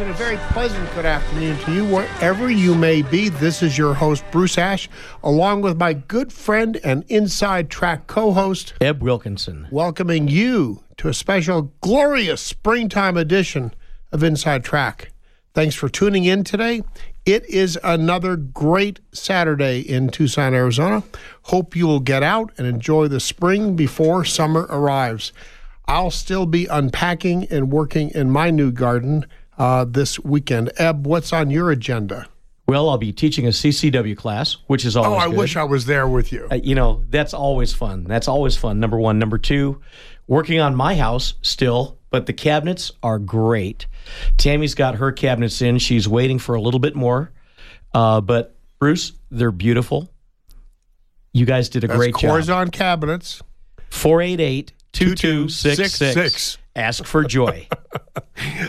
and 0.00 0.10
a 0.10 0.14
very 0.14 0.36
pleasant 0.52 0.88
good 0.94 1.04
afternoon 1.04 1.58
to 1.58 1.72
you, 1.72 1.84
wherever 1.84 2.48
you 2.48 2.72
may 2.72 3.02
be. 3.02 3.28
This 3.28 3.64
is 3.64 3.76
your 3.76 3.94
host, 3.94 4.22
Bruce 4.30 4.56
Ash, 4.56 4.88
along 5.24 5.62
with 5.62 5.76
my 5.76 5.92
good 5.92 6.32
friend 6.32 6.78
and 6.84 7.04
Inside 7.08 7.68
Track 7.68 8.06
co 8.06 8.30
host, 8.32 8.74
Eb 8.80 9.02
Wilkinson, 9.02 9.66
welcoming 9.72 10.28
you 10.28 10.84
to 10.98 11.08
a 11.08 11.14
special, 11.14 11.72
glorious 11.80 12.40
springtime 12.40 13.16
edition 13.16 13.74
of 14.12 14.22
Inside 14.22 14.62
Track. 14.62 15.10
Thanks 15.52 15.74
for 15.74 15.88
tuning 15.88 16.24
in 16.24 16.44
today. 16.44 16.82
It 17.26 17.44
is 17.46 17.76
another 17.82 18.36
great 18.36 19.00
Saturday 19.12 19.80
in 19.80 20.10
Tucson, 20.10 20.54
Arizona. 20.54 21.02
Hope 21.42 21.74
you 21.74 21.88
will 21.88 22.00
get 22.00 22.22
out 22.22 22.52
and 22.56 22.68
enjoy 22.68 23.08
the 23.08 23.20
spring 23.20 23.74
before 23.74 24.24
summer 24.24 24.66
arrives. 24.70 25.32
I'll 25.86 26.10
still 26.10 26.46
be 26.46 26.66
unpacking 26.66 27.46
and 27.46 27.72
working 27.72 28.10
in 28.10 28.30
my 28.30 28.50
new 28.50 28.70
garden 28.70 29.26
uh, 29.58 29.84
this 29.84 30.18
weekend. 30.20 30.72
Eb, 30.76 31.06
what's 31.06 31.32
on 31.32 31.50
your 31.50 31.70
agenda? 31.70 32.28
Well, 32.66 32.90
I'll 32.90 32.98
be 32.98 33.12
teaching 33.12 33.46
a 33.46 33.50
CCW 33.50 34.16
class, 34.16 34.58
which 34.66 34.84
is 34.84 34.96
always. 34.96 35.12
Oh, 35.12 35.16
I 35.16 35.28
good. 35.28 35.38
wish 35.38 35.56
I 35.56 35.64
was 35.64 35.86
there 35.86 36.06
with 36.06 36.32
you. 36.32 36.48
Uh, 36.50 36.56
you 36.56 36.74
know, 36.74 37.04
that's 37.08 37.32
always 37.34 37.72
fun. 37.72 38.04
That's 38.04 38.28
always 38.28 38.56
fun. 38.56 38.78
Number 38.78 38.98
one. 38.98 39.18
Number 39.18 39.38
two, 39.38 39.80
working 40.26 40.60
on 40.60 40.74
my 40.74 40.94
house 40.94 41.34
still, 41.42 41.98
but 42.10 42.26
the 42.26 42.34
cabinets 42.34 42.92
are 43.02 43.18
great. 43.18 43.86
Tammy's 44.36 44.74
got 44.74 44.96
her 44.96 45.12
cabinets 45.12 45.62
in. 45.62 45.78
She's 45.78 46.06
waiting 46.06 46.38
for 46.38 46.54
a 46.54 46.60
little 46.60 46.80
bit 46.80 46.94
more. 46.94 47.32
Uh, 47.94 48.20
but 48.20 48.54
Bruce, 48.78 49.12
they're 49.30 49.50
beautiful. 49.50 50.10
You 51.32 51.46
guys 51.46 51.68
did 51.68 51.84
a 51.84 51.86
That's 51.86 51.98
great 51.98 52.14
job. 52.14 52.30
Corazon 52.30 52.70
Cabinets. 52.70 53.42
488 53.90 54.72
2266. 54.92 56.58
2266. 56.78 57.00
Ask 57.00 57.04
for 57.04 57.24
joy. 57.24 57.68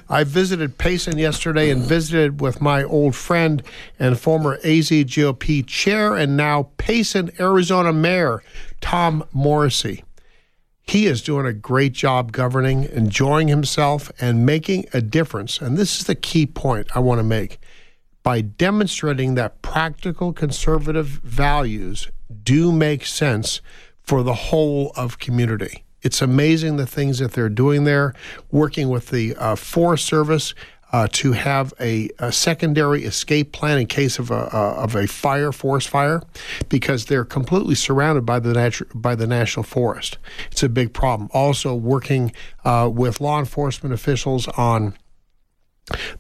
I 0.09 0.23
visited 0.23 0.77
Payson 0.77 1.17
yesterday 1.17 1.70
and 1.70 1.81
visited 1.84 2.41
with 2.41 2.62
my 2.62 2.84
old 2.84 3.16
friend 3.16 3.62
and 4.00 4.20
former 4.20 4.58
AZGOP 4.59 5.66
chair 5.67 6.16
and 6.16 6.36
now 6.36 6.69
Payson, 6.78 7.31
Arizona 7.39 7.94
mayor, 7.94 8.44
Tom 8.81 9.23
Morrissey. 9.31 10.03
He 10.81 11.06
is 11.06 11.22
doing 11.22 11.45
a 11.45 11.53
great 11.53 11.94
job 11.94 12.31
governing, 12.31 12.86
enjoying 12.86 13.47
himself, 13.47 14.12
and 14.19 14.44
making 14.44 14.88
a 14.91 15.02
difference. 15.02 15.62
And 15.62 15.78
this 15.78 16.00
is 16.00 16.08
the 16.08 16.16
key 16.16 16.47
point 16.47 16.88
I 16.95 17.00
want 17.00 17.19
to 17.19 17.23
make. 17.23 17.59
By 18.23 18.41
demonstrating 18.41 19.36
that 19.36 19.62
practical 19.62 20.34
conservative 20.34 21.06
values 21.06 22.09
do 22.44 22.72
make 22.72 23.06
sense 23.06 23.62
for 24.02 24.23
the 24.23 24.34
whole 24.34 24.91
of 24.95 25.19
community. 25.19 25.84
It's 26.02 26.22
amazing 26.22 26.78
the 26.78 26.88
things 26.88 27.19
that 27.19 27.33
they're 27.33 27.50
doing 27.50 27.83
there, 27.83 28.14
working 28.52 28.89
with 28.89 29.09
the 29.09 29.36
uh, 29.36 29.55
Forest 29.55 30.06
Service 30.06 30.53
uh, 30.91 31.08
to 31.11 31.33
have 31.33 31.73
a, 31.80 32.09
a, 32.17 32.31
secondary 32.31 33.03
escape 33.03 33.52
plan 33.52 33.78
in 33.78 33.86
case 33.86 34.17
of 34.17 34.31
a, 34.31 34.50
uh, 34.56 34.73
of 34.78 34.95
a 34.95 35.06
fire, 35.06 35.52
forest 35.52 35.88
fire, 35.88 36.22
because 36.67 37.06
they're 37.06 37.25
completely 37.25 37.75
surrounded 37.75 38.25
by 38.25 38.39
the 38.39 38.53
natu- 38.53 38.88
by 38.95 39.14
the 39.14 39.28
national 39.28 39.64
forest. 39.64 40.17
It's 40.52 40.64
a 40.64 40.69
big 40.69 40.94
problem. 40.94 41.30
Also, 41.31 41.75
working 41.75 42.31
uh, 42.66 42.89
with 42.91 43.22
law 43.22 43.39
enforcement 43.39 43.94
officials 43.94 44.47
on 44.50 44.95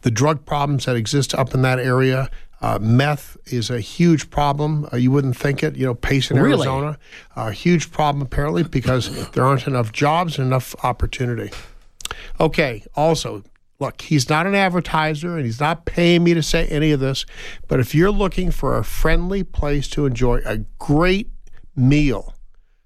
the 0.01 0.11
drug 0.11 0.45
problems 0.45 0.85
that 0.85 0.95
exist 0.95 1.33
up 1.33 1.53
in 1.53 1.61
that 1.63 1.79
area. 1.79 2.29
Uh, 2.61 2.77
meth 2.81 3.37
is 3.45 3.69
a 3.69 3.79
huge 3.79 4.29
problem. 4.29 4.87
Uh, 4.91 4.97
you 4.97 5.11
wouldn't 5.11 5.37
think 5.37 5.63
it. 5.63 5.75
You 5.77 5.85
know, 5.85 5.95
Payson, 5.95 6.37
Really? 6.37 6.67
Arizona, 6.67 6.97
a 7.35 7.51
huge 7.51 7.91
problem 7.91 8.21
apparently 8.21 8.63
because 8.63 9.29
there 9.31 9.45
aren't 9.45 9.65
enough 9.67 9.91
jobs 9.93 10.37
and 10.37 10.47
enough 10.47 10.75
opportunity. 10.83 11.51
Okay. 12.39 12.83
Also, 12.95 13.43
look, 13.79 14.01
he's 14.01 14.29
not 14.29 14.45
an 14.45 14.55
advertiser 14.55 15.37
and 15.37 15.45
he's 15.45 15.59
not 15.61 15.85
paying 15.85 16.23
me 16.23 16.33
to 16.33 16.43
say 16.43 16.67
any 16.67 16.91
of 16.91 16.99
this. 16.99 17.25
But 17.69 17.79
if 17.79 17.95
you're 17.95 18.11
looking 18.11 18.51
for 18.51 18.77
a 18.77 18.83
friendly 18.83 19.43
place 19.43 19.87
to 19.91 20.05
enjoy 20.05 20.41
a 20.45 20.57
great 20.79 21.29
meal, 21.77 22.33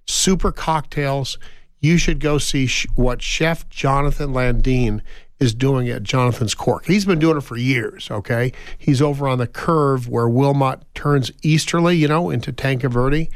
super 0.06 0.52
cocktails, 0.52 1.40
you 1.80 1.98
should 1.98 2.20
go 2.20 2.38
see 2.38 2.68
sh- 2.68 2.86
what 2.96 3.22
Chef 3.24 3.68
Jonathan 3.70 4.34
Landeen 4.34 5.02
is 5.40 5.54
doing 5.54 5.90
at 5.90 6.04
Jonathan's 6.04 6.56
Cork. 6.56 6.86
He's 6.86 7.06
been 7.06 7.20
doing 7.20 7.38
it 7.38 7.42
for 7.42 7.58
years, 7.58 8.10
okay? 8.10 8.54
He's 8.78 9.02
over 9.02 9.28
on 9.28 9.40
the 9.40 9.48
curve 9.48 10.08
where 10.08 10.30
Wilmot 10.30 10.84
turns 10.94 11.32
easterly, 11.42 11.98
you 11.98 12.08
know, 12.08 12.30
into 12.30 12.52
Tanque 12.52 12.84
Verde. 12.84 13.30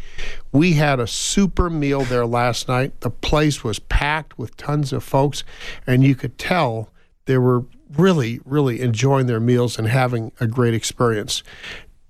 We 0.51 0.73
had 0.73 0.99
a 0.99 1.07
super 1.07 1.69
meal 1.69 2.01
there 2.01 2.25
last 2.25 2.67
night. 2.67 3.01
The 3.01 3.09
place 3.09 3.63
was 3.63 3.79
packed 3.79 4.37
with 4.37 4.55
tons 4.57 4.93
of 4.93 5.03
folks, 5.03 5.43
and 5.85 6.03
you 6.03 6.15
could 6.15 6.37
tell 6.37 6.89
they 7.25 7.37
were 7.37 7.65
really, 7.95 8.39
really 8.45 8.81
enjoying 8.81 9.27
their 9.27 9.39
meals 9.39 9.77
and 9.77 9.87
having 9.87 10.31
a 10.39 10.47
great 10.47 10.73
experience. 10.73 11.43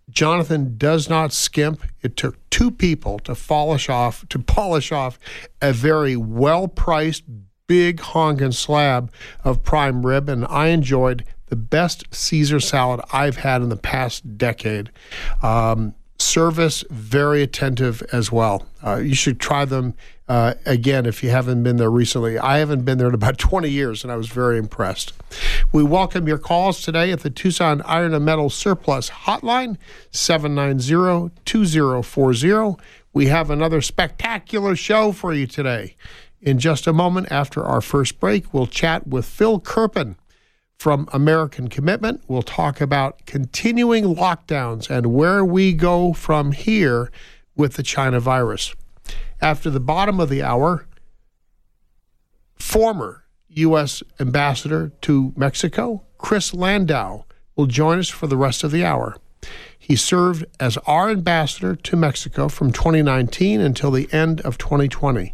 Jonathan 0.09 0.77
does 0.77 1.09
not 1.09 1.33
skimp. 1.33 1.83
It 2.01 2.15
took 2.15 2.37
two 2.49 2.71
people 2.71 3.19
to 3.19 3.35
polish 3.35 3.89
off 3.89 4.27
to 4.29 4.39
polish 4.39 4.91
off 4.91 5.19
a 5.61 5.73
very 5.73 6.15
well-priced, 6.15 7.23
big 7.67 7.99
honkin' 7.99 8.53
slab 8.53 9.11
of 9.43 9.63
prime 9.63 10.05
rib, 10.05 10.29
and 10.29 10.45
I 10.45 10.67
enjoyed 10.67 11.23
the 11.47 11.55
best 11.55 12.03
Caesar 12.13 12.59
salad 12.59 13.01
I've 13.13 13.37
had 13.37 13.61
in 13.61 13.69
the 13.69 13.77
past 13.77 14.37
decade. 14.37 14.89
Um, 15.41 15.93
service 16.19 16.83
very 16.89 17.43
attentive 17.43 18.01
as 18.11 18.31
well. 18.31 18.65
Uh, 18.85 18.95
you 18.95 19.13
should 19.13 19.39
try 19.39 19.65
them 19.65 19.93
uh, 20.27 20.55
again 20.65 21.05
if 21.05 21.23
you 21.23 21.29
haven't 21.29 21.63
been 21.63 21.77
there 21.77 21.91
recently. 21.91 22.37
I 22.37 22.57
haven't 22.57 22.83
been 22.83 22.97
there 22.97 23.07
in 23.07 23.13
about 23.13 23.37
20 23.37 23.69
years, 23.69 24.03
and 24.03 24.11
I 24.11 24.15
was 24.15 24.27
very 24.27 24.57
impressed. 24.57 25.13
We 25.71 25.83
welcome 25.83 26.27
your 26.27 26.37
calls 26.37 26.81
today 26.81 27.11
at 27.11 27.21
the 27.21 27.29
Tucson 27.29 27.81
Iron 27.83 28.13
and 28.13 28.25
Metal 28.25 28.49
Surplus 28.49 29.09
Hotline, 29.09 29.77
790 30.11 31.33
2040. 31.45 32.75
We 33.13 33.27
have 33.27 33.49
another 33.49 33.81
spectacular 33.81 34.75
show 34.75 35.11
for 35.11 35.33
you 35.33 35.47
today. 35.47 35.95
In 36.41 36.59
just 36.59 36.85
a 36.85 36.93
moment 36.93 37.31
after 37.31 37.63
our 37.63 37.81
first 37.81 38.19
break, 38.19 38.53
we'll 38.53 38.67
chat 38.67 39.07
with 39.07 39.25
Phil 39.25 39.59
Kerpen 39.59 40.17
from 40.77 41.09
American 41.11 41.67
Commitment. 41.67 42.21
We'll 42.27 42.43
talk 42.43 42.79
about 42.79 43.25
continuing 43.25 44.03
lockdowns 44.03 44.89
and 44.89 45.07
where 45.07 45.43
we 45.43 45.73
go 45.73 46.13
from 46.13 46.51
here 46.51 47.11
with 47.55 47.73
the 47.73 47.83
China 47.83 48.19
virus. 48.19 48.75
After 49.41 49.69
the 49.71 49.79
bottom 49.79 50.19
of 50.19 50.29
the 50.29 50.43
hour, 50.43 50.85
former 52.55 53.23
U.S. 53.49 54.03
Ambassador 54.19 54.91
to 55.01 55.33
Mexico, 55.35 56.03
Chris 56.19 56.53
Landau, 56.53 57.25
will 57.55 57.65
join 57.65 57.97
us 57.97 58.09
for 58.09 58.27
the 58.27 58.37
rest 58.37 58.63
of 58.63 58.71
the 58.71 58.85
hour. 58.85 59.17
He 59.79 59.95
served 59.95 60.45
as 60.59 60.77
our 60.85 61.09
ambassador 61.09 61.75
to 61.75 61.95
Mexico 61.95 62.47
from 62.49 62.71
2019 62.71 63.59
until 63.61 63.89
the 63.89 64.07
end 64.11 64.41
of 64.41 64.59
2020. 64.59 65.33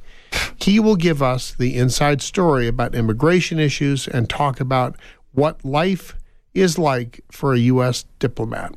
He 0.57 0.79
will 0.79 0.95
give 0.95 1.21
us 1.21 1.53
the 1.53 1.75
inside 1.75 2.21
story 2.21 2.67
about 2.67 2.95
immigration 2.95 3.59
issues 3.59 4.07
and 4.07 4.29
talk 4.29 4.59
about 4.59 4.95
what 5.31 5.63
life 5.65 6.15
is 6.53 6.77
like 6.77 7.21
for 7.31 7.53
a 7.53 7.59
U.S. 7.59 8.05
diplomat. 8.19 8.75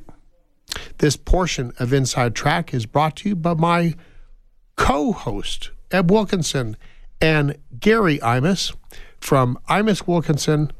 This 0.98 1.16
portion 1.16 1.72
of 1.78 1.92
Inside 1.92 2.34
Track 2.34 2.74
is 2.74 2.86
brought 2.86 3.16
to 3.16 3.30
you 3.30 3.36
by 3.36 3.54
my 3.54 3.94
co 4.76 5.12
host, 5.12 5.70
Eb 5.90 6.10
Wilkinson, 6.10 6.76
and 7.20 7.56
Gary 7.78 8.18
Imus 8.18 8.74
from 9.20 9.58
Imus 9.68 10.06
Wilkinson. 10.06 10.72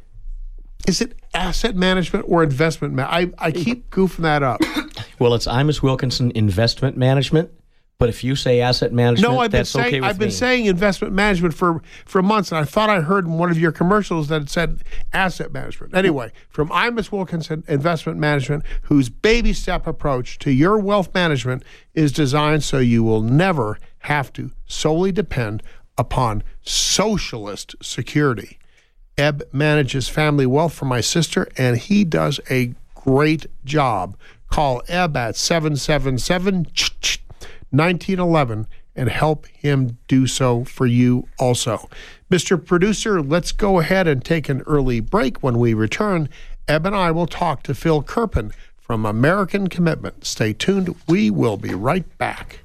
Is 0.86 1.00
it 1.00 1.18
asset 1.34 1.74
management 1.74 2.26
or 2.28 2.42
investment? 2.42 2.94
Ma- 2.94 3.04
I, 3.04 3.32
I 3.38 3.50
keep 3.50 3.90
goofing 3.90 4.22
that 4.22 4.42
up. 4.42 4.60
well, 5.18 5.34
it's 5.34 5.46
Imus 5.46 5.82
Wilkinson 5.82 6.32
Investment 6.34 6.96
Management. 6.96 7.50
But 7.98 8.10
if 8.10 8.22
you 8.22 8.36
say 8.36 8.60
asset 8.60 8.92
management, 8.92 9.32
No, 9.32 9.40
I've 9.40 9.50
been 9.50 9.64
saying 9.64 9.86
okay 9.86 10.00
I've 10.00 10.18
been 10.18 10.28
me. 10.28 10.32
saying 10.34 10.66
investment 10.66 11.14
management 11.14 11.54
for 11.54 11.80
for 12.04 12.22
months, 12.22 12.52
and 12.52 12.58
I 12.58 12.64
thought 12.64 12.90
I 12.90 13.00
heard 13.00 13.24
in 13.24 13.32
one 13.38 13.50
of 13.50 13.58
your 13.58 13.72
commercials 13.72 14.28
that 14.28 14.42
it 14.42 14.50
said 14.50 14.82
asset 15.14 15.50
management. 15.52 15.94
Anyway, 15.94 16.30
from 16.50 16.68
Imus 16.68 17.10
Wilkinson 17.10 17.64
Investment 17.68 18.18
Management, 18.18 18.64
whose 18.82 19.08
baby 19.08 19.54
step 19.54 19.86
approach 19.86 20.38
to 20.40 20.50
your 20.50 20.78
wealth 20.78 21.12
management 21.14 21.64
is 21.94 22.12
designed 22.12 22.62
so 22.64 22.78
you 22.78 23.02
will 23.02 23.22
never 23.22 23.78
have 24.00 24.30
to 24.34 24.50
solely 24.66 25.10
depend 25.10 25.62
upon 25.96 26.42
socialist 26.62 27.74
security. 27.80 28.58
Eb 29.16 29.42
manages 29.52 30.10
family 30.10 30.44
wealth 30.44 30.74
for 30.74 30.84
my 30.84 31.00
sister, 31.00 31.48
and 31.56 31.78
he 31.78 32.04
does 32.04 32.38
a 32.50 32.74
great 32.94 33.46
job. 33.64 34.18
Call 34.50 34.82
Eb 34.88 35.16
at 35.16 35.34
777 35.36 36.66
1911 37.70 38.66
and 38.94 39.08
help 39.08 39.46
him 39.46 39.98
do 40.08 40.26
so 40.26 40.64
for 40.64 40.86
you 40.86 41.28
also. 41.38 41.88
Mr. 42.30 42.62
Producer, 42.62 43.20
let's 43.20 43.52
go 43.52 43.80
ahead 43.80 44.08
and 44.08 44.24
take 44.24 44.48
an 44.48 44.62
early 44.62 45.00
break. 45.00 45.42
When 45.42 45.58
we 45.58 45.74
return, 45.74 46.28
Eb 46.66 46.86
and 46.86 46.96
I 46.96 47.10
will 47.10 47.26
talk 47.26 47.62
to 47.64 47.74
Phil 47.74 48.02
Kerpen 48.02 48.52
from 48.78 49.04
American 49.04 49.68
Commitment. 49.68 50.24
Stay 50.24 50.52
tuned. 50.52 50.94
We 51.08 51.30
will 51.30 51.56
be 51.56 51.74
right 51.74 52.06
back. 52.18 52.60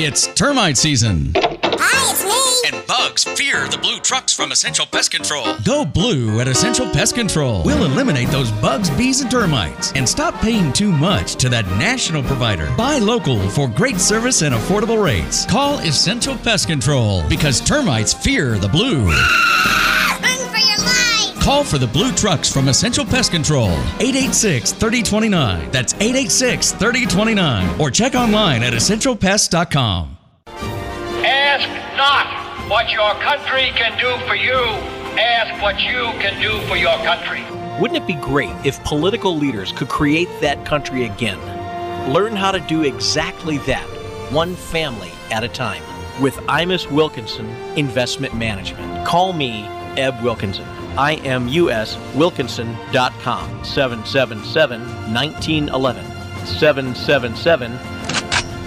It's 0.00 0.28
termite 0.34 0.76
season. 0.76 1.32
Hi, 1.34 2.12
it's 2.12 2.24
me. 2.24 2.37
And 2.70 2.86
bugs 2.86 3.24
fear 3.24 3.66
the 3.68 3.78
blue 3.78 3.98
trucks 4.00 4.34
from 4.34 4.52
Essential 4.52 4.84
Pest 4.84 5.10
Control. 5.10 5.56
Go 5.64 5.86
blue 5.86 6.38
at 6.40 6.48
Essential 6.48 6.86
Pest 6.90 7.14
Control. 7.14 7.62
We'll 7.64 7.84
eliminate 7.84 8.28
those 8.28 8.50
bugs, 8.50 8.90
bees, 8.90 9.22
and 9.22 9.30
termites 9.30 9.92
and 9.92 10.06
stop 10.06 10.34
paying 10.42 10.72
too 10.74 10.92
much 10.92 11.36
to 11.36 11.48
that 11.48 11.64
national 11.78 12.22
provider. 12.24 12.70
Buy 12.76 12.98
local 12.98 13.48
for 13.50 13.68
great 13.68 13.98
service 13.98 14.42
and 14.42 14.54
affordable 14.54 15.02
rates. 15.02 15.46
Call 15.46 15.78
Essential 15.78 16.36
Pest 16.36 16.68
Control 16.68 17.26
because 17.26 17.60
termites 17.62 18.12
fear 18.12 18.58
the 18.58 18.68
blue. 18.68 19.06
Run 19.06 20.50
for 20.50 20.58
your 20.58 20.78
life. 20.78 21.40
Call 21.40 21.64
for 21.64 21.78
the 21.78 21.86
blue 21.86 22.12
trucks 22.12 22.52
from 22.52 22.68
Essential 22.68 23.06
Pest 23.06 23.30
Control. 23.32 23.70
886 24.00 24.72
3029. 24.72 25.70
That's 25.70 25.94
886 25.94 26.72
3029. 26.72 27.80
Or 27.80 27.90
check 27.90 28.14
online 28.14 28.62
at 28.62 28.74
essentialpest.com. 28.74 30.16
Ask 31.24 31.96
not 31.96 32.37
what 32.68 32.92
your 32.92 33.14
country 33.14 33.70
can 33.74 33.98
do 33.98 34.14
for 34.26 34.34
you. 34.34 34.52
Ask 35.18 35.62
what 35.62 35.80
you 35.80 36.12
can 36.20 36.38
do 36.40 36.60
for 36.68 36.76
your 36.76 36.96
country. 36.98 37.42
Wouldn't 37.80 37.96
it 37.96 38.06
be 38.06 38.12
great 38.14 38.54
if 38.62 38.82
political 38.84 39.34
leaders 39.34 39.72
could 39.72 39.88
create 39.88 40.28
that 40.42 40.66
country 40.66 41.06
again? 41.06 41.38
Learn 42.12 42.36
how 42.36 42.52
to 42.52 42.60
do 42.60 42.82
exactly 42.82 43.56
that, 43.58 43.86
one 44.30 44.54
family 44.54 45.10
at 45.30 45.44
a 45.44 45.48
time. 45.48 45.82
With 46.20 46.34
Imus 46.48 46.90
Wilkinson 46.90 47.46
Investment 47.76 48.34
Management. 48.34 49.06
Call 49.06 49.32
me 49.32 49.64
Eb 49.96 50.20
Wilkinson. 50.22 50.66
IMUSWilkinson.com 50.96 53.64
777 53.64 54.80
1911. 55.14 56.04
777 56.44 57.72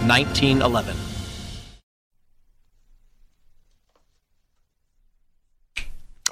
1911. 0.07 1.10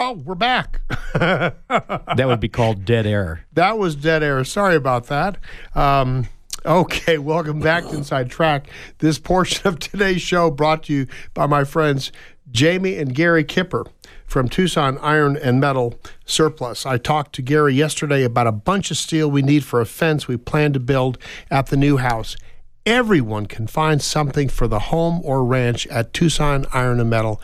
Oh, 0.01 0.13
we're 0.13 0.35
back. 0.35 0.79
That 1.13 2.25
would 2.27 2.39
be 2.39 2.49
called 2.49 2.85
dead 2.85 3.05
air. 3.05 3.45
That 3.53 3.77
was 3.77 3.95
dead 3.95 4.23
air. 4.23 4.43
Sorry 4.43 4.75
about 4.75 5.07
that. 5.07 5.37
Um, 5.75 6.27
okay, 6.65 7.17
welcome 7.17 7.59
back 7.59 7.83
to 7.85 7.95
Inside 7.95 8.29
Track. 8.29 8.69
This 8.99 9.19
portion 9.19 9.67
of 9.67 9.79
today's 9.79 10.21
show 10.21 10.49
brought 10.49 10.83
to 10.83 10.93
you 10.93 11.07
by 11.33 11.45
my 11.47 11.63
friends 11.63 12.11
Jamie 12.51 12.97
and 12.97 13.13
Gary 13.13 13.43
Kipper 13.43 13.85
from 14.25 14.47
Tucson 14.47 14.97
Iron 14.99 15.35
and 15.37 15.59
Metal 15.59 15.99
Surplus. 16.25 16.85
I 16.85 16.97
talked 16.97 17.33
to 17.35 17.41
Gary 17.41 17.73
yesterday 17.73 18.23
about 18.23 18.47
a 18.47 18.51
bunch 18.51 18.91
of 18.91 18.97
steel 18.97 19.29
we 19.29 19.41
need 19.41 19.63
for 19.63 19.81
a 19.81 19.85
fence 19.85 20.27
we 20.27 20.37
plan 20.37 20.73
to 20.73 20.79
build 20.79 21.17
at 21.51 21.67
the 21.67 21.77
new 21.77 21.97
house. 21.97 22.37
Everyone 22.85 23.45
can 23.45 23.67
find 23.67 24.01
something 24.01 24.47
for 24.49 24.67
the 24.67 24.79
home 24.79 25.21
or 25.23 25.43
ranch 25.43 25.85
at 25.87 26.13
Tucson 26.13 26.65
Iron 26.73 26.99
and 26.99 27.09
Metal 27.09 27.41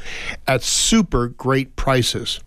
at 0.48 0.63
super 0.63 1.28
great 1.28 1.75
prices 1.75 2.40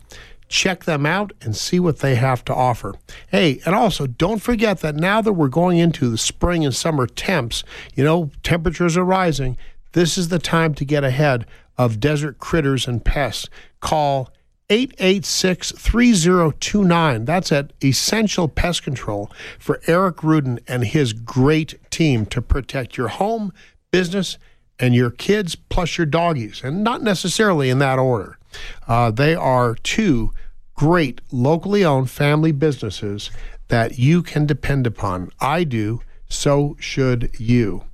check 0.49 0.85
them 0.85 1.07
out 1.07 1.33
and 1.41 1.57
see 1.57 1.79
what 1.79 1.99
they 1.99 2.15
have 2.15 2.45
to 2.47 2.55
offer. 2.55 2.95
Hey, 3.31 3.61
and 3.65 3.75
also 3.75 4.07
don't 4.07 4.43
forget 4.43 4.81
that 4.81 4.97
now 4.97 5.21
that 5.21 5.35
we're 5.35 5.49
going 5.49 5.79
into 5.79 6.09
the 6.09 6.19
spring 6.19 6.65
and 6.65 6.75
summer 6.75 7.07
temps, 7.07 7.65
you 7.95 8.05
know, 8.05 8.31
temperatures 8.43 8.97
are 8.97 9.05
rising. 9.05 9.57
This 9.93 10.19
is 10.19 10.29
the 10.29 10.39
time 10.39 10.75
to 10.75 10.85
get 10.85 11.05
ahead 11.05 11.47
of 11.77 12.01
desert 12.01 12.39
critters 12.39 12.89
and 12.89 13.05
pests. 13.05 13.49
Call 13.81 14.31
886 14.71 15.73
3029. 15.73 17.25
That's 17.25 17.53
at 17.53 17.73
Essential 17.83 18.49
Pest 18.49 18.83
Control 18.83 19.31
for 19.59 19.81
Eric 19.87 20.23
Rudin 20.23 20.61
and 20.69 20.85
his 20.85 21.13
great 21.13 21.79
team 21.91 22.27
to 22.27 22.43
protect 22.43 22.97
your 22.97 23.09
home, 23.09 23.53
business, 23.91 24.37
and 24.79 24.95
your 24.95 25.11
kids, 25.11 25.55
plus 25.55 25.97
your 25.99 26.07
doggies, 26.07 26.63
and 26.63 26.85
not 26.85 27.03
necessarily 27.03 27.71
in 27.71 27.79
that 27.79 27.99
order. 27.99 28.38
Uh, 28.87 29.11
they 29.11 29.35
are 29.35 29.75
two 29.75 30.33
great 30.75 31.21
locally 31.33 31.85
owned 31.85 32.11
family 32.11 32.53
businesses 32.53 33.31
that 33.69 33.99
you 33.99 34.23
can 34.23 34.47
depend 34.47 34.87
upon. 34.87 35.31
I 35.41 35.65
do, 35.65 36.01
so 36.29 36.77
should 36.79 37.31
you. 37.39 37.85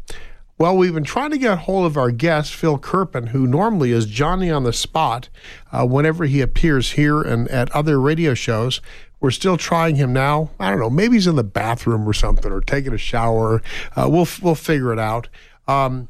Well, 0.57 0.77
we've 0.77 0.95
been 0.95 1.03
trying 1.03 1.33
to 1.33 1.39
get 1.39 1.59
hold 1.61 1.85
of 1.85 1.97
our 1.97 2.13
guest, 2.13 2.55
Phil 2.55 2.79
Kerpen, 2.79 3.29
who 3.29 3.47
normally 3.47 3.91
is 3.91 4.07
Johnny 4.07 4.53
on 4.53 4.63
the 4.63 4.73
spot 4.73 5.29
uh, 5.73 5.85
whenever 5.85 6.27
he 6.27 6.41
appears 6.41 6.93
here 6.93 7.21
and 7.21 7.49
at 7.49 7.73
other 7.73 8.01
radio 8.01 8.35
shows. 8.35 8.81
We're 9.19 9.33
still 9.33 9.57
trying 9.57 9.97
him 9.97 10.13
now. 10.13 10.51
I 10.61 10.71
don't 10.71 10.79
know. 10.79 10.91
Maybe 10.91 11.15
he's 11.17 11.27
in 11.27 11.37
the 11.37 11.43
bathroom 11.43 12.07
or 12.07 12.13
something, 12.13 12.53
or 12.53 12.61
taking 12.61 12.93
a 12.93 12.99
shower. 12.99 13.63
Uh, 13.97 14.09
we'll 14.09 14.29
we'll 14.43 14.55
figure 14.55 14.93
it 14.93 14.99
out. 14.99 15.29
Um, 15.67 16.09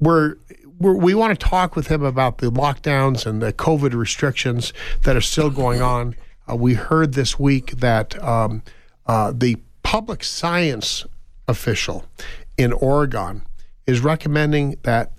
we're, 0.00 0.36
we 0.92 1.14
want 1.14 1.38
to 1.38 1.46
talk 1.46 1.74
with 1.76 1.86
him 1.88 2.02
about 2.02 2.38
the 2.38 2.50
lockdowns 2.50 3.24
and 3.26 3.40
the 3.40 3.52
COVID 3.52 3.94
restrictions 3.94 4.72
that 5.04 5.16
are 5.16 5.20
still 5.20 5.50
going 5.50 5.80
on. 5.80 6.16
Uh, 6.50 6.56
we 6.56 6.74
heard 6.74 7.14
this 7.14 7.38
week 7.38 7.72
that 7.78 8.22
um, 8.22 8.62
uh, 9.06 9.32
the 9.34 9.56
public 9.82 10.22
science 10.22 11.06
official 11.48 12.04
in 12.56 12.72
Oregon 12.72 13.42
is 13.86 14.00
recommending 14.00 14.76
that 14.82 15.12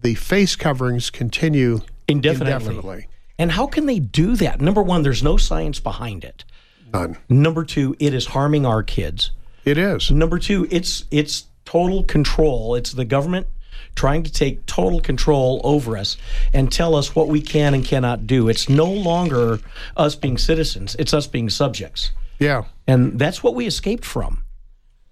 the 0.00 0.14
face 0.14 0.56
coverings 0.56 1.10
continue 1.10 1.80
Indefinitely. 2.06 2.52
indefinitely. 2.52 3.08
And 3.38 3.52
how 3.52 3.66
can 3.66 3.86
they 3.86 3.98
do 3.98 4.34
that? 4.36 4.60
Number 4.60 4.82
one, 4.82 5.02
there's 5.02 5.22
no 5.22 5.36
science 5.36 5.78
behind 5.78 6.24
it. 6.24 6.44
None. 6.92 7.18
Number 7.28 7.64
two, 7.64 7.94
it 7.98 8.14
is 8.14 8.26
harming 8.26 8.66
our 8.66 8.82
kids. 8.82 9.30
It 9.64 9.78
is. 9.78 10.10
Number 10.10 10.38
two, 10.38 10.66
it's 10.70 11.04
it's 11.10 11.46
total 11.64 12.02
control. 12.02 12.74
It's 12.74 12.92
the 12.92 13.04
government 13.04 13.46
trying 13.94 14.22
to 14.22 14.32
take 14.32 14.64
total 14.66 15.00
control 15.00 15.60
over 15.64 15.96
us 15.96 16.16
and 16.52 16.70
tell 16.70 16.94
us 16.94 17.14
what 17.14 17.28
we 17.28 17.40
can 17.40 17.74
and 17.74 17.84
cannot 17.84 18.26
do. 18.26 18.48
It's 18.48 18.68
no 18.68 18.90
longer 18.90 19.60
us 19.96 20.14
being 20.14 20.38
citizens, 20.38 20.94
it's 20.98 21.12
us 21.14 21.26
being 21.26 21.50
subjects. 21.50 22.12
Yeah. 22.38 22.64
And 22.86 23.18
that's 23.18 23.42
what 23.42 23.54
we 23.54 23.66
escaped 23.66 24.04
from. 24.04 24.44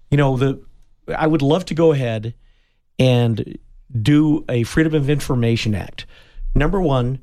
You 0.09 0.17
know, 0.17 0.37
the 0.37 0.61
I 1.15 1.27
would 1.27 1.41
love 1.41 1.65
to 1.65 1.73
go 1.73 1.91
ahead 1.91 2.33
and 2.99 3.57
do 4.01 4.43
a 4.49 4.63
Freedom 4.63 4.93
of 4.93 5.09
Information 5.09 5.75
Act. 5.75 6.05
Number 6.55 6.81
one, 6.81 7.19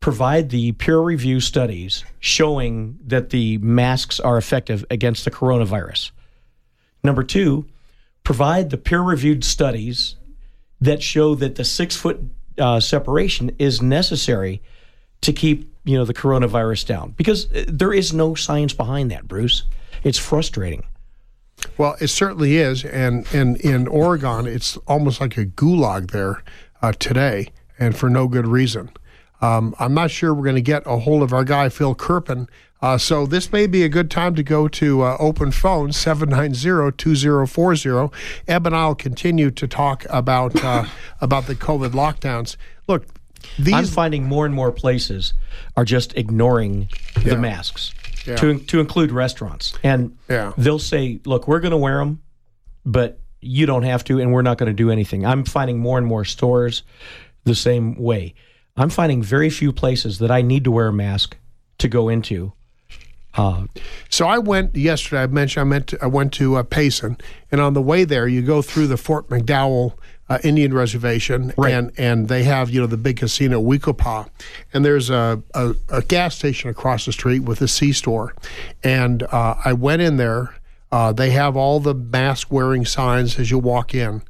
provide 0.00 0.50
the 0.50 0.72
peer 0.72 0.98
review 0.98 1.40
studies 1.40 2.04
showing 2.20 2.98
that 3.06 3.30
the 3.30 3.58
masks 3.58 4.18
are 4.20 4.38
effective 4.38 4.84
against 4.90 5.24
the 5.24 5.30
coronavirus. 5.30 6.10
Number 7.04 7.22
two, 7.22 7.66
provide 8.24 8.70
the 8.70 8.78
peer 8.78 9.00
reviewed 9.00 9.44
studies 9.44 10.16
that 10.80 11.02
show 11.02 11.34
that 11.34 11.56
the 11.56 11.64
six 11.64 11.96
foot 11.96 12.20
uh, 12.58 12.80
separation 12.80 13.50
is 13.58 13.80
necessary 13.82 14.62
to 15.20 15.32
keep 15.32 15.72
you 15.84 15.96
know 15.96 16.04
the 16.04 16.14
coronavirus 16.14 16.86
down. 16.86 17.12
Because 17.12 17.50
uh, 17.52 17.64
there 17.66 17.92
is 17.92 18.12
no 18.12 18.34
science 18.34 18.72
behind 18.72 19.10
that 19.10 19.26
bruce. 19.26 19.64
It's 20.04 20.18
frustrating. 20.18 20.84
Well, 21.76 21.96
it 22.00 22.08
certainly 22.08 22.56
is, 22.56 22.84
and 22.84 23.26
and 23.32 23.56
in 23.58 23.88
Oregon, 23.88 24.46
it's 24.46 24.76
almost 24.86 25.20
like 25.20 25.36
a 25.36 25.46
gulag 25.46 26.10
there 26.10 26.42
uh, 26.82 26.92
today, 26.92 27.48
and 27.78 27.96
for 27.96 28.08
no 28.08 28.28
good 28.28 28.46
reason. 28.46 28.90
Um, 29.40 29.74
I'm 29.78 29.94
not 29.94 30.10
sure 30.10 30.34
we're 30.34 30.44
going 30.44 30.56
to 30.56 30.62
get 30.62 30.82
a 30.86 30.98
hold 30.98 31.22
of 31.22 31.32
our 31.32 31.44
guy 31.44 31.68
Phil 31.68 31.94
Kerpen. 31.94 32.48
Uh, 32.80 32.96
so 32.96 33.26
this 33.26 33.50
may 33.52 33.66
be 33.66 33.82
a 33.82 33.88
good 33.88 34.10
time 34.10 34.34
to 34.36 34.42
go 34.42 34.68
to 34.68 35.02
uh, 35.02 35.16
open 35.18 35.50
phone 35.50 35.90
790-2040. 35.90 38.12
Eb 38.46 38.66
and 38.66 38.76
I'll 38.76 38.94
continue 38.94 39.50
to 39.50 39.66
talk 39.66 40.06
about 40.08 40.62
uh, 40.64 40.84
about 41.20 41.46
the 41.46 41.54
COVID 41.54 41.90
lockdowns. 41.90 42.56
Look, 42.86 43.06
these 43.58 43.74
i'm 43.74 43.86
finding 43.86 44.24
more 44.24 44.46
and 44.46 44.54
more 44.54 44.72
places 44.72 45.34
are 45.76 45.84
just 45.84 46.16
ignoring 46.16 46.88
the 47.24 47.36
masks 47.36 47.92
Yeah. 48.26 48.36
to 48.36 48.58
to 48.58 48.80
include 48.80 49.10
restaurants, 49.12 49.74
and 49.82 50.16
Yeah. 50.28 50.52
they'll 50.56 50.78
say, 50.80 51.20
"Look, 51.24 51.46
we're 51.48 51.60
going 51.60 51.70
to 51.72 51.76
wear 51.76 51.98
them, 51.98 52.20
but 52.84 53.18
you 53.40 53.66
don't 53.66 53.84
have 53.84 54.02
to, 54.04 54.18
and 54.20 54.32
we're 54.32 54.42
not 54.42 54.58
going 54.58 54.70
to 54.70 54.74
do 54.84 54.90
anything." 54.90 55.24
I'm 55.24 55.44
finding 55.44 55.78
more 55.78 55.98
and 55.98 56.06
more 56.06 56.24
stores 56.24 56.82
the 57.44 57.54
same 57.54 57.94
way. 57.96 58.34
I'm 58.80 58.90
finding 58.90 59.22
very 59.22 59.50
few 59.50 59.72
places 59.72 60.18
that 60.18 60.30
I 60.30 60.42
need 60.42 60.64
to 60.64 60.70
wear 60.70 60.88
a 60.88 60.92
mask 60.92 61.36
to 61.78 61.88
go 61.88 62.08
into. 62.08 62.52
So 64.08 64.26
I 64.26 64.38
went 64.38 64.74
yesterday. 64.74 65.22
I 65.22 65.26
mentioned 65.28 65.60
I 65.60 65.64
meant 65.64 65.86
to, 65.88 65.98
I 66.02 66.06
went 66.06 66.32
to 66.34 66.56
uh, 66.56 66.62
Payson, 66.64 67.18
and 67.52 67.60
on 67.60 67.74
the 67.74 67.82
way 67.82 68.04
there, 68.04 68.26
you 68.26 68.42
go 68.42 68.62
through 68.62 68.88
the 68.88 68.96
Fort 68.96 69.28
McDowell 69.28 69.94
uh, 70.28 70.38
Indian 70.42 70.74
Reservation, 70.74 71.52
and 71.72 71.92
and 71.96 72.28
they 72.28 72.42
have 72.44 72.70
you 72.70 72.80
know 72.80 72.86
the 72.86 72.96
big 72.96 73.18
casino 73.18 73.60
We-Ko-Pa, 73.60 74.26
and 74.72 74.84
there's 74.84 75.08
a, 75.08 75.42
a, 75.54 75.74
a 75.88 76.02
gas 76.02 76.36
station 76.36 76.68
across 76.68 77.06
the 77.06 77.12
street 77.12 77.40
with 77.40 77.62
a 77.62 77.68
C 77.68 77.92
store, 77.92 78.34
and 78.82 79.22
uh, 79.24 79.54
I 79.64 79.72
went 79.72 80.02
in 80.02 80.16
there. 80.16 80.54
Uh, 80.90 81.12
they 81.12 81.30
have 81.30 81.56
all 81.56 81.80
the 81.80 81.94
mask 81.94 82.50
wearing 82.50 82.84
signs 82.84 83.38
as 83.38 83.50
you 83.50 83.58
walk 83.58 83.94
in. 83.94 84.22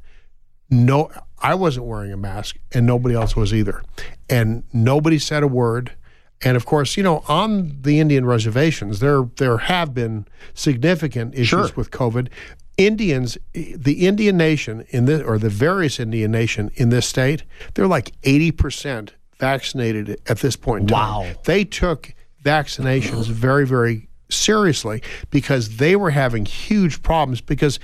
No, 0.69 1.09
I 1.41 1.55
wasn't 1.55 1.85
wearing 1.85 2.11
a 2.11 2.17
mask, 2.17 2.57
and 2.73 2.85
nobody 2.85 3.15
else 3.15 3.35
was 3.35 3.53
either, 3.53 3.83
and 4.29 4.63
nobody 4.73 5.19
said 5.19 5.43
a 5.43 5.47
word. 5.47 5.93
And 6.41 6.55
of 6.55 6.65
course, 6.65 6.95
you 6.95 7.03
know, 7.03 7.23
on 7.27 7.77
the 7.81 7.99
Indian 7.99 8.25
reservations, 8.25 8.99
there 8.99 9.23
there 9.37 9.57
have 9.57 9.93
been 9.93 10.25
significant 10.53 11.35
issues 11.35 11.75
with 11.75 11.91
COVID. 11.91 12.29
Indians, 12.77 13.37
the 13.53 14.07
Indian 14.07 14.37
nation 14.37 14.85
in 14.89 15.03
this, 15.03 15.21
or 15.21 15.37
the 15.37 15.49
various 15.49 15.99
Indian 15.99 16.31
nation 16.31 16.71
in 16.75 16.89
this 16.89 17.05
state, 17.05 17.43
they're 17.73 17.87
like 17.87 18.13
eighty 18.23 18.51
percent 18.51 19.15
vaccinated 19.37 20.21
at 20.27 20.39
this 20.39 20.55
point. 20.55 20.83
In 20.83 20.87
time. 20.87 21.25
Wow. 21.25 21.31
They 21.43 21.65
took 21.65 22.13
vaccinations 22.43 23.27
very, 23.27 23.65
very 23.65 24.07
seriously 24.29 25.01
because 25.29 25.77
they 25.77 25.95
were 25.95 26.11
having 26.11 26.45
huge 26.45 27.01
problems 27.01 27.41
because 27.41 27.79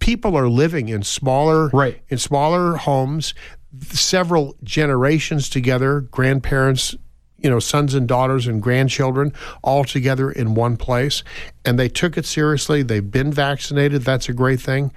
people 0.00 0.36
are 0.36 0.48
living 0.48 0.88
in 0.88 1.02
smaller 1.02 1.68
Right. 1.68 2.00
in 2.08 2.18
smaller 2.18 2.76
homes 2.76 3.34
several 3.82 4.56
generations 4.64 5.48
together 5.48 6.00
grandparents 6.00 6.96
you 7.38 7.48
know 7.48 7.58
sons 7.60 7.94
and 7.94 8.08
daughters 8.08 8.46
and 8.46 8.60
grandchildren 8.62 9.32
all 9.62 9.84
together 9.84 10.30
in 10.30 10.54
one 10.54 10.76
place. 10.76 11.22
And 11.64 11.78
they 11.78 11.88
took 11.88 12.18
it 12.18 12.26
seriously. 12.26 12.82
They've 12.82 13.10
been 13.10 13.32
vaccinated. 13.32 14.02
That's 14.02 14.28
a 14.28 14.32
great 14.34 14.60
thing. 14.60 14.92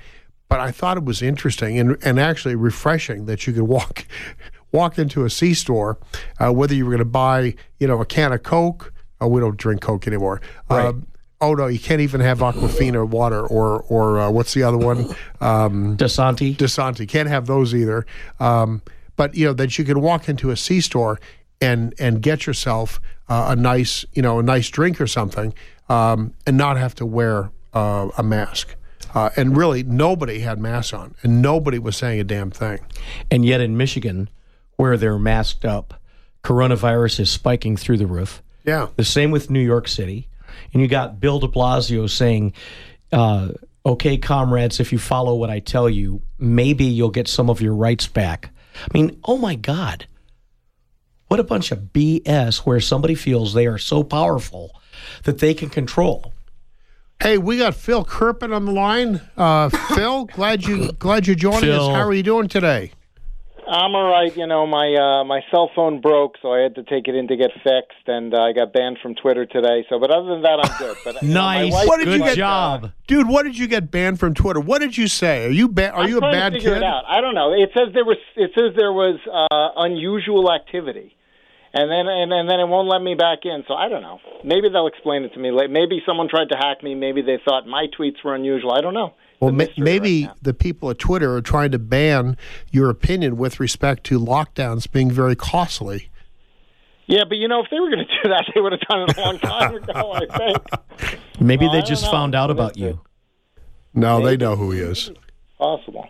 But 0.49 0.59
i 0.59 0.69
thought 0.69 0.97
it 0.97 1.05
was 1.05 1.21
interesting 1.21 1.79
and, 1.79 1.97
and 2.03 2.19
actually 2.19 2.55
refreshing 2.55 3.25
that 3.27 3.47
you 3.47 3.53
could 3.53 3.63
walk 3.63 4.05
walk 4.71 4.99
into 4.99 5.23
a 5.25 5.29
c 5.29 5.53
store 5.53 5.97
uh, 6.39 6.51
whether 6.51 6.75
you 6.75 6.85
were 6.85 6.91
going 6.91 6.99
to 6.99 7.05
buy 7.05 7.55
you 7.79 7.87
know 7.87 8.01
a 8.01 8.05
can 8.05 8.31
of 8.33 8.43
coke 8.43 8.93
oh 9.19 9.27
we 9.27 9.39
don't 9.39 9.57
drink 9.57 9.81
coke 9.81 10.05
anymore 10.05 10.41
um, 10.69 11.07
oh 11.43 11.53
no 11.53 11.67
you 11.67 11.79
can't 11.79 12.01
even 12.01 12.21
have 12.21 12.39
aquafina 12.39 13.07
water 13.07 13.41
or 13.45 13.81
or 13.89 14.19
uh, 14.19 14.29
what's 14.29 14.53
the 14.53 14.63
other 14.63 14.77
one 14.77 14.99
um, 15.41 15.97
Dasani, 15.97 16.55
Dasani. 16.55 17.07
Can't 17.07 17.29
have 17.29 17.47
those 17.47 17.75
either. 17.75 18.05
Um, 18.39 18.81
but 19.15 19.35
you 19.35 19.45
know 19.45 19.53
that 19.53 19.77
you 19.77 19.85
can 19.85 20.01
walk 20.01 20.29
into 20.29 20.49
a 20.51 20.57
C 20.57 20.81
store 20.81 21.19
and 21.61 21.93
and 21.99 22.21
get 22.21 22.47
yourself 22.47 22.99
uh, 23.29 23.47
a 23.49 23.55
nice 23.55 24.05
you 24.13 24.21
know 24.21 24.39
a 24.39 24.43
nice 24.43 24.69
drink 24.69 24.99
or 25.01 25.07
something, 25.07 25.53
um, 25.89 26.33
and 26.47 26.57
not 26.57 26.77
have 26.77 26.95
to 26.95 27.05
wear 27.05 27.51
uh, 27.73 28.09
a 28.17 28.23
mask. 28.23 28.75
Uh, 29.13 29.29
and 29.35 29.55
really, 29.55 29.83
nobody 29.83 30.39
had 30.39 30.59
masks 30.59 30.93
on, 30.93 31.13
and 31.21 31.41
nobody 31.41 31.77
was 31.77 31.95
saying 31.95 32.19
a 32.19 32.23
damn 32.23 32.49
thing. 32.49 32.79
and 33.29 33.45
yet 33.45 33.61
in 33.61 33.77
Michigan, 33.77 34.29
where 34.77 34.97
they're 34.97 35.19
masked 35.19 35.65
up, 35.65 36.01
coronavirus 36.43 37.19
is 37.19 37.29
spiking 37.29 37.77
through 37.77 37.97
the 37.97 38.07
roof. 38.07 38.41
Yeah, 38.65 38.87
The 38.95 39.03
same 39.03 39.29
with 39.29 39.49
New 39.51 39.59
York 39.59 39.87
City. 39.87 40.29
And 40.73 40.81
you 40.81 40.87
got 40.87 41.19
Bill 41.19 41.39
de 41.39 41.47
Blasio 41.47 42.09
saying, 42.09 42.53
uh, 43.11 43.49
okay, 43.85 44.17
comrades, 44.17 44.79
if 44.79 44.91
you 44.91 44.97
follow 44.97 45.35
what 45.35 45.49
I 45.49 45.59
tell 45.59 45.89
you, 45.89 46.21
maybe 46.39 46.85
you'll 46.85 47.11
get 47.11 47.27
some 47.27 47.49
of 47.49 47.61
your 47.61 47.75
rights 47.75 48.07
back. 48.07 48.49
I 48.75 48.97
mean, 48.97 49.19
oh 49.23 49.37
my 49.37 49.55
God. 49.55 50.07
What 51.27 51.39
a 51.39 51.43
bunch 51.43 51.71
of 51.71 51.79
BS 51.93 52.57
where 52.59 52.79
somebody 52.79 53.15
feels 53.15 53.53
they 53.53 53.65
are 53.65 53.77
so 53.77 54.03
powerful 54.03 54.79
that 55.23 55.39
they 55.39 55.53
can 55.53 55.69
control. 55.69 56.33
Hey, 57.21 57.37
we 57.37 57.57
got 57.57 57.75
Phil 57.75 58.03
Kerpen 58.03 58.53
on 58.53 58.65
the 58.65 58.71
line. 58.71 59.21
Uh, 59.37 59.69
Phil, 59.69 60.25
glad 60.25 60.65
you 60.65 60.91
glad 60.93 61.25
you're 61.25 61.35
joining 61.35 61.69
us. 61.69 61.87
How 61.87 62.01
are 62.01 62.13
you 62.13 62.23
doing 62.23 62.47
today? 62.49 62.91
I'm 63.73 63.95
all 63.95 64.11
right. 64.11 64.35
You 64.37 64.45
know, 64.45 64.67
my 64.67 64.93
uh, 64.93 65.23
my 65.23 65.41
cell 65.49 65.71
phone 65.75 65.99
broke, 65.99 66.35
so 66.41 66.53
I 66.53 66.59
had 66.59 66.75
to 66.75 66.83
take 66.83 67.07
it 67.07 67.15
in 67.15 67.27
to 67.27 67.35
get 67.35 67.49
fixed, 67.63 68.05
and 68.07 68.33
uh, 68.33 68.37
I 68.41 68.53
got 68.53 68.71
banned 68.71 68.99
from 69.01 69.15
Twitter 69.15 69.45
today. 69.47 69.83
So, 69.89 69.99
but 69.99 70.11
other 70.11 70.27
than 70.29 70.41
that, 70.43 70.59
I'm 70.61 70.77
good. 70.77 70.97
But 71.03 71.21
you 71.23 71.29
know, 71.29 71.33
Nice. 71.41 71.73
wife- 71.73 71.87
What 71.87 71.97
did 71.97 72.07
you 72.09 72.17
Good 72.19 72.23
get- 72.25 72.37
job. 72.37 72.91
Dude, 73.07 73.27
what 73.27 73.43
did 73.43 73.57
you 73.57 73.67
get 73.67 73.89
banned 73.89 74.19
from 74.19 74.33
Twitter? 74.35 74.59
What 74.59 74.79
did 74.79 74.97
you 74.97 75.07
say? 75.07 75.45
Are 75.47 75.49
you 75.49 75.67
ba- 75.67 75.91
are 75.91 76.03
I'm 76.03 76.09
you 76.09 76.17
a 76.17 76.21
bad 76.21 76.53
to 76.53 76.59
figure 76.59 76.73
kid? 76.75 76.77
it 76.77 76.83
out. 76.83 77.03
I 77.07 77.19
don't 77.21 77.33
know. 77.35 77.51
It 77.53 77.71
says 77.75 77.93
there 77.93 78.05
was 78.05 78.17
it 78.35 78.51
says 78.53 78.75
there 78.77 78.93
was 78.93 79.19
uh, 79.25 79.69
unusual 79.81 80.53
activity, 80.53 81.15
and 81.73 81.89
then 81.89 82.05
and, 82.07 82.31
and 82.31 82.47
then 82.47 82.59
it 82.59 82.67
won't 82.67 82.87
let 82.87 83.01
me 83.01 83.15
back 83.15 83.39
in. 83.43 83.63
So 83.67 83.73
I 83.73 83.89
don't 83.89 84.03
know. 84.03 84.19
Maybe 84.43 84.69
they'll 84.69 84.87
explain 84.87 85.23
it 85.23 85.33
to 85.33 85.39
me. 85.39 85.51
later. 85.51 85.69
Maybe 85.73 85.99
someone 86.05 86.27
tried 86.29 86.49
to 86.49 86.57
hack 86.57 86.83
me. 86.83 86.93
Maybe 86.93 87.21
they 87.23 87.39
thought 87.43 87.65
my 87.65 87.87
tweets 87.97 88.23
were 88.23 88.35
unusual. 88.35 88.71
I 88.71 88.81
don't 88.81 88.93
know. 88.93 89.13
Well, 89.43 89.61
It's 89.61 89.77
ma- 89.77 89.83
maybe 89.83 90.25
right 90.25 90.35
the 90.41 90.53
people 90.53 90.89
at 90.89 90.99
Twitter 90.99 91.35
are 91.35 91.41
trying 91.41 91.71
to 91.71 91.79
ban 91.79 92.37
your 92.71 92.89
opinion 92.89 93.37
with 93.37 93.59
respect 93.59 94.03
to 94.05 94.19
lockdowns 94.19 94.89
being 94.91 95.11
very 95.11 95.35
costly. 95.35 96.09
Yeah, 97.05 97.23
but 97.27 97.37
you 97.37 97.47
know, 97.49 97.61
if 97.61 97.69
they 97.69 97.79
were 97.79 97.89
going 97.89 98.05
to 98.07 98.21
do 98.23 98.29
that, 98.29 98.45
they 98.55 98.61
would 98.61 98.71
have 98.71 98.81
done 98.81 99.01
it 99.09 99.17
a 99.17 99.21
long 99.21 99.39
time 99.39 99.75
ago. 99.83 100.13
I 100.13 100.37
think 100.37 101.19
Maybe 101.39 101.65
Well, 101.65 101.73
they 101.73 101.79
I 101.79 101.85
just 101.85 102.09
found 102.09 102.33
out 102.35 102.49
about 102.49 102.77
you. 102.77 102.87
it? 102.87 102.97
No, 103.93 104.23
they 104.25 104.37
know 104.37 104.55
who 104.55 104.71
he 104.71 104.79
is. 104.79 105.11
possible. 105.57 106.07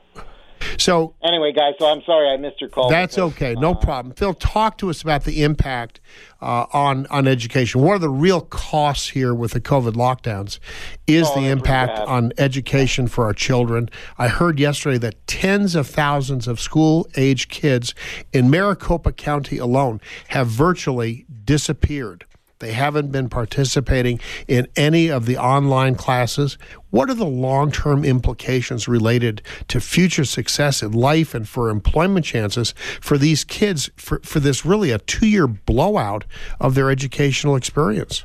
So 0.77 1.15
Anyway, 1.23 1.51
guys, 1.53 1.73
so 1.79 1.85
I'm 1.87 2.01
sorry 2.03 2.29
I 2.29 2.37
missed 2.37 2.59
your 2.61 2.69
call. 2.69 2.89
that's 2.89 3.15
because, 3.15 3.33
okay, 3.33 3.53
no 3.55 3.73
problem. 3.75 4.13
Phil, 4.15 4.33
talk 4.33 4.77
to 4.79 4.89
us 4.89 5.01
about 5.01 5.23
the 5.23 5.43
impact 5.43 5.99
uh, 6.41 6.65
on 6.73 7.07
on 7.07 7.27
education. 7.27 7.81
What 7.81 7.93
are 7.93 7.99
the 7.99 8.09
real 8.09 8.41
costs 8.41 9.09
here 9.09 9.33
with 9.33 9.51
the 9.51 9.61
COVID 9.61 9.93
lockdowns? 9.93 10.59
Is 11.07 11.27
Oh, 11.29 11.39
the 11.41 11.47
impact 11.47 11.99
on 11.99 12.33
education 12.37 13.07
for 13.07 13.25
our 13.25 13.33
children? 13.33 13.89
I 14.17 14.27
heard 14.27 14.59
yesterday 14.59 14.97
that 14.99 15.25
tens 15.27 15.75
of 15.75 15.87
thousands 15.87 16.47
of 16.47 16.59
school 16.59 17.07
age 17.15 17.47
kids 17.47 17.93
in 18.33 18.49
Maricopa 18.49 19.11
County 19.13 19.57
alone 19.57 20.01
have 20.29 20.47
virtually 20.47 21.25
disappeared. 21.45 22.25
They 22.63 22.71
haven't 22.71 23.11
been 23.11 23.27
participating 23.27 24.21
in 24.47 24.67
any 24.77 25.09
of 25.09 25.25
the 25.25 25.37
online 25.37 25.95
classes. 25.95 26.57
What 26.91 27.09
are 27.09 27.13
the 27.13 27.25
long 27.25 27.71
term 27.71 28.05
implications 28.05 28.87
related 28.87 29.41
to 29.67 29.81
future 29.81 30.23
success 30.23 30.81
in 30.81 30.93
life 30.93 31.33
and 31.33 31.47
for 31.47 31.69
employment 31.69 32.25
chances 32.25 32.73
for 33.01 33.17
these 33.17 33.43
kids 33.43 33.89
for, 33.97 34.21
for 34.23 34.39
this 34.39 34.65
really 34.65 34.91
a 34.91 34.99
two 34.99 35.27
year 35.27 35.45
blowout 35.45 36.23
of 36.61 36.73
their 36.73 36.89
educational 36.89 37.57
experience? 37.57 38.23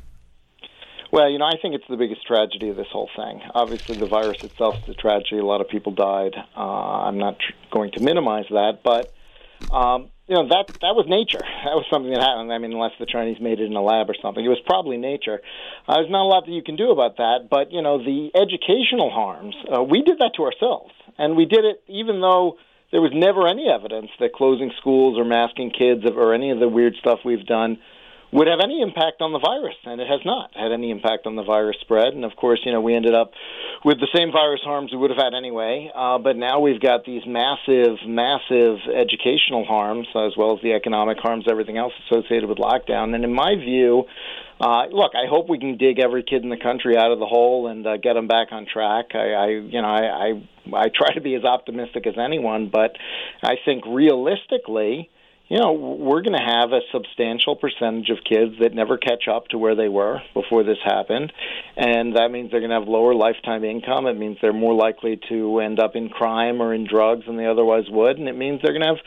Well, 1.10 1.28
you 1.28 1.38
know, 1.38 1.46
I 1.46 1.56
think 1.60 1.74
it's 1.74 1.88
the 1.88 1.96
biggest 1.96 2.24
tragedy 2.26 2.68
of 2.68 2.76
this 2.76 2.86
whole 2.92 3.08
thing. 3.16 3.40
Obviously, 3.54 3.96
the 3.96 4.06
virus 4.06 4.44
itself 4.44 4.76
is 4.84 4.90
a 4.90 4.94
tragedy. 4.94 5.38
A 5.38 5.44
lot 5.44 5.60
of 5.60 5.68
people 5.68 5.90
died. 5.90 6.36
Uh, 6.56 6.60
I'm 6.60 7.18
not 7.18 7.38
tr- 7.40 7.54
going 7.72 7.90
to 7.92 8.00
minimize 8.00 8.44
that, 8.50 8.82
but 8.84 9.12
um, 9.70 10.10
you 10.26 10.36
know 10.36 10.48
that 10.48 10.72
that 10.80 10.94
was 10.96 11.06
nature. 11.08 11.42
That 11.64 11.74
was 11.74 11.84
something 11.90 12.10
that 12.10 12.20
happened. 12.20 12.52
I 12.52 12.58
mean, 12.58 12.72
unless 12.72 12.92
the 12.98 13.06
Chinese 13.06 13.40
made 13.40 13.60
it 13.60 13.66
in 13.66 13.76
a 13.76 13.82
lab 13.82 14.08
or 14.08 14.16
something, 14.20 14.44
it 14.44 14.48
was 14.48 14.60
probably 14.64 14.96
nature. 14.96 15.40
Uh, 15.86 15.96
there's 15.96 16.10
not 16.10 16.24
a 16.24 16.30
lot 16.30 16.46
that 16.46 16.52
you 16.52 16.62
can 16.62 16.76
do 16.76 16.90
about 16.90 17.16
that. 17.18 17.48
But 17.50 17.72
you 17.72 17.82
know, 17.82 17.98
the 17.98 18.30
educational 18.34 19.10
harms. 19.10 19.54
Uh, 19.68 19.82
we 19.82 20.02
did 20.02 20.18
that 20.20 20.32
to 20.36 20.44
ourselves, 20.44 20.92
and 21.18 21.36
we 21.36 21.44
did 21.44 21.64
it 21.64 21.82
even 21.88 22.20
though 22.20 22.56
there 22.90 23.00
was 23.00 23.12
never 23.12 23.46
any 23.46 23.68
evidence 23.68 24.08
that 24.20 24.32
closing 24.32 24.72
schools 24.80 25.18
or 25.18 25.24
masking 25.24 25.70
kids 25.70 26.04
or 26.04 26.32
any 26.32 26.50
of 26.50 26.58
the 26.58 26.68
weird 26.68 26.94
stuff 27.00 27.20
we've 27.24 27.44
done 27.44 27.78
would 28.30 28.46
have 28.46 28.60
any 28.62 28.82
impact 28.82 29.22
on 29.22 29.32
the 29.32 29.38
virus, 29.38 29.76
and 29.84 30.00
it 30.00 30.06
has 30.06 30.20
not 30.24 30.50
had 30.54 30.70
any 30.70 30.90
impact 30.90 31.26
on 31.26 31.34
the 31.34 31.42
virus 31.42 31.76
spread. 31.80 32.12
And 32.12 32.24
of 32.24 32.36
course, 32.36 32.60
you 32.64 32.72
know, 32.72 32.80
we 32.80 32.94
ended 32.94 33.14
up 33.14 33.32
with 33.84 34.00
the 34.00 34.08
same 34.14 34.32
virus 34.32 34.60
harms 34.62 34.92
we 34.92 34.98
would 34.98 35.10
have 35.10 35.18
had 35.18 35.34
anyway. 35.34 35.90
Uh, 35.94 36.18
but 36.18 36.36
now 36.36 36.60
we've 36.60 36.80
got 36.80 37.04
these 37.06 37.22
massive, 37.26 37.96
massive 38.06 38.78
educational 38.94 39.64
harms, 39.64 40.08
as 40.14 40.36
well 40.36 40.54
as 40.54 40.62
the 40.62 40.74
economic 40.74 41.18
harms, 41.18 41.46
everything 41.48 41.78
else 41.78 41.92
associated 42.06 42.48
with 42.48 42.58
lockdown. 42.58 43.14
And 43.14 43.24
in 43.24 43.32
my 43.32 43.54
view, 43.54 44.04
uh, 44.60 44.86
look, 44.90 45.12
I 45.14 45.26
hope 45.26 45.48
we 45.48 45.58
can 45.58 45.78
dig 45.78 45.98
every 45.98 46.22
kid 46.22 46.42
in 46.42 46.50
the 46.50 46.58
country 46.58 46.98
out 46.98 47.12
of 47.12 47.20
the 47.20 47.26
hole 47.26 47.68
and 47.68 47.86
uh, 47.86 47.96
get 47.96 48.14
them 48.14 48.26
back 48.26 48.48
on 48.50 48.66
track. 48.66 49.14
I, 49.14 49.32
I 49.32 49.46
you 49.48 49.80
know, 49.80 49.88
I, 49.88 50.02
I, 50.02 50.48
I 50.74 50.88
try 50.94 51.14
to 51.14 51.20
be 51.20 51.34
as 51.34 51.44
optimistic 51.44 52.06
as 52.06 52.14
anyone, 52.18 52.68
but 52.70 52.96
I 53.42 53.54
think 53.64 53.84
realistically 53.86 55.08
you 55.48 55.58
know, 55.58 55.72
we're 55.72 56.20
going 56.20 56.36
to 56.36 56.44
have 56.44 56.72
a 56.72 56.80
substantial 56.92 57.56
percentage 57.56 58.10
of 58.10 58.18
kids 58.22 58.56
that 58.60 58.74
never 58.74 58.98
catch 58.98 59.28
up 59.32 59.48
to 59.48 59.58
where 59.58 59.74
they 59.74 59.88
were 59.88 60.20
before 60.34 60.62
this 60.62 60.76
happened. 60.84 61.32
And 61.74 62.16
that 62.16 62.30
means 62.30 62.50
they're 62.50 62.60
going 62.60 62.70
to 62.70 62.78
have 62.78 62.88
lower 62.88 63.14
lifetime 63.14 63.64
income. 63.64 64.06
It 64.06 64.18
means 64.18 64.36
they're 64.42 64.52
more 64.52 64.74
likely 64.74 65.18
to 65.30 65.60
end 65.60 65.80
up 65.80 65.96
in 65.96 66.10
crime 66.10 66.60
or 66.60 66.74
in 66.74 66.86
drugs 66.86 67.24
than 67.26 67.38
they 67.38 67.46
otherwise 67.46 67.84
would. 67.88 68.18
And 68.18 68.28
it 68.28 68.36
means 68.36 68.60
they're 68.62 68.78
going 68.78 68.82
to 68.82 68.94
have 68.94 69.04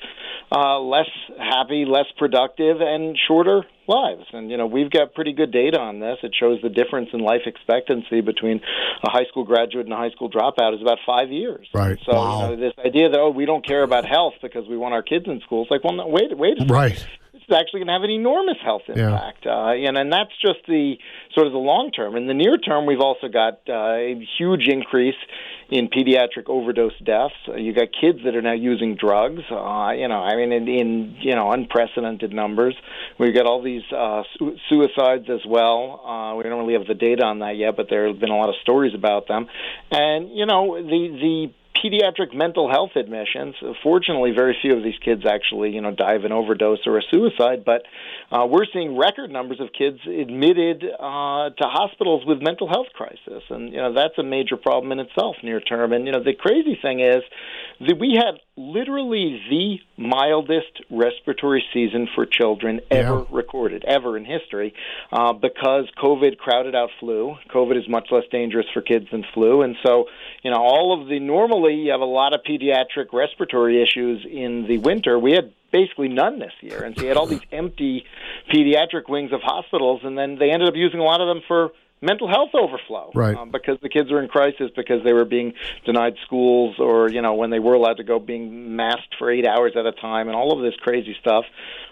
uh, 0.51 0.79
less 0.79 1.09
happy, 1.37 1.85
less 1.87 2.07
productive, 2.17 2.77
and 2.81 3.15
shorter 3.27 3.63
lives. 3.91 4.25
And 4.31 4.49
you 4.49 4.57
know, 4.57 4.65
we've 4.65 4.89
got 4.89 5.13
pretty 5.13 5.33
good 5.33 5.51
data 5.51 5.79
on 5.79 5.99
this. 5.99 6.17
It 6.23 6.33
shows 6.39 6.59
the 6.63 6.69
difference 6.69 7.09
in 7.13 7.19
life 7.19 7.41
expectancy 7.45 8.21
between 8.21 8.61
a 9.03 9.11
high 9.11 9.25
school 9.29 9.43
graduate 9.43 9.85
and 9.85 9.93
a 9.93 9.97
high 9.97 10.11
school 10.11 10.29
dropout 10.29 10.75
is 10.75 10.81
about 10.81 10.99
five 11.05 11.31
years. 11.31 11.67
Right. 11.73 11.99
So 12.05 12.11
you 12.11 12.17
know, 12.17 12.55
this 12.55 12.73
idea 12.83 13.09
that 13.09 13.19
oh, 13.19 13.29
we 13.29 13.45
don't 13.45 13.65
care 13.65 13.83
about 13.83 14.05
health 14.05 14.35
because 14.41 14.67
we 14.67 14.77
want 14.77 14.93
our 14.93 15.03
kids 15.03 15.25
in 15.27 15.41
school. 15.41 15.63
It's 15.63 15.71
like, 15.71 15.83
well, 15.83 15.93
no, 15.93 16.07
wait, 16.07 16.35
wait. 16.37 16.57
A 16.57 16.61
second. 16.61 16.71
Right. 16.71 17.07
Actually 17.51 17.81
going 17.81 17.87
to 17.87 17.93
have 17.93 18.03
an 18.03 18.09
enormous 18.11 18.57
health 18.63 18.83
Yeah. 18.87 19.09
impact, 19.09 19.45
uh, 19.45 19.71
and 19.71 19.97
and 19.97 20.11
that's 20.11 20.31
just 20.41 20.59
the 20.67 20.97
sort 21.33 21.47
of 21.47 21.53
the 21.53 21.59
long 21.59 21.91
term. 21.91 22.15
In 22.15 22.27
the 22.27 22.33
near 22.33 22.57
term, 22.57 22.85
we've 22.85 23.01
also 23.01 23.27
got 23.27 23.59
uh, 23.69 23.73
a 23.73 24.27
huge 24.37 24.67
increase 24.67 25.15
in 25.69 25.87
pediatric 25.87 26.47
overdose 26.47 26.97
deaths. 27.03 27.33
Uh, 27.47 27.55
you 27.55 27.73
got 27.73 27.87
kids 27.99 28.19
that 28.25 28.35
are 28.35 28.41
now 28.41 28.53
using 28.53 28.95
drugs. 28.95 29.41
Uh, 29.49 29.91
you 29.95 30.07
know, 30.07 30.21
I 30.21 30.35
mean, 30.35 30.51
in, 30.51 30.67
in 30.67 31.15
you 31.21 31.35
know 31.35 31.51
unprecedented 31.51 32.31
numbers. 32.33 32.75
We've 33.17 33.33
got 33.33 33.45
all 33.45 33.61
these 33.61 33.83
uh, 33.95 34.23
su- 34.37 34.57
suicides 34.69 35.29
as 35.29 35.41
well. 35.45 36.01
Uh, 36.05 36.35
we 36.35 36.43
don't 36.43 36.59
really 36.59 36.73
have 36.73 36.87
the 36.87 36.93
data 36.93 37.23
on 37.23 37.39
that 37.39 37.55
yet, 37.57 37.75
but 37.77 37.87
there 37.89 38.07
have 38.07 38.19
been 38.19 38.31
a 38.31 38.37
lot 38.37 38.49
of 38.49 38.55
stories 38.61 38.93
about 38.95 39.27
them. 39.27 39.47
And 39.91 40.29
you 40.35 40.45
know, 40.45 40.75
the 40.81 41.07
the 41.21 41.53
pediatric 41.83 42.33
mental 42.33 42.69
health 42.69 42.91
admissions. 42.95 43.55
Fortunately, 43.83 44.31
very 44.31 44.57
few 44.61 44.75
of 44.77 44.83
these 44.83 44.97
kids 45.03 45.23
actually, 45.25 45.71
you 45.71 45.81
know, 45.81 45.91
die 45.91 46.13
of 46.13 46.25
an 46.25 46.31
overdose 46.31 46.79
or 46.85 46.97
a 46.97 47.01
suicide. 47.11 47.63
But 47.65 47.83
uh, 48.31 48.45
we're 48.45 48.65
seeing 48.71 48.97
record 48.97 49.31
numbers 49.31 49.59
of 49.59 49.69
kids 49.77 49.99
admitted 50.05 50.83
uh, 50.83 51.49
to 51.49 51.63
hospitals 51.67 52.25
with 52.25 52.41
mental 52.41 52.67
health 52.67 52.87
crisis, 52.93 53.43
and 53.49 53.71
you 53.71 53.77
know 53.77 53.93
that's 53.93 54.17
a 54.17 54.23
major 54.23 54.57
problem 54.57 54.91
in 54.91 54.99
itself 54.99 55.35
near 55.43 55.59
term. 55.59 55.93
And 55.93 56.05
you 56.05 56.11
know 56.11 56.23
the 56.23 56.33
crazy 56.33 56.77
thing 56.81 56.99
is 56.99 57.23
that 57.81 57.97
we 57.99 58.15
had 58.15 58.39
literally 58.57 59.41
the 59.49 59.79
mildest 59.97 60.81
respiratory 60.89 61.63
season 61.73 62.07
for 62.13 62.25
children 62.25 62.81
ever 62.91 63.19
Yeah. 63.19 63.25
recorded, 63.31 63.85
ever 63.85 64.17
in 64.17 64.25
history, 64.25 64.73
uh, 65.11 65.31
because 65.33 65.89
COVID 65.91 66.37
crowded 66.37 66.75
out 66.75 66.91
flu. 66.99 67.37
COVID 67.49 67.77
is 67.77 67.87
much 67.87 68.11
less 68.11 68.25
dangerous 68.29 68.67
for 68.73 68.81
kids 68.81 69.09
than 69.09 69.23
flu, 69.33 69.61
and 69.61 69.77
so 69.85 70.09
you 70.43 70.51
know 70.51 70.57
all 70.57 70.99
of 70.99 71.07
the 71.07 71.19
normally 71.19 71.75
you 71.75 71.91
have 71.91 72.01
a 72.01 72.05
lot 72.05 72.33
of 72.33 72.43
pediatric 72.43 73.13
respiratory 73.13 73.81
issues 73.81 74.25
in 74.25 74.67
the 74.67 74.79
winter. 74.79 75.17
We 75.17 75.31
had 75.31 75.51
basically 75.71 76.09
none 76.09 76.39
this 76.39 76.53
year, 76.59 76.83
and 76.83 76.95
so 76.97 77.03
you 77.03 77.07
had 77.07 77.17
all 77.17 77.27
these 77.27 77.45
empty 77.53 78.05
pediatric 78.53 79.07
wings 79.07 79.31
of 79.31 79.41
hospitals, 79.41 80.01
and 80.03 80.17
then 80.17 80.35
they 80.37 80.51
ended 80.51 80.67
up 80.67 80.75
using 80.75 80.99
a 80.99 81.03
lot 81.03 81.21
of 81.21 81.27
them 81.27 81.41
for 81.47 81.71
mental 82.01 82.27
health 82.27 82.49
overflow 82.53 83.11
Right. 83.13 83.35
um, 83.35 83.51
because 83.51 83.77
the 83.81 83.89
kids 83.89 84.11
were 84.11 84.21
in 84.21 84.27
crisis 84.27 84.71
because 84.75 85.03
they 85.03 85.13
were 85.13 85.25
being 85.25 85.53
denied 85.85 86.15
schools 86.25 86.75
or 86.79 87.09
you 87.09 87.21
know 87.21 87.35
when 87.35 87.49
they 87.51 87.59
were 87.59 87.73
allowed 87.73 87.97
to 87.97 88.03
go 88.03 88.19
being 88.19 88.75
masked 88.75 89.15
for 89.19 89.31
eight 89.31 89.45
hours 89.47 89.73
at 89.77 89.85
a 89.85 89.91
time 89.91 90.27
and 90.27 90.35
all 90.35 90.51
of 90.57 90.63
this 90.63 90.73
crazy 90.81 91.15
stuff 91.21 91.45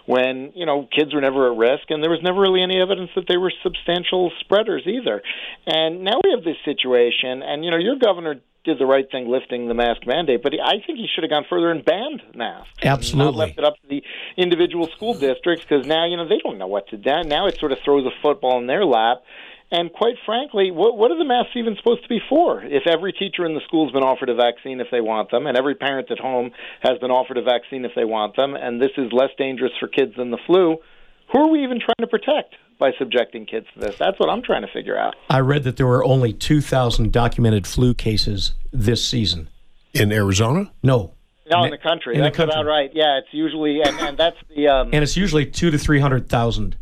when 0.06 0.52
you 0.54 0.66
know 0.66 0.88
kids 0.96 1.14
were 1.14 1.20
never 1.20 1.50
at 1.52 1.56
risk 1.56 1.84
and 1.90 2.02
there 2.02 2.10
was 2.10 2.20
never 2.22 2.40
really 2.40 2.62
any 2.62 2.80
evidence 2.80 3.10
that 3.14 3.26
they 3.28 3.36
were 3.36 3.52
substantial 3.62 4.32
spreaders 4.40 4.82
either 4.86 5.22
and 5.66 6.02
now 6.02 6.18
we 6.24 6.30
have 6.34 6.42
this 6.44 6.56
situation 6.64 7.42
and 7.42 7.64
you 7.64 7.70
know 7.70 7.76
your 7.78 7.96
governor 7.96 8.36
did 8.62 8.78
the 8.78 8.84
right 8.84 9.10
thing 9.10 9.26
lifting 9.28 9.68
the 9.68 9.74
mask 9.74 10.06
mandate 10.06 10.42
but 10.42 10.52
I 10.52 10.72
think 10.84 10.98
he 10.98 11.06
should 11.14 11.22
have 11.24 11.30
gone 11.30 11.46
further 11.48 11.70
and 11.70 11.82
banned 11.84 12.22
masks 12.34 12.68
and 12.82 12.84
not 12.84 12.98
Absolutely. 12.98 13.38
left 13.38 13.58
it 13.58 13.64
up 13.64 13.74
to 13.80 13.88
the 13.88 14.02
individual 14.36 14.88
school 14.88 15.14
districts 15.14 15.64
because 15.66 15.86
now 15.86 16.04
you 16.06 16.16
know 16.16 16.28
they 16.28 16.38
don't 16.42 16.58
know 16.58 16.66
what 16.66 16.88
to 16.88 16.96
do 16.96 17.22
now 17.24 17.46
it 17.46 17.58
sort 17.58 17.72
of 17.72 17.78
throws 17.84 18.04
a 18.06 18.10
football 18.20 18.58
in 18.58 18.66
their 18.66 18.84
lap 18.84 19.22
and 19.70 19.92
quite 19.92 20.16
frankly, 20.26 20.70
what, 20.70 20.96
what 20.96 21.10
are 21.10 21.18
the 21.18 21.24
masks 21.24 21.52
even 21.54 21.76
supposed 21.76 22.02
to 22.02 22.08
be 22.08 22.20
for? 22.28 22.62
If 22.62 22.86
every 22.86 23.12
teacher 23.12 23.44
in 23.46 23.54
the 23.54 23.60
school 23.66 23.86
has 23.86 23.92
been 23.92 24.02
offered 24.02 24.28
a 24.28 24.34
vaccine 24.34 24.80
if 24.80 24.88
they 24.90 25.00
want 25.00 25.30
them, 25.30 25.46
and 25.46 25.56
every 25.56 25.74
parent 25.74 26.10
at 26.10 26.18
home 26.18 26.50
has 26.80 26.98
been 26.98 27.10
offered 27.10 27.38
a 27.38 27.42
vaccine 27.42 27.84
if 27.84 27.92
they 27.94 28.04
want 28.04 28.36
them, 28.36 28.54
and 28.54 28.80
this 28.80 28.90
is 28.96 29.12
less 29.12 29.30
dangerous 29.38 29.72
for 29.78 29.86
kids 29.86 30.12
than 30.16 30.30
the 30.30 30.38
flu, 30.46 30.78
who 31.32 31.38
are 31.38 31.48
we 31.48 31.62
even 31.62 31.78
trying 31.78 32.00
to 32.00 32.08
protect 32.08 32.56
by 32.78 32.90
subjecting 32.98 33.46
kids 33.46 33.66
to 33.74 33.80
this? 33.80 33.96
That's 33.96 34.18
what 34.18 34.28
I'm 34.28 34.42
trying 34.42 34.62
to 34.62 34.72
figure 34.72 34.98
out. 34.98 35.14
I 35.28 35.38
read 35.38 35.62
that 35.64 35.76
there 35.76 35.86
were 35.86 36.04
only 36.04 36.32
2,000 36.32 37.12
documented 37.12 37.66
flu 37.66 37.94
cases 37.94 38.54
this 38.72 39.04
season. 39.04 39.48
In 39.92 40.12
Arizona? 40.12 40.72
No. 40.82 41.14
No, 41.50 41.64
in 41.64 41.70
the 41.70 41.78
country. 41.78 42.14
In 42.14 42.22
the 42.22 42.30
country. 42.30 42.54
about 42.54 42.66
right. 42.66 42.90
Yeah, 42.94 43.18
it's 43.18 43.32
usually, 43.32 43.80
and, 43.82 43.98
and 43.98 44.16
that's 44.16 44.36
the. 44.54 44.68
Um, 44.68 44.90
And 44.92 45.02
it's 45.02 45.16
usually 45.16 45.46
two 45.46 45.70
to 45.70 45.78
300,000. 45.78 46.76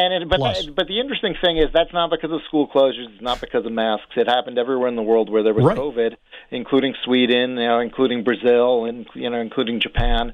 And 0.00 0.14
it, 0.14 0.28
but 0.28 0.38
Plus. 0.38 0.66
but 0.66 0.86
the 0.88 0.98
interesting 1.00 1.34
thing 1.42 1.56
is 1.58 1.66
that's 1.72 1.92
not 1.92 2.10
because 2.10 2.32
of 2.32 2.40
school 2.48 2.66
closures. 2.68 3.12
It's 3.12 3.22
not 3.22 3.40
because 3.40 3.66
of 3.66 3.72
masks. 3.72 4.12
It 4.16 4.26
happened 4.28 4.58
everywhere 4.58 4.88
in 4.88 4.96
the 4.96 5.02
world 5.02 5.30
where 5.30 5.42
there 5.42 5.54
was 5.54 5.64
Right. 5.64 5.76
COVID, 5.76 6.16
including 6.50 6.94
Sweden, 7.04 7.50
you 7.50 7.66
know, 7.68 7.80
including 7.80 8.24
Brazil, 8.24 8.86
and 8.86 9.06
you 9.14 9.28
know, 9.28 9.40
including 9.40 9.80
Japan. 9.80 10.32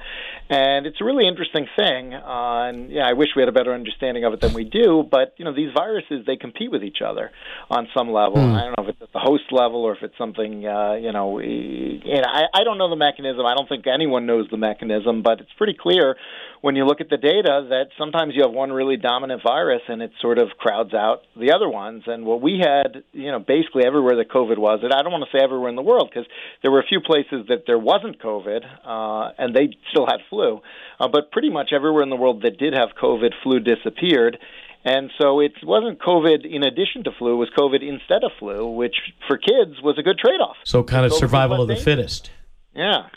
And 0.48 0.86
it's 0.86 1.00
a 1.00 1.04
really 1.04 1.26
interesting 1.26 1.66
thing. 1.76 2.14
Uh, 2.14 2.68
and 2.68 2.90
yeah, 2.90 3.06
I 3.08 3.14
wish 3.14 3.30
we 3.34 3.42
had 3.42 3.48
a 3.48 3.52
better 3.60 3.72
understanding 3.74 4.24
of 4.24 4.32
it 4.34 4.40
than 4.40 4.52
we 4.54 4.64
do. 4.64 5.04
But 5.10 5.34
you 5.38 5.44
know, 5.44 5.52
these 5.54 5.72
viruses 5.74 6.24
they 6.26 6.36
compete 6.36 6.70
with 6.70 6.84
each 6.84 7.02
other 7.04 7.30
on 7.70 7.88
some 7.96 8.10
level. 8.12 8.38
I 8.38 8.62
don't 8.64 8.74
know 8.78 8.84
if 8.84 8.88
it's 8.90 9.02
at 9.02 9.12
the 9.12 9.18
host 9.18 9.50
level 9.50 9.80
or 9.84 9.92
if 9.96 10.02
it's 10.02 10.16
something. 10.18 10.66
Uh, 10.66 10.94
you 10.94 11.12
know, 11.12 11.30
we- 11.30 12.02
you 12.04 12.20
know, 12.22 12.28
I, 12.28 12.44
I 12.54 12.64
don't 12.64 12.78
know 12.78 12.88
the 12.90 12.96
mechanism. 12.96 13.44
I 13.46 13.54
don't 13.54 13.68
think 13.68 13.86
anyone 13.86 14.26
knows 14.26 14.46
the 14.50 14.56
mechanism, 14.56 15.22
but 15.22 15.40
it's 15.40 15.52
pretty 15.56 15.74
clear 15.74 16.16
when 16.62 16.74
you 16.76 16.84
look 16.84 17.00
at 17.00 17.08
the 17.10 17.16
data 17.16 17.66
that 17.70 17.88
sometimes 17.98 18.34
you 18.34 18.42
have 18.42 18.52
one 18.52 18.72
really 18.72 18.96
dominant 18.96 19.42
virus 19.42 19.82
and 19.88 20.02
it 20.02 20.10
sort 20.20 20.38
of 20.38 20.48
crowds 20.58 20.94
out 20.94 21.22
the 21.36 21.52
other 21.52 21.68
ones. 21.68 22.04
And 22.06 22.24
what 22.24 22.40
we 22.40 22.58
had, 22.60 23.04
you 23.12 23.30
know, 23.30 23.38
basically 23.38 23.84
everywhere 23.84 24.16
that 24.16 24.30
COVID 24.30 24.58
was, 24.58 24.80
and 24.82 24.92
I 24.92 25.02
don't 25.02 25.12
want 25.12 25.24
to 25.30 25.36
say 25.36 25.42
everywhere 25.42 25.68
in 25.68 25.76
the 25.76 25.82
world 25.82 26.10
because 26.12 26.28
there 26.62 26.70
were 26.70 26.80
a 26.80 26.86
few 26.86 27.00
places 27.00 27.46
that 27.48 27.64
there 27.66 27.78
wasn't 27.78 28.20
COVID 28.20 28.62
uh, 28.84 29.32
and 29.38 29.54
they 29.54 29.76
still 29.90 30.06
had 30.06 30.20
flu, 30.30 30.60
uh, 30.98 31.08
but 31.08 31.30
pretty 31.30 31.50
much 31.50 31.70
everywhere 31.72 32.02
in 32.02 32.10
the 32.10 32.16
world 32.16 32.42
that 32.42 32.58
did 32.58 32.72
have 32.74 32.90
COVID, 33.00 33.30
flu 33.42 33.60
disappeared. 33.60 34.38
And 34.84 35.10
so 35.20 35.40
it 35.40 35.52
wasn't 35.64 35.98
COVID 36.00 36.46
in 36.48 36.62
addition 36.62 37.02
to 37.04 37.10
flu, 37.18 37.32
it 37.34 37.36
was 37.36 37.48
COVID 37.58 37.82
instead 37.82 38.22
of 38.22 38.30
flu, 38.38 38.70
which 38.70 38.94
for 39.26 39.36
kids 39.36 39.82
was 39.82 39.98
a 39.98 40.02
good 40.02 40.16
trade 40.16 40.40
off. 40.40 40.56
So 40.64 40.84
kind 40.84 41.04
of 41.04 41.12
COVID 41.12 41.18
survival 41.18 41.62
of 41.62 41.68
the 41.68 41.76
fittest 41.76 42.30
Yeah. 42.74 43.08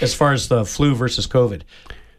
as 0.00 0.14
far 0.14 0.32
as 0.32 0.48
the 0.48 0.64
flu 0.64 0.94
versus 0.94 1.26
COVID. 1.26 1.62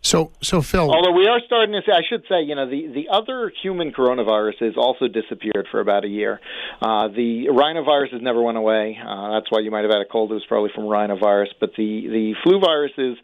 So, 0.01 0.31
so 0.41 0.61
Phil, 0.61 0.89
Although 0.89 1.13
we 1.13 1.27
are 1.27 1.39
starting 1.45 1.73
to 1.73 1.81
see, 1.85 1.91
I 1.91 2.01
should 2.07 2.23
say, 2.29 2.41
you 2.43 2.55
know, 2.55 2.69
the, 2.69 2.87
the 2.87 3.09
other 3.11 3.51
human 3.61 3.91
coronaviruses 3.91 4.77
also 4.77 5.07
disappeared 5.07 5.67
for 5.71 5.79
about 5.79 6.05
a 6.05 6.07
year. 6.07 6.39
Uh, 6.81 7.07
the 7.09 7.47
rhinoviruses 7.49 8.21
never 8.21 8.41
went 8.41 8.57
away. 8.57 8.97
Uh, 8.97 9.31
that's 9.31 9.51
why 9.51 9.59
you 9.59 9.71
might 9.71 9.81
have 9.81 9.91
had 9.91 10.01
a 10.01 10.05
cold. 10.05 10.31
It 10.31 10.35
was 10.35 10.45
probably 10.47 10.71
from 10.73 10.85
rhinovirus. 10.85 11.47
But 11.59 11.71
the, 11.77 12.07
the 12.07 12.35
flu 12.43 12.59
viruses 12.59 13.17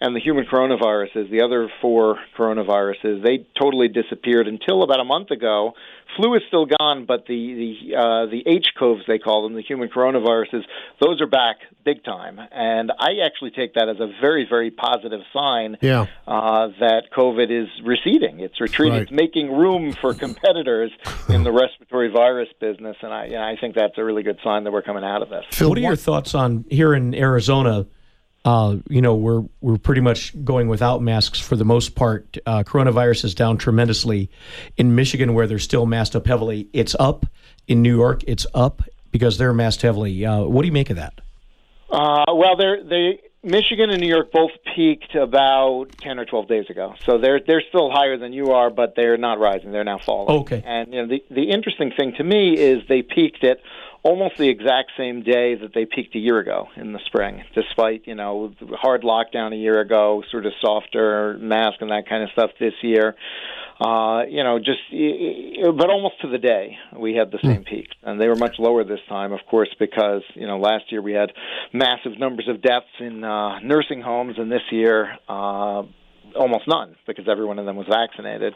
and 0.00 0.14
the 0.14 0.20
human 0.20 0.44
coronaviruses, 0.44 1.30
the 1.30 1.42
other 1.42 1.68
four 1.80 2.18
coronaviruses, 2.36 3.22
they 3.24 3.46
totally 3.60 3.88
disappeared 3.88 4.46
until 4.46 4.82
about 4.82 5.00
a 5.00 5.04
month 5.04 5.30
ago. 5.30 5.72
Flu 6.16 6.34
is 6.34 6.42
still 6.48 6.66
gone, 6.66 7.04
but 7.04 7.26
the 7.26 7.76
the 7.90 7.96
uh, 7.96 8.26
the 8.26 8.42
H-CoVs 8.46 9.06
they 9.06 9.18
call 9.18 9.42
them, 9.44 9.54
the 9.54 9.62
human 9.62 9.88
coronaviruses, 9.88 10.62
those 11.00 11.20
are 11.20 11.26
back 11.26 11.56
big 11.84 12.02
time. 12.02 12.40
And 12.50 12.90
I 12.98 13.18
actually 13.24 13.50
take 13.50 13.74
that 13.74 13.88
as 13.88 14.00
a 14.00 14.08
very 14.20 14.46
very 14.48 14.70
positive 14.70 15.20
sign 15.32 15.76
Yeah. 15.80 16.06
uh, 16.26 16.68
that 16.80 17.04
COVID 17.16 17.50
is 17.50 17.68
receding. 17.84 18.40
It's 18.40 18.60
retreating. 18.60 18.94
Right. 18.94 19.02
It's 19.02 19.12
making 19.12 19.52
room 19.52 19.92
for 19.92 20.14
competitors 20.14 20.90
in 21.28 21.44
the 21.44 21.52
respiratory 21.52 22.08
virus 22.10 22.48
business, 22.60 22.96
and 23.02 23.12
I, 23.12 23.26
you 23.26 23.32
know, 23.32 23.42
I 23.42 23.56
think 23.60 23.74
that's 23.74 23.98
a 23.98 24.04
really 24.04 24.22
good 24.22 24.38
sign 24.42 24.64
that 24.64 24.72
we're 24.72 24.82
coming 24.82 25.04
out 25.04 25.22
of 25.22 25.28
this. 25.28 25.44
Phil, 25.52 25.68
what 25.68 25.78
are 25.78 25.82
your 25.82 25.96
thoughts 25.96 26.34
on 26.34 26.64
here 26.70 26.94
in 26.94 27.14
Arizona? 27.14 27.86
Uh, 28.48 28.78
you 28.88 29.02
know, 29.02 29.14
we're 29.14 29.44
we're 29.60 29.76
pretty 29.76 30.00
much 30.00 30.32
going 30.42 30.68
without 30.68 31.02
masks 31.02 31.38
for 31.38 31.54
the 31.54 31.66
most 31.66 31.94
part. 31.94 32.38
Uh, 32.46 32.62
coronavirus 32.62 33.26
is 33.26 33.34
down 33.34 33.58
tremendously. 33.58 34.30
In 34.78 34.94
Michigan, 34.94 35.34
where 35.34 35.46
they're 35.46 35.58
still 35.58 35.84
masked 35.84 36.16
up 36.16 36.26
heavily, 36.26 36.66
it's 36.72 36.96
up. 36.98 37.26
In 37.66 37.82
New 37.82 37.94
York, 37.94 38.22
it's 38.26 38.46
up 38.54 38.80
because 39.10 39.36
they're 39.36 39.52
masked 39.52 39.82
heavily. 39.82 40.24
Uh, 40.24 40.44
what 40.44 40.62
do 40.62 40.66
you 40.66 40.72
make 40.72 40.88
of 40.88 40.96
that? 40.96 41.20
Uh, 41.90 42.24
well, 42.28 42.56
they're, 42.56 42.82
they 42.82 43.20
Michigan 43.42 43.90
and 43.90 44.00
New 44.00 44.08
York 44.08 44.32
both 44.32 44.52
peaked 44.74 45.14
about 45.14 45.88
ten 46.00 46.18
or 46.18 46.24
twelve 46.24 46.48
days 46.48 46.70
ago, 46.70 46.94
so 47.04 47.18
they're 47.18 47.40
they're 47.46 47.62
still 47.68 47.90
higher 47.90 48.16
than 48.16 48.32
you 48.32 48.52
are, 48.52 48.70
but 48.70 48.94
they're 48.96 49.18
not 49.18 49.38
rising; 49.38 49.72
they're 49.72 49.84
now 49.84 49.98
falling. 49.98 50.40
Okay. 50.40 50.62
And 50.64 50.94
you 50.94 51.02
know, 51.02 51.06
the 51.08 51.22
the 51.30 51.50
interesting 51.50 51.92
thing 51.94 52.14
to 52.16 52.24
me 52.24 52.56
is 52.56 52.82
they 52.88 53.02
peaked 53.02 53.44
at 53.44 53.58
almost 54.02 54.36
the 54.36 54.48
exact 54.48 54.92
same 54.96 55.22
day 55.22 55.54
that 55.56 55.74
they 55.74 55.84
peaked 55.84 56.14
a 56.14 56.18
year 56.18 56.38
ago 56.38 56.68
in 56.76 56.92
the 56.92 57.00
spring, 57.06 57.42
despite 57.54 58.06
you 58.06 58.14
know 58.14 58.52
hard 58.72 59.02
lockdown 59.02 59.52
a 59.52 59.56
year 59.56 59.80
ago, 59.80 60.22
sort 60.30 60.46
of 60.46 60.52
softer 60.60 61.36
mask 61.40 61.80
and 61.80 61.90
that 61.90 62.08
kind 62.08 62.22
of 62.22 62.30
stuff 62.30 62.50
this 62.58 62.74
year. 62.82 63.14
Uh, 63.80 64.24
you 64.28 64.42
know, 64.42 64.58
just 64.58 64.80
but 64.90 65.88
almost 65.88 66.20
to 66.20 66.28
the 66.28 66.38
day 66.38 66.76
we 66.98 67.14
had 67.14 67.30
the 67.30 67.38
same 67.44 67.62
peak. 67.64 67.86
and 68.02 68.20
they 68.20 68.26
were 68.26 68.34
much 68.34 68.56
lower 68.58 68.82
this 68.82 68.98
time, 69.08 69.32
of 69.32 69.40
course, 69.48 69.68
because 69.78 70.22
you 70.34 70.46
know 70.46 70.58
last 70.58 70.90
year 70.90 71.00
we 71.00 71.12
had 71.12 71.30
massive 71.72 72.18
numbers 72.18 72.48
of 72.48 72.60
deaths 72.60 72.86
in 72.98 73.22
uh, 73.22 73.60
nursing 73.60 74.00
homes, 74.00 74.34
and 74.38 74.50
this 74.50 74.62
year. 74.70 75.16
Uh, 75.28 75.82
Almost 76.36 76.68
none 76.68 76.96
because 77.06 77.26
every 77.30 77.44
one 77.44 77.58
of 77.58 77.66
them 77.66 77.76
was 77.76 77.86
vaccinated. 77.88 78.54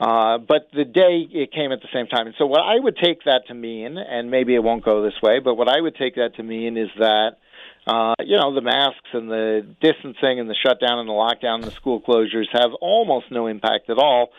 Uh, 0.00 0.38
but 0.38 0.68
the 0.74 0.84
day 0.84 1.26
it 1.30 1.52
came 1.52 1.72
at 1.72 1.80
the 1.80 1.88
same 1.92 2.06
time. 2.06 2.26
And 2.26 2.34
so, 2.38 2.46
what 2.46 2.60
I 2.60 2.78
would 2.78 2.96
take 2.96 3.24
that 3.24 3.42
to 3.48 3.54
mean, 3.54 3.96
and 3.98 4.30
maybe 4.30 4.54
it 4.54 4.62
won't 4.62 4.84
go 4.84 5.02
this 5.02 5.20
way, 5.22 5.38
but 5.38 5.54
what 5.54 5.68
I 5.68 5.80
would 5.80 5.96
take 5.96 6.16
that 6.16 6.36
to 6.36 6.42
mean 6.42 6.76
is 6.76 6.88
that 6.98 7.36
uh, 7.86 8.14
you 8.24 8.36
know, 8.36 8.54
the 8.54 8.62
masks 8.62 9.10
and 9.12 9.30
the 9.30 9.66
distancing 9.80 10.40
and 10.40 10.48
the 10.48 10.54
shutdown 10.54 10.98
and 11.00 11.08
the 11.08 11.12
lockdown 11.12 11.56
and 11.56 11.64
the 11.64 11.70
school 11.72 12.00
closures 12.00 12.46
have 12.52 12.70
almost 12.80 13.26
no 13.30 13.46
impact 13.46 13.90
at 13.90 13.98
all. 13.98 14.30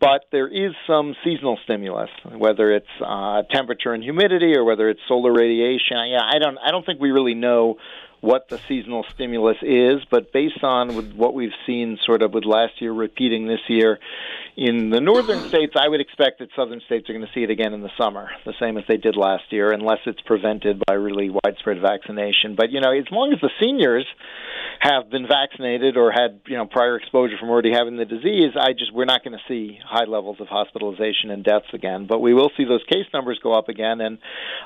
but 0.00 0.26
there 0.30 0.48
is 0.48 0.72
some 0.86 1.14
seasonal 1.24 1.58
stimulus, 1.64 2.10
whether 2.36 2.72
it's 2.72 2.86
uh, 3.04 3.42
temperature 3.50 3.92
and 3.92 4.02
humidity 4.02 4.54
or 4.56 4.64
whether 4.64 4.88
it's 4.88 5.00
solar 5.08 5.32
radiation. 5.32 5.96
Yeah, 6.08 6.20
I 6.22 6.38
don't 6.38 6.58
I 6.58 6.70
don't 6.70 6.84
think 6.86 7.00
we 7.00 7.10
really 7.10 7.34
know 7.34 7.76
what 8.22 8.48
the 8.48 8.58
seasonal 8.68 9.04
stimulus 9.14 9.56
is, 9.62 9.98
but 10.08 10.32
based 10.32 10.62
on 10.62 11.16
what 11.16 11.34
we've 11.34 11.52
seen 11.66 11.98
sort 12.06 12.22
of 12.22 12.32
with 12.32 12.44
last 12.44 12.80
year 12.80 12.92
repeating 12.92 13.48
this 13.48 13.60
year, 13.68 13.98
in 14.56 14.90
the 14.90 15.00
northern 15.00 15.42
states, 15.48 15.74
I 15.78 15.88
would 15.88 16.00
expect 16.00 16.38
that 16.40 16.48
southern 16.54 16.80
states 16.86 17.08
are 17.08 17.12
going 17.12 17.26
to 17.26 17.32
see 17.34 17.42
it 17.42 17.50
again 17.50 17.72
in 17.72 17.82
the 17.82 17.90
summer, 17.98 18.30
the 18.44 18.54
same 18.60 18.76
as 18.76 18.84
they 18.88 18.96
did 18.96 19.16
last 19.16 19.44
year, 19.50 19.72
unless 19.72 19.98
it's 20.06 20.20
prevented 20.22 20.82
by 20.86 20.94
really 20.94 21.30
widespread 21.30 21.80
vaccination. 21.80 22.54
But 22.56 22.70
you 22.70 22.80
know, 22.80 22.92
as 22.92 23.10
long 23.10 23.32
as 23.32 23.40
the 23.40 23.50
seniors 23.60 24.06
have 24.80 25.10
been 25.10 25.28
vaccinated 25.28 25.96
or 25.96 26.10
had 26.10 26.40
you 26.46 26.56
know 26.56 26.66
prior 26.66 26.96
exposure 26.96 27.36
from 27.38 27.50
already 27.50 27.72
having 27.72 27.96
the 27.96 28.04
disease, 28.04 28.52
I 28.58 28.72
just 28.72 28.92
we're 28.92 29.04
not 29.04 29.24
going 29.24 29.38
to 29.38 29.44
see 29.48 29.78
high 29.84 30.04
levels 30.04 30.38
of 30.40 30.48
hospitalization 30.48 31.30
and 31.30 31.44
deaths 31.44 31.72
again. 31.72 32.06
But 32.08 32.20
we 32.20 32.34
will 32.34 32.50
see 32.56 32.64
those 32.64 32.82
case 32.90 33.06
numbers 33.14 33.38
go 33.42 33.52
up 33.52 33.68
again, 33.68 34.00
and 34.00 34.18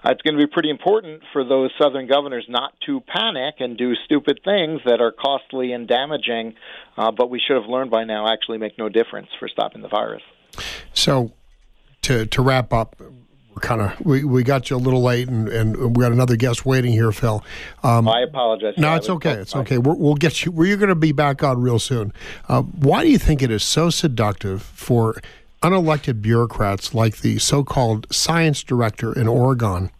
it's 0.04 0.22
going 0.22 0.38
to 0.38 0.44
be 0.44 0.50
pretty 0.50 0.70
important 0.70 1.22
for 1.32 1.44
those 1.44 1.70
southern 1.80 2.06
governors 2.08 2.46
not 2.48 2.72
to 2.86 3.00
panic 3.00 3.56
and 3.58 3.76
do 3.76 3.94
stupid 4.06 4.40
things 4.44 4.80
that 4.86 5.00
are 5.00 5.12
costly 5.12 5.72
and 5.72 5.86
damaging. 5.86 6.54
Uh, 6.96 7.10
but 7.10 7.28
we 7.28 7.38
should 7.38 7.60
have 7.60 7.68
learned 7.68 7.90
by 7.90 8.04
now 8.04 8.26
actually 8.26 8.56
make 8.56 8.78
no 8.78 8.88
difference 8.88 9.28
for 9.38 9.48
stopping 9.48 9.75
the 9.82 9.88
virus. 9.88 10.22
So, 10.94 11.32
to 12.02 12.26
to 12.26 12.42
wrap 12.42 12.72
up, 12.72 12.96
we're 13.56 13.60
kind 13.60 13.80
of 13.80 14.04
we, 14.04 14.22
we 14.24 14.42
got 14.42 14.68
you 14.70 14.76
a 14.76 14.78
little 14.78 15.02
late, 15.02 15.28
and, 15.28 15.48
and 15.48 15.96
we 15.96 16.02
got 16.02 16.12
another 16.12 16.36
guest 16.36 16.66
waiting 16.66 16.92
here, 16.92 17.10
Phil. 17.10 17.42
Um, 17.82 18.08
I 18.08 18.20
apologize. 18.20 18.74
No, 18.76 18.94
it's 18.94 19.08
okay. 19.08 19.32
It's 19.32 19.56
okay. 19.56 19.78
we 19.78 19.94
will 19.94 20.14
get 20.14 20.44
you. 20.44 20.52
We're 20.52 20.76
going 20.76 20.90
to 20.90 20.94
be 20.94 21.12
back 21.12 21.42
on 21.42 21.60
real 21.60 21.78
soon. 21.78 22.12
Uh, 22.48 22.62
why 22.62 23.02
do 23.02 23.10
you 23.10 23.18
think 23.18 23.42
it 23.42 23.50
is 23.50 23.62
so 23.62 23.88
seductive 23.90 24.62
for 24.62 25.16
unelected 25.62 26.20
bureaucrats 26.20 26.94
like 26.94 27.18
the 27.18 27.38
so-called 27.38 28.06
science 28.12 28.62
director 28.62 29.18
in 29.18 29.26
Oregon 29.26 29.90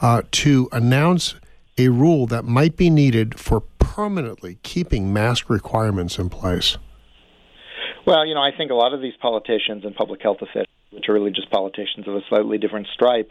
uh, 0.00 0.22
to 0.30 0.68
announce 0.70 1.34
a 1.76 1.88
rule 1.88 2.26
that 2.26 2.44
might 2.44 2.76
be 2.76 2.90
needed 2.90 3.38
for 3.38 3.60
permanently 3.60 4.58
keeping 4.62 5.12
mask 5.12 5.50
requirements 5.50 6.18
in 6.18 6.28
place? 6.28 6.78
Well, 8.06 8.26
you 8.26 8.34
know, 8.34 8.42
I 8.42 8.50
think 8.56 8.70
a 8.70 8.74
lot 8.74 8.94
of 8.94 9.00
these 9.00 9.14
politicians 9.20 9.84
and 9.84 9.94
public 9.94 10.22
health 10.22 10.38
officials, 10.40 10.66
which 10.90 11.08
are 11.08 11.14
really 11.14 11.30
just 11.30 11.50
politicians 11.50 12.08
of 12.08 12.14
a 12.14 12.20
slightly 12.28 12.58
different 12.58 12.86
stripe, 12.94 13.30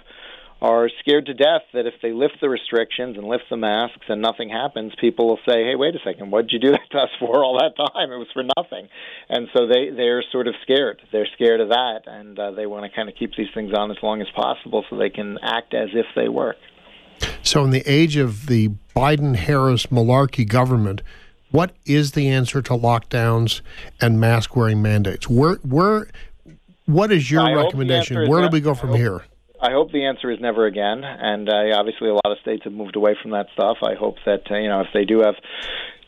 are 0.61 0.89
scared 0.99 1.25
to 1.25 1.33
death 1.33 1.61
that 1.73 1.85
if 1.85 1.93
they 2.01 2.11
lift 2.11 2.35
the 2.41 2.49
restrictions 2.49 3.17
and 3.17 3.25
lift 3.25 3.45
the 3.49 3.55
masks 3.55 4.05
and 4.09 4.21
nothing 4.21 4.49
happens, 4.49 4.91
people 4.99 5.27
will 5.27 5.39
say, 5.47 5.63
"Hey, 5.63 5.75
wait 5.75 5.95
a 5.95 5.99
second, 6.03 6.31
what 6.31 6.47
did 6.47 6.51
you 6.51 6.59
do 6.59 6.71
that 6.71 6.89
to 6.91 6.97
us 6.97 7.09
for 7.19 7.43
all 7.43 7.59
that 7.59 7.77
time? 7.77 8.11
It 8.11 8.17
was 8.17 8.27
for 8.33 8.43
nothing." 8.57 8.89
And 9.29 9.47
so 9.55 9.67
they 9.67 9.89
they're 9.89 10.23
sort 10.31 10.47
of 10.47 10.55
scared. 10.61 11.01
They're 11.11 11.29
scared 11.35 11.61
of 11.61 11.69
that, 11.69 12.01
and 12.07 12.37
uh, 12.37 12.51
they 12.51 12.65
want 12.65 12.83
to 12.83 12.95
kind 12.95 13.07
of 13.07 13.15
keep 13.15 13.35
these 13.37 13.47
things 13.53 13.73
on 13.73 13.89
as 13.89 13.97
long 14.03 14.21
as 14.21 14.27
possible 14.35 14.83
so 14.89 14.97
they 14.97 15.09
can 15.09 15.37
act 15.41 15.73
as 15.73 15.89
if 15.93 16.05
they 16.15 16.27
work. 16.27 16.57
So, 17.41 17.63
in 17.63 17.71
the 17.71 17.83
age 17.85 18.17
of 18.17 18.47
the 18.47 18.69
Biden 18.95 19.35
Harris 19.35 19.87
malarkey 19.87 20.47
government, 20.47 21.01
what 21.51 21.71
is 21.85 22.11
the 22.11 22.29
answer 22.29 22.61
to 22.61 22.73
lockdowns 22.73 23.61
and 23.99 24.19
mask 24.19 24.55
wearing 24.55 24.81
mandates? 24.81 25.29
Where, 25.29 25.55
where, 25.55 26.07
what 26.85 27.11
is 27.11 27.29
your 27.29 27.41
I 27.41 27.53
recommendation? 27.53 28.29
Where 28.29 28.41
do 28.41 28.49
we 28.51 28.61
go 28.61 28.73
from 28.73 28.93
here? 28.95 29.23
I 29.61 29.71
hope 29.71 29.91
the 29.91 30.05
answer 30.05 30.31
is 30.31 30.39
never 30.39 30.65
again. 30.65 31.03
And 31.03 31.49
uh, 31.49 31.75
obviously, 31.75 32.09
a 32.09 32.13
lot 32.13 32.27
of 32.27 32.37
states 32.41 32.63
have 32.63 32.73
moved 32.73 32.95
away 32.95 33.17
from 33.21 33.31
that 33.31 33.47
stuff. 33.53 33.77
I 33.83 33.95
hope 33.95 34.15
that 34.25 34.49
uh, 34.49 34.55
you 34.55 34.69
know 34.69 34.81
if 34.81 34.87
they 34.93 35.03
do 35.03 35.19
have 35.19 35.35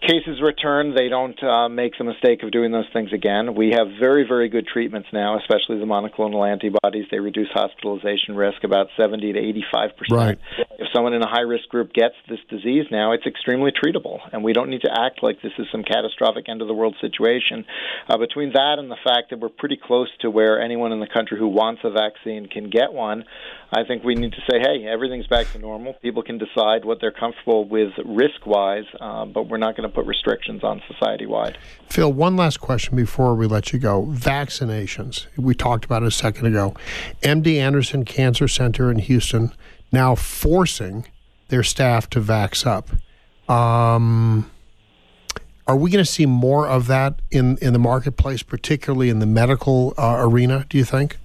cases 0.01 0.41
return, 0.41 0.95
they 0.95 1.09
don't 1.09 1.41
uh, 1.43 1.69
make 1.69 1.93
the 1.97 2.03
mistake 2.03 2.43
of 2.43 2.51
doing 2.51 2.71
those 2.71 2.89
things 2.91 3.13
again. 3.13 3.55
We 3.55 3.71
have 3.77 3.87
very, 3.99 4.25
very 4.27 4.49
good 4.49 4.67
treatments 4.67 5.09
now, 5.13 5.37
especially 5.37 5.79
the 5.79 5.85
monoclonal 5.85 6.49
antibodies. 6.49 7.05
They 7.11 7.19
reduce 7.19 7.49
hospitalization 7.53 8.35
risk 8.35 8.63
about 8.63 8.87
70 8.97 9.33
to 9.33 9.39
85 9.39 9.89
percent. 9.97 10.11
Right. 10.11 10.37
If 10.79 10.87
someone 10.93 11.13
in 11.13 11.21
a 11.21 11.29
high 11.29 11.45
risk 11.45 11.69
group 11.69 11.93
gets 11.93 12.15
this 12.27 12.39
disease 12.49 12.85
now, 12.91 13.13
it's 13.13 13.25
extremely 13.25 13.71
treatable, 13.71 14.19
and 14.33 14.43
we 14.43 14.53
don't 14.53 14.69
need 14.69 14.81
to 14.81 14.91
act 14.91 15.21
like 15.21 15.41
this 15.41 15.53
is 15.59 15.67
some 15.71 15.83
catastrophic 15.83 16.49
end 16.49 16.61
of 16.61 16.67
the 16.67 16.73
world 16.73 16.95
situation. 16.99 17.65
Uh, 18.09 18.17
between 18.17 18.51
that 18.53 18.75
and 18.79 18.89
the 18.89 18.97
fact 19.03 19.29
that 19.29 19.39
we're 19.39 19.49
pretty 19.49 19.77
close 19.81 20.09
to 20.21 20.29
where 20.29 20.59
anyone 20.59 20.91
in 20.91 20.99
the 20.99 21.07
country 21.07 21.37
who 21.37 21.47
wants 21.47 21.81
a 21.83 21.91
vaccine 21.91 22.47
can 22.47 22.69
get 22.69 22.91
one, 22.91 23.23
I 23.71 23.83
think 23.87 24.03
we 24.03 24.15
need 24.15 24.33
to 24.33 24.41
say, 24.49 24.59
hey, 24.59 24.85
everything's 24.85 25.27
back 25.27 25.47
to 25.53 25.59
normal. 25.59 25.93
People 26.01 26.23
can 26.23 26.37
decide 26.37 26.83
what 26.83 26.99
they're 26.99 27.11
comfortable 27.11 27.67
with 27.67 27.91
risk 28.03 28.45
wise, 28.45 28.83
uh, 28.99 29.25
but 29.25 29.47
we're 29.47 29.57
not 29.57 29.77
going 29.77 29.87
to 29.87 29.90
put 29.91 30.05
restrictions 30.05 30.63
on 30.63 30.81
society 30.87 31.25
wide. 31.25 31.57
Phil, 31.89 32.11
one 32.11 32.35
last 32.35 32.59
question 32.59 32.95
before 32.95 33.35
we 33.35 33.47
let 33.47 33.73
you 33.73 33.79
go. 33.79 34.05
Vaccinations. 34.07 35.27
We 35.37 35.53
talked 35.53 35.85
about 35.85 36.03
it 36.03 36.07
a 36.07 36.11
second 36.11 36.47
ago. 36.47 36.75
MD 37.21 37.57
Anderson 37.57 38.05
Cancer 38.05 38.47
Center 38.47 38.89
in 38.89 38.99
Houston 38.99 39.53
now 39.91 40.15
forcing 40.15 41.05
their 41.49 41.63
staff 41.63 42.09
to 42.11 42.21
vax 42.21 42.65
up. 42.65 42.89
Um, 43.53 44.49
are 45.67 45.75
we 45.75 45.91
going 45.91 46.03
to 46.03 46.09
see 46.09 46.25
more 46.25 46.67
of 46.67 46.87
that 46.87 47.21
in, 47.29 47.57
in 47.57 47.73
the 47.73 47.79
marketplace, 47.79 48.43
particularly 48.43 49.09
in 49.09 49.19
the 49.19 49.25
medical 49.25 49.93
uh, 49.97 50.17
arena, 50.19 50.65
do 50.69 50.77
you 50.77 50.85
think? 50.85 51.17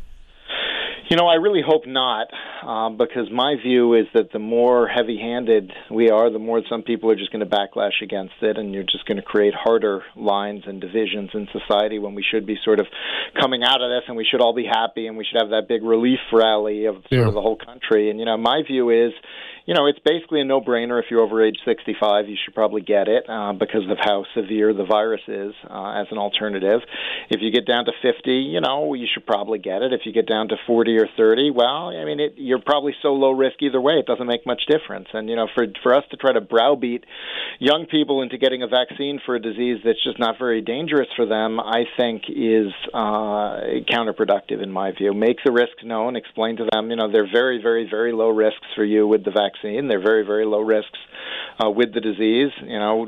You 1.09 1.17
know, 1.17 1.29
I 1.29 1.35
really 1.35 1.63
hope 1.65 1.87
not, 1.87 2.27
um, 2.67 2.97
because 2.97 3.31
my 3.31 3.55
view 3.63 3.95
is 3.95 4.07
that 4.13 4.33
the 4.33 4.41
more 4.41 4.89
heavy 4.89 5.17
handed 5.17 5.71
we 5.89 6.11
are, 6.11 6.31
the 6.31 6.41
more 6.41 6.63
some 6.69 6.83
people 6.83 7.13
are 7.13 7.15
just 7.15 7.31
going 7.31 7.49
to 7.49 7.51
backlash 7.57 8.03
against 8.03 8.35
it, 8.43 8.59
and 8.59 8.75
you're 8.75 8.83
just 8.83 9.07
going 9.07 9.17
to 9.19 9.23
create 9.23 9.55
harder 9.55 10.03
lines 10.17 10.65
and 10.67 10.81
divisions 10.81 11.31
in 11.33 11.47
society 11.53 12.01
when 12.01 12.17
we 12.17 12.25
should 12.29 12.45
be 12.45 12.57
sort 12.65 12.81
of 12.81 12.87
coming 13.41 13.63
out 13.63 13.81
of 13.83 13.89
this 13.89 14.03
and 14.09 14.17
we 14.17 14.27
should 14.29 14.41
all 14.41 14.53
be 14.55 14.67
happy 14.67 15.07
and 15.07 15.17
we 15.17 15.25
should 15.25 15.41
have 15.41 15.51
that 15.51 15.69
big 15.69 15.85
relief 15.85 16.19
rally 16.33 16.87
of 16.87 16.97
sort 16.97 17.13
Yeah. 17.13 17.29
of 17.29 17.35
the 17.35 17.43
whole 17.43 17.57
country. 17.57 18.11
And, 18.11 18.19
you 18.19 18.27
know, 18.27 18.37
my 18.37 18.63
view 18.67 18.91
is 18.91 19.13
you 19.67 19.75
know, 19.75 19.87
it's 19.87 19.99
basically 19.99 20.41
a 20.41 20.45
no-brainer. 20.45 21.03
If 21.03 21.07
you're 21.11 21.21
over 21.21 21.45
age 21.45 21.59
65, 21.65 22.29
you 22.29 22.37
should 22.43 22.55
probably 22.55 22.83
get 22.83 23.09
it 23.09 23.25
uh, 23.29 23.53
because 23.53 23.83
of 23.91 23.99
how 24.01 24.25
severe 24.33 24.73
the 24.73 24.85
virus 24.85 25.23
is 25.27 25.53
uh, 25.69 26.01
as 26.01 26.07
an 26.13 26.19
alternative. 26.19 26.81
If 27.31 27.43
you 27.43 27.51
get 27.51 27.67
down 27.67 27.85
to 27.87 27.93
50, 28.01 28.31
you 28.31 28.61
know, 28.61 28.95
you 28.95 29.07
should 29.13 29.27
probably 29.27 29.59
get 29.59 29.83
it. 29.83 29.93
If 29.93 30.03
you 30.05 30.13
get 30.13 30.29
down 30.29 30.49
to 30.49 30.57
40 30.69 30.99
or 30.99 31.09
30, 31.17 31.51
well, 31.51 31.89
I 31.89 32.05
mean, 32.05 32.21
it, 32.21 32.35
you're 32.37 32.63
probably 32.63 32.95
so 33.03 33.09
low 33.09 33.33
risk 33.33 33.57
either 33.61 33.81
way. 33.81 33.95
It 33.95 34.07
doesn't 34.07 34.27
make 34.27 34.47
much 34.47 34.63
difference. 34.71 35.09
And 35.13 35.29
you 35.29 35.35
know, 35.35 35.49
for 35.53 35.67
for 35.83 35.95
us 35.95 36.05
to 36.13 36.17
try 36.17 36.33
to 36.33 36.41
browbeat 36.41 37.05
young 37.59 37.87
people 37.91 38.23
into 38.23 38.39
getting 38.39 38.63
a 38.63 38.69
vaccine 38.69 39.21
for 39.27 39.35
a 39.35 39.41
disease 39.41 39.79
that's 39.85 40.03
just 40.05 40.21
not 40.21 40.39
very 40.39 40.63
dangerous 40.63 41.09
for 41.17 41.27
them, 41.27 41.59
I 41.59 41.85
think 41.97 42.23
is 42.29 42.73
uh, 42.95 43.83
counterproductive 43.91 44.63
in 44.63 44.71
my 44.71 44.93
view. 44.93 45.13
Make 45.13 45.39
the 45.45 45.51
risks 45.51 45.83
known. 45.83 46.15
Explain 46.15 46.59
to 46.59 46.69
them, 46.71 46.91
you 46.91 46.97
know, 46.97 47.11
they're 47.11 47.31
very, 47.31 47.61
very, 47.61 47.89
very 47.91 48.13
low 48.13 48.29
risks 48.29 48.67
for 48.77 48.85
you 48.85 49.09
with 49.09 49.25
the 49.25 49.33
vaccine. 49.33 49.56
They're 49.63 50.03
very, 50.03 50.25
very 50.25 50.47
low 50.47 50.61
risks 50.61 50.99
uh, 51.63 51.71
with 51.71 51.93
the 51.95 52.01
disease. 52.01 52.53
You 52.63 52.79
know, 52.79 53.07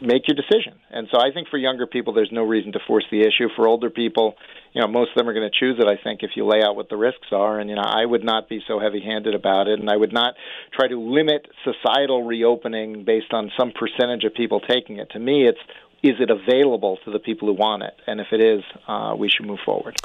make 0.00 0.28
your 0.28 0.36
decision. 0.36 0.74
And 0.90 1.08
so 1.10 1.18
I 1.18 1.32
think 1.32 1.48
for 1.48 1.58
younger 1.58 1.86
people, 1.86 2.12
there's 2.12 2.32
no 2.32 2.42
reason 2.42 2.72
to 2.72 2.78
force 2.86 3.04
the 3.10 3.20
issue. 3.20 3.48
For 3.56 3.66
older 3.66 3.90
people, 3.90 4.34
you 4.72 4.80
know, 4.80 4.86
most 4.86 5.10
of 5.10 5.16
them 5.16 5.28
are 5.28 5.34
going 5.34 5.48
to 5.50 5.58
choose 5.58 5.76
it. 5.78 5.86
I 5.88 6.02
think 6.02 6.22
if 6.22 6.30
you 6.36 6.46
lay 6.46 6.62
out 6.62 6.76
what 6.76 6.88
the 6.88 6.96
risks 6.96 7.28
are, 7.32 7.58
and 7.58 7.68
you 7.68 7.76
know, 7.76 7.82
I 7.84 8.04
would 8.04 8.24
not 8.24 8.48
be 8.48 8.60
so 8.66 8.78
heavy-handed 8.78 9.34
about 9.34 9.68
it, 9.68 9.80
and 9.80 9.90
I 9.90 9.96
would 9.96 10.12
not 10.12 10.34
try 10.72 10.88
to 10.88 11.00
limit 11.00 11.46
societal 11.64 12.22
reopening 12.22 13.04
based 13.04 13.32
on 13.32 13.50
some 13.58 13.72
percentage 13.72 14.24
of 14.24 14.34
people 14.34 14.60
taking 14.60 14.98
it. 14.98 15.10
To 15.10 15.18
me, 15.18 15.46
it's 15.46 15.58
is 16.02 16.14
it 16.20 16.30
available 16.30 16.98
to 17.04 17.10
the 17.10 17.18
people 17.18 17.48
who 17.48 17.54
want 17.54 17.82
it, 17.82 17.94
and 18.06 18.20
if 18.20 18.28
it 18.30 18.40
is, 18.40 18.62
uh, 18.86 19.14
we 19.18 19.28
should 19.28 19.46
move 19.46 19.58
forward. 19.64 19.96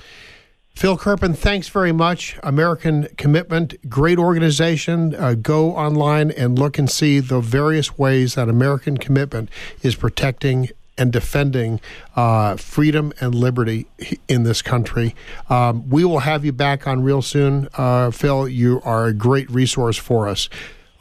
Phil 0.74 0.98
Kerpen, 0.98 1.36
thanks 1.36 1.68
very 1.68 1.92
much. 1.92 2.38
American 2.42 3.08
Commitment, 3.18 3.76
great 3.90 4.18
organization. 4.18 5.14
Uh, 5.14 5.36
go 5.36 5.76
online 5.76 6.32
and 6.32 6.58
look 6.58 6.80
and 6.80 6.90
see 6.90 7.20
the 7.20 7.40
various 7.40 7.98
ways 7.98 8.36
that 8.36 8.50
American 8.50 8.98
Commitment 8.98 9.50
is 9.84 9.96
protecting 9.96 10.70
and 10.98 11.12
defending 11.12 11.80
uh, 12.16 12.56
freedom 12.56 13.14
and 13.20 13.34
liberty 13.34 13.88
in 14.28 14.44
this 14.44 14.62
country. 14.62 15.16
Um, 15.50 15.90
we 15.90 16.04
will 16.04 16.20
have 16.20 16.46
you 16.46 16.52
back 16.52 16.88
on 16.88 17.04
real 17.04 17.22
soon, 17.22 17.68
uh, 17.76 18.12
Phil. 18.12 18.48
You 18.48 18.82
are 18.84 19.06
a 19.08 19.14
great 19.14 19.50
resource 19.50 19.98
for 19.98 20.28
us. 20.28 20.50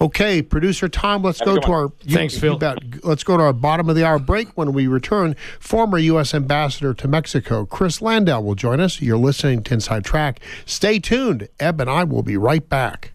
Okay, 0.03 0.41
producer 0.41 0.89
Tom, 0.89 1.23
let's 1.23 1.41
Have 1.41 1.47
go 1.47 1.55
to 1.59 1.69
one. 1.71 1.71
our 1.81 1.89
Thanks, 2.09 2.35
you 2.35 2.41
Phil. 2.41 2.59
bet. 2.59 2.79
Let's 3.05 3.23
go 3.23 3.37
to 3.37 3.43
our 3.43 3.53
bottom 3.53 3.91
of 3.91 3.97
the 3.97 4.05
hour 4.07 4.19
break. 4.19 4.49
When 4.57 4.73
we 4.73 4.87
return, 4.87 5.37
former 5.59 5.99
U.S. 5.99 6.33
Ambassador 6.33 6.95
to 6.95 7.07
Mexico, 7.09 7.67
Chris 7.67 8.01
Landau, 8.01 8.41
will 8.41 8.55
join 8.55 8.81
us. 8.81 9.03
You're 9.03 9.19
listening 9.19 9.63
to 9.65 9.75
Inside 9.75 10.05
Track. 10.05 10.41
Stay 10.65 10.99
tuned. 11.01 11.49
Eb 11.59 11.81
and 11.83 11.91
I 11.91 12.05
will 12.05 12.23
be 12.23 12.39
right 12.39 12.67
back. 12.67 13.13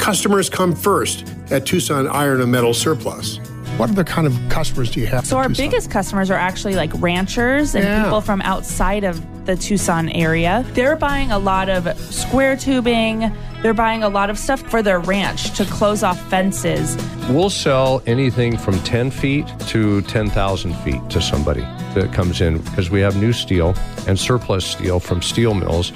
Customers 0.00 0.50
come 0.50 0.74
first 0.74 1.24
at 1.52 1.64
Tucson 1.66 2.08
Iron 2.08 2.40
and 2.40 2.50
Metal 2.50 2.74
Surplus. 2.74 3.38
What 3.80 3.88
other 3.90 4.04
kind 4.04 4.26
of 4.26 4.38
customers 4.50 4.90
do 4.90 5.00
you 5.00 5.06
have? 5.06 5.26
So 5.26 5.38
our 5.38 5.48
Tucson? 5.48 5.64
biggest 5.66 5.90
customers 5.90 6.30
are 6.30 6.34
actually 6.38 6.74
like 6.74 6.90
ranchers 7.00 7.74
and 7.74 7.82
Yeah. 7.82 8.04
people 8.04 8.20
from 8.20 8.42
outside 8.42 9.04
of 9.04 9.20
the 9.46 9.56
Tucson 9.56 10.10
area. 10.10 10.66
They're 10.74 10.96
buying 10.96 11.32
a 11.32 11.38
lot 11.38 11.70
of 11.70 11.88
square 12.12 12.56
tubing. 12.56 13.32
They're 13.62 13.72
buying 13.72 14.02
a 14.02 14.08
lot 14.10 14.28
of 14.28 14.38
stuff 14.38 14.60
for 14.68 14.82
their 14.82 14.98
ranch 15.00 15.56
to 15.56 15.64
close 15.64 16.02
off 16.02 16.20
fences. 16.28 16.96
We'll 17.30 17.48
sell 17.48 18.02
anything 18.06 18.58
from 18.58 18.78
10 18.80 19.10
feet 19.10 19.46
to 19.68 20.02
10,000 20.02 20.74
feet 20.84 21.00
to 21.08 21.22
somebody 21.22 21.62
that 21.94 22.12
comes 22.12 22.42
in 22.42 22.58
because 22.58 22.90
we 22.90 23.00
have 23.00 23.16
new 23.16 23.32
steel 23.32 23.74
and 24.06 24.18
surplus 24.18 24.64
steel 24.66 25.00
from 25.00 25.22
steel 25.22 25.54
mills. 25.54 25.90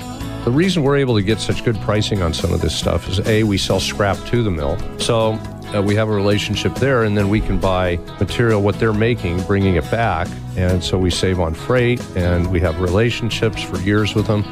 The 0.47 0.51
reason 0.51 0.83
we're 0.83 0.97
able 0.97 1.16
to 1.16 1.23
get 1.23 1.38
such 1.38 1.64
good 1.64 1.79
pricing 1.83 2.23
on 2.23 2.33
some 2.33 2.53
of 2.53 2.61
this 2.62 2.75
stuff 2.75 3.09
is 3.09 3.20
A, 3.27 3.42
we 3.44 3.57
sell 3.59 3.81
scrap 3.81 4.16
to 4.27 4.42
the 4.42 4.51
mill. 4.51 4.79
So 4.99 5.38
uh, 5.74 5.82
we 5.82 5.94
have 5.94 6.08
a 6.08 6.12
relationship 6.12 6.74
there, 6.76 7.04
and 7.04 7.16
then 7.16 7.28
we 7.28 7.40
can 7.40 7.58
buy 7.58 7.96
material, 8.20 8.62
what 8.62 8.78
they're 8.78 8.92
making, 8.92 9.42
bringing 9.42 9.76
it 9.76 9.90
back. 9.90 10.28
And 10.56 10.82
so 10.82 10.98
we 10.98 11.10
save 11.10 11.40
on 11.40 11.54
freight, 11.54 12.00
and 12.16 12.50
we 12.50 12.60
have 12.60 12.80
relationships 12.80 13.62
for 13.62 13.78
years 13.78 14.14
with 14.14 14.26
them. 14.26 14.44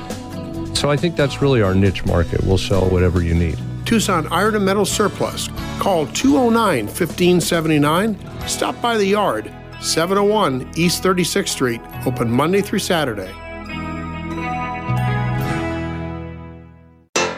So 0.74 0.90
I 0.90 0.96
think 0.96 1.16
that's 1.16 1.40
really 1.40 1.62
our 1.62 1.74
niche 1.74 2.04
market. 2.06 2.42
We'll 2.44 2.58
sell 2.58 2.88
whatever 2.88 3.22
you 3.22 3.34
need. 3.34 3.58
Tucson 3.84 4.26
Iron 4.32 4.56
and 4.56 4.64
Metal 4.64 4.84
Surplus. 4.84 5.48
Call 5.78 6.06
209 6.08 6.86
1579. 6.86 8.48
Stop 8.48 8.80
by 8.80 8.96
the 8.96 9.06
yard, 9.06 9.52
701 9.80 10.72
East 10.76 11.02
36th 11.02 11.48
Street, 11.48 11.80
open 12.06 12.30
Monday 12.30 12.62
through 12.62 12.78
Saturday. 12.80 13.32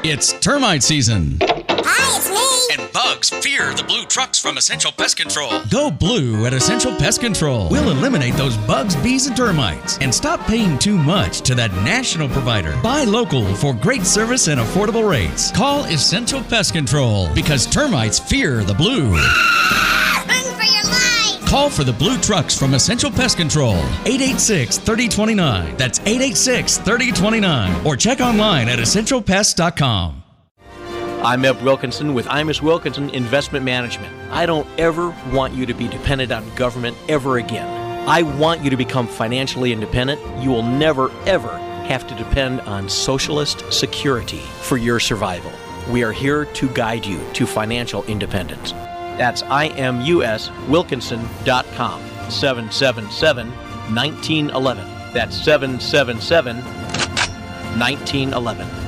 It's 0.07 0.39
termite 0.41 0.83
season. 0.83 1.39
Bugs 2.95 3.29
fear 3.29 3.75
the 3.75 3.83
blue 3.83 4.05
trucks 4.05 4.39
from 4.39 4.57
Essential 4.57 4.93
Pest 4.93 5.17
Control. 5.17 5.51
Go 5.69 5.91
blue 5.91 6.47
at 6.47 6.55
Essential 6.55 6.95
Pest 6.95 7.21
Control. 7.21 7.69
We'll 7.69 7.91
eliminate 7.91 8.35
those 8.35 8.57
bugs, 8.57 8.95
bees, 8.97 9.27
and 9.27 9.37
termites. 9.37 9.99
And 9.99 10.15
stop 10.15 10.41
paying 10.47 10.79
too 10.79 10.97
much 10.97 11.41
to 11.43 11.57
that 11.57 11.73
national 11.85 12.29
provider. 12.29 12.79
Buy 12.83 13.03
local 13.03 13.53
for 13.57 13.75
great 13.75 14.05
service 14.05 14.47
and 14.47 14.61
affordable 14.61 15.11
rates. 15.11 15.51
Call 15.51 15.85
Essential 15.87 16.41
Pest 16.45 16.73
Control 16.73 17.29
because 17.35 17.67
termites 17.67 18.21
fear 18.21 18.63
the 18.63 18.75
blue. 18.75 19.11
Run 19.11 20.57
for 20.57 20.63
your 20.63 20.85
life. 20.85 21.45
Call 21.47 21.69
for 21.69 21.83
the 21.83 21.93
blue 21.93 22.17
trucks 22.19 22.57
from 22.57 22.75
Essential 22.75 23.11
Pest 23.11 23.37
Control. 23.37 23.77
886 24.07 24.79
3029. 24.79 25.77
That's 25.77 25.99
886 25.99 26.79
3029. 26.79 27.85
Or 27.85 27.97
check 27.97 28.21
online 28.21 28.69
at 28.69 28.79
essentialpest.com. 28.79 30.24
I'm 31.25 31.45
Eb 31.47 31.63
Wilkinson 31.63 32.13
with 32.13 32.27
Imus 32.27 32.61
Wilkinson 32.61 33.09
Investment 33.09 33.65
Management. 33.65 34.13
I 34.31 34.45
don't 34.45 34.69
ever 34.79 35.17
want 35.33 35.55
you 35.55 35.65
to 35.65 35.73
be 35.73 35.89
dependent 35.89 36.31
on 36.31 36.55
government 36.55 36.99
ever 37.09 37.39
again. 37.39 37.67
I 38.07 38.21
want 38.21 38.63
you 38.63 38.69
to 38.69 38.77
become 38.77 39.09
financially 39.09 39.73
independent. 39.73 40.21
You 40.43 40.51
will 40.51 40.63
never, 40.63 41.11
ever 41.25 41.57
have 41.87 42.07
to 42.09 42.15
depend 42.15 42.61
on 42.63 42.91
socialist 42.91 43.73
security 43.73 44.41
for 44.61 44.77
your 44.77 45.01
survival. 45.01 45.51
We 45.91 46.05
are 46.05 46.13
here 46.13 46.45
to 46.45 46.69
guide 46.69 47.07
you 47.07 47.19
to 47.33 47.47
financial 47.47 48.05
independence. 48.05 48.73
That's 49.17 49.43
imuswilkinson.com. 49.45 52.01
777 52.31 53.49
1911. 53.49 54.87
That's 55.15 55.43
777 55.43 56.59
1911. 56.59 58.84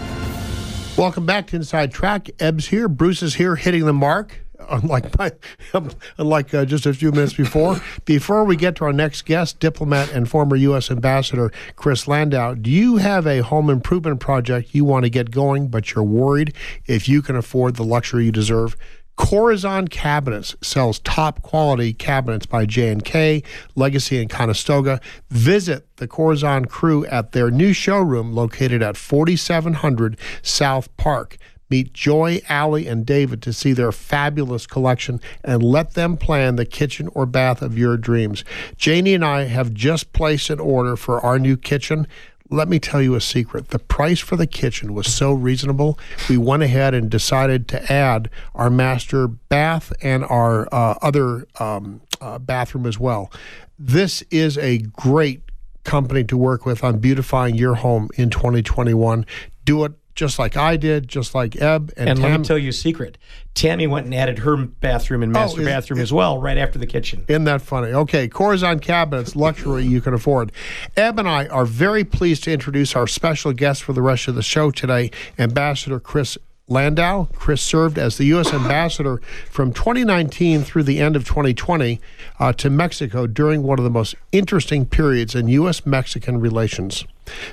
Welcome 0.96 1.26
back 1.26 1.48
to 1.48 1.56
Inside 1.56 1.92
Track. 1.92 2.30
Eb's 2.40 2.68
here. 2.68 2.88
Bruce 2.88 3.22
is 3.22 3.34
here 3.34 3.54
hitting 3.56 3.84
the 3.84 3.92
mark. 3.92 4.40
Unlike 4.70 5.18
my, 5.18 5.32
unlike 6.16 6.54
uh, 6.54 6.64
just 6.64 6.86
a 6.86 6.94
few 6.94 7.12
minutes 7.12 7.34
before. 7.34 7.82
Before 8.06 8.44
we 8.44 8.56
get 8.56 8.76
to 8.76 8.86
our 8.86 8.94
next 8.94 9.26
guest, 9.26 9.60
diplomat 9.60 10.10
and 10.12 10.26
former 10.26 10.56
U.S. 10.56 10.90
Ambassador 10.90 11.52
Chris 11.76 12.08
Landau, 12.08 12.54
do 12.54 12.70
you 12.70 12.96
have 12.96 13.26
a 13.26 13.42
home 13.42 13.68
improvement 13.68 14.20
project 14.20 14.74
you 14.74 14.86
want 14.86 15.04
to 15.04 15.10
get 15.10 15.30
going, 15.30 15.68
but 15.68 15.94
you're 15.94 16.02
worried 16.02 16.54
if 16.86 17.10
you 17.10 17.20
can 17.20 17.36
afford 17.36 17.76
the 17.76 17.84
luxury 17.84 18.24
you 18.24 18.32
deserve? 18.32 18.74
Corazon 19.16 19.88
Cabinets 19.88 20.54
sells 20.62 20.98
top 21.00 21.42
quality 21.42 21.92
cabinets 21.92 22.46
by 22.46 22.66
J&K, 22.66 23.42
Legacy, 23.74 24.20
and 24.20 24.30
Conestoga. 24.30 25.00
Visit 25.30 25.86
the 25.96 26.06
Corazon 26.06 26.66
crew 26.66 27.06
at 27.06 27.32
their 27.32 27.50
new 27.50 27.72
showroom 27.72 28.32
located 28.32 28.82
at 28.82 28.96
4700 28.96 30.18
South 30.42 30.94
Park. 30.96 31.38
Meet 31.68 31.92
Joy, 31.92 32.40
Allie, 32.48 32.86
and 32.86 33.04
David 33.04 33.42
to 33.42 33.52
see 33.52 33.72
their 33.72 33.90
fabulous 33.90 34.66
collection 34.66 35.20
and 35.42 35.62
let 35.62 35.94
them 35.94 36.16
plan 36.16 36.54
the 36.54 36.64
kitchen 36.64 37.08
or 37.12 37.26
bath 37.26 37.60
of 37.60 37.76
your 37.76 37.96
dreams. 37.96 38.44
Janie 38.76 39.14
and 39.14 39.24
I 39.24 39.44
have 39.44 39.74
just 39.74 40.12
placed 40.12 40.48
an 40.48 40.60
order 40.60 40.94
for 40.94 41.20
our 41.20 41.40
new 41.40 41.56
kitchen. 41.56 42.06
Let 42.50 42.68
me 42.68 42.78
tell 42.78 43.02
you 43.02 43.14
a 43.14 43.20
secret. 43.20 43.68
The 43.68 43.78
price 43.78 44.20
for 44.20 44.36
the 44.36 44.46
kitchen 44.46 44.94
was 44.94 45.12
so 45.12 45.32
reasonable, 45.32 45.98
we 46.28 46.36
went 46.36 46.62
ahead 46.62 46.94
and 46.94 47.10
decided 47.10 47.66
to 47.68 47.92
add 47.92 48.30
our 48.54 48.70
master 48.70 49.26
bath 49.26 49.92
and 50.02 50.24
our 50.24 50.68
uh, 50.72 50.94
other 51.02 51.46
um, 51.58 52.00
uh, 52.20 52.38
bathroom 52.38 52.86
as 52.86 52.98
well. 52.98 53.32
This 53.78 54.22
is 54.30 54.56
a 54.58 54.78
great 54.78 55.42
company 55.84 56.24
to 56.24 56.36
work 56.36 56.66
with 56.66 56.82
on 56.84 56.98
beautifying 56.98 57.54
your 57.54 57.76
home 57.76 58.10
in 58.16 58.30
2021. 58.30 59.24
Do 59.64 59.84
it 59.84 59.92
just 60.16 60.38
like 60.38 60.56
I 60.56 60.76
did, 60.76 61.06
just 61.06 61.34
like 61.34 61.54
Eb 61.60 61.92
and, 61.96 62.08
And 62.08 62.18
let 62.20 62.40
me 62.40 62.44
tell 62.44 62.58
you 62.58 62.70
a 62.70 62.72
secret. 62.72 63.18
Tammy 63.54 63.86
went 63.86 64.06
and 64.06 64.14
added 64.14 64.38
her 64.40 64.56
bathroom 64.56 65.22
and 65.22 65.30
master 65.30 65.60
Oh, 65.60 65.62
is- 65.62 65.68
bathroom 65.68 66.00
as 66.00 66.12
well 66.12 66.38
right 66.40 66.58
after 66.58 66.78
the 66.78 66.86
kitchen. 66.86 67.24
Isn't 67.28 67.44
that 67.44 67.62
funny? 67.62 67.88
Okay, 67.92 68.26
Corazon 68.26 68.80
Cabinets, 68.80 69.36
luxury 69.36 69.84
you 69.84 70.00
can 70.00 70.14
afford. 70.14 70.50
Eb 70.96 71.18
and 71.18 71.28
I 71.28 71.46
are 71.48 71.66
very 71.66 72.02
pleased 72.02 72.44
to 72.44 72.52
introduce 72.52 72.96
our 72.96 73.06
special 73.06 73.52
guest 73.52 73.82
for 73.82 73.92
the 73.92 74.02
rest 74.02 74.26
of 74.26 74.34
the 74.34 74.42
show 74.42 74.70
today, 74.70 75.10
Ambassador 75.38 76.00
Chris 76.00 76.38
Landau. 76.66 77.26
Chris 77.34 77.60
served 77.62 77.96
as 77.98 78.16
the 78.16 78.24
U.S. 78.24 78.52
Ambassador 78.52 79.18
from 79.50 79.72
2019 79.72 80.62
through 80.64 80.82
the 80.82 80.98
end 80.98 81.14
of 81.14 81.24
2020 81.26 82.00
uh, 82.40 82.52
to 82.54 82.70
Mexico 82.70 83.26
during 83.26 83.62
one 83.62 83.78
of 83.78 83.84
the 83.84 83.90
most 83.90 84.14
interesting 84.32 84.86
periods 84.86 85.34
in 85.34 85.46
U.S. 85.48 85.84
Mexican 85.86 86.40
relations. 86.40 87.04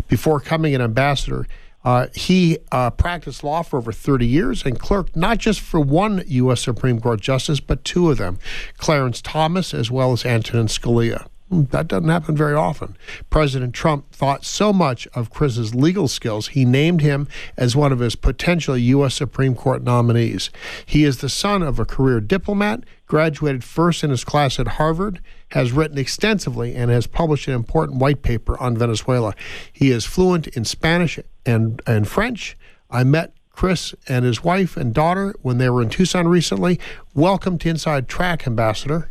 Before 0.07 0.39
coming 0.39 0.73
an 0.73 0.81
ambassador, 0.81 1.45
uh, 1.83 2.07
he 2.15 2.57
uh, 2.71 2.89
practiced 2.91 3.43
law 3.43 3.61
for 3.61 3.77
over 3.77 3.91
30 3.91 4.25
years 4.25 4.63
and 4.65 4.79
clerked 4.79 5.15
not 5.15 5.37
just 5.37 5.59
for 5.59 5.79
one 5.79 6.23
U.S. 6.27 6.61
Supreme 6.61 6.99
Court 6.99 7.19
justice, 7.21 7.59
but 7.59 7.83
two 7.83 8.09
of 8.09 8.17
them, 8.17 8.39
Clarence 8.77 9.21
Thomas 9.21 9.73
as 9.73 9.91
well 9.91 10.13
as 10.13 10.25
Antonin 10.25 10.67
Scalia. 10.67 11.27
Hmm, 11.49 11.63
That 11.71 11.89
doesn't 11.89 12.09
happen 12.09 12.37
very 12.37 12.53
often. 12.55 12.95
President 13.29 13.73
Trump 13.75 14.11
thought 14.11 14.45
so 14.45 14.71
much 14.71 15.07
of 15.13 15.29
Chris's 15.29 15.75
legal 15.75 16.07
skills, 16.07 16.47
he 16.49 16.63
named 16.63 17.01
him 17.01 17.27
as 17.57 17.75
one 17.75 17.91
of 17.91 17.99
his 17.99 18.15
potential 18.15 18.77
U.S. 18.77 19.13
Supreme 19.15 19.53
Court 19.53 19.83
nominees. 19.83 20.49
He 20.85 21.03
is 21.03 21.17
the 21.17 21.29
son 21.29 21.61
of 21.61 21.79
a 21.79 21.85
career 21.85 22.21
diplomat, 22.21 22.85
graduated 23.07 23.63
first 23.63 24.03
in 24.03 24.09
his 24.09 24.23
class 24.23 24.57
at 24.57 24.67
Harvard, 24.67 25.19
has 25.49 25.71
written 25.73 25.97
extensively, 25.97 26.73
and 26.73 26.89
has 26.89 27.05
published 27.07 27.47
an 27.47 27.53
important 27.53 27.99
white 27.99 28.23
paper 28.23 28.57
on 28.59 28.77
Venezuela. 28.77 29.35
He 29.71 29.91
is 29.91 30.05
fluent 30.05 30.47
in 30.47 30.65
Spanish 30.65 31.19
and, 31.45 31.81
and 31.87 32.07
French. 32.07 32.57
I 32.89 33.03
met 33.03 33.33
Chris 33.51 33.93
and 34.07 34.25
his 34.25 34.43
wife 34.43 34.77
and 34.77 34.93
daughter 34.93 35.33
when 35.41 35.57
they 35.57 35.69
were 35.69 35.81
in 35.81 35.89
Tucson 35.89 36.27
recently. 36.27 36.79
Welcome 37.13 37.57
to 37.59 37.69
Inside 37.69 38.07
Track, 38.07 38.45
Ambassador. 38.47 39.09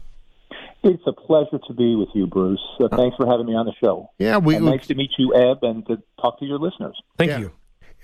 It's 0.84 1.02
a 1.06 1.12
pleasure 1.12 1.60
to 1.68 1.72
be 1.74 1.94
with 1.94 2.08
you, 2.12 2.26
Bruce. 2.26 2.60
Uh, 2.80 2.88
thanks 2.96 3.16
for 3.16 3.24
having 3.26 3.46
me 3.46 3.54
on 3.54 3.66
the 3.66 3.72
show. 3.80 4.10
Yeah, 4.18 4.38
we, 4.38 4.56
And 4.56 4.64
we 4.64 4.70
nice 4.72 4.86
to 4.88 4.94
meet 4.96 5.10
you, 5.16 5.32
Eb, 5.34 5.58
and 5.62 5.86
to 5.86 6.02
talk 6.20 6.40
to 6.40 6.44
your 6.44 6.58
listeners. 6.58 7.00
Thank 7.18 7.30
Yeah. 7.30 7.38
you. 7.38 7.52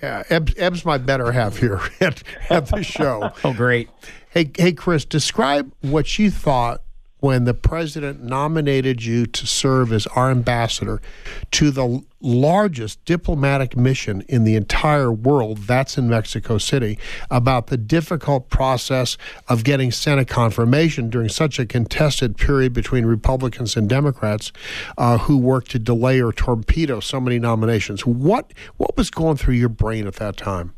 Yeah, 0.01 0.23
Eb's, 0.31 0.55
Eb's 0.57 0.85
my 0.85 0.97
better 0.97 1.33
half 1.33 1.57
here 1.57 1.81
at, 2.01 2.23
at 2.51 2.67
the 2.67 2.85
show. 2.85 3.33
Oh, 3.45 3.53
great. 3.53 3.89
Hey, 4.31 4.49
hey, 4.57 4.73
Chris, 4.73 5.05
describe 5.05 5.73
what 5.81 6.21
you 6.21 6.31
thought 6.31 6.83
when 7.21 7.45
the 7.45 7.55
president 7.55 8.23
nominated 8.23 9.05
you 9.05 9.27
to 9.27 9.47
serve 9.47 9.93
as 9.93 10.07
our 10.09 10.31
ambassador 10.31 11.01
to 11.51 11.71
the 11.71 12.03
largest 12.21 13.05
diplomatic 13.05 13.77
mission 13.77 14.23
in 14.29 14.45
the 14.45 14.55
entire 14.57 15.13
world, 15.13 15.59
that's 15.59 15.97
in 15.97 16.09
Mexico 16.09 16.59
City, 16.59 16.99
about 17.31 17.69
the 17.69 17.77
difficult 17.77 18.49
process 18.49 19.17
of 19.49 19.65
getting 19.65 19.91
Senate 19.91 20.29
confirmation 20.29 21.11
during 21.11 21.29
such 21.29 21.59
a 21.59 21.67
contested 21.67 22.37
period 22.37 22.73
between 22.73 23.07
Republicans 23.07 23.77
and 23.77 23.89
Democrats 23.89 24.53
uh, 24.97 25.19
who 25.19 25.39
worked 25.39 25.71
to 25.71 25.79
delay 25.79 26.21
or 26.21 26.33
torpedo 26.33 27.01
so 27.01 27.21
many 27.21 27.39
nominations. 27.39 28.05
What 28.07 28.53
what 28.77 28.97
was 28.97 29.11
going 29.11 29.37
through 29.37 29.55
your 29.55 29.69
brain 29.69 30.07
at 30.07 30.15
that 30.15 30.37
time? 30.37 30.75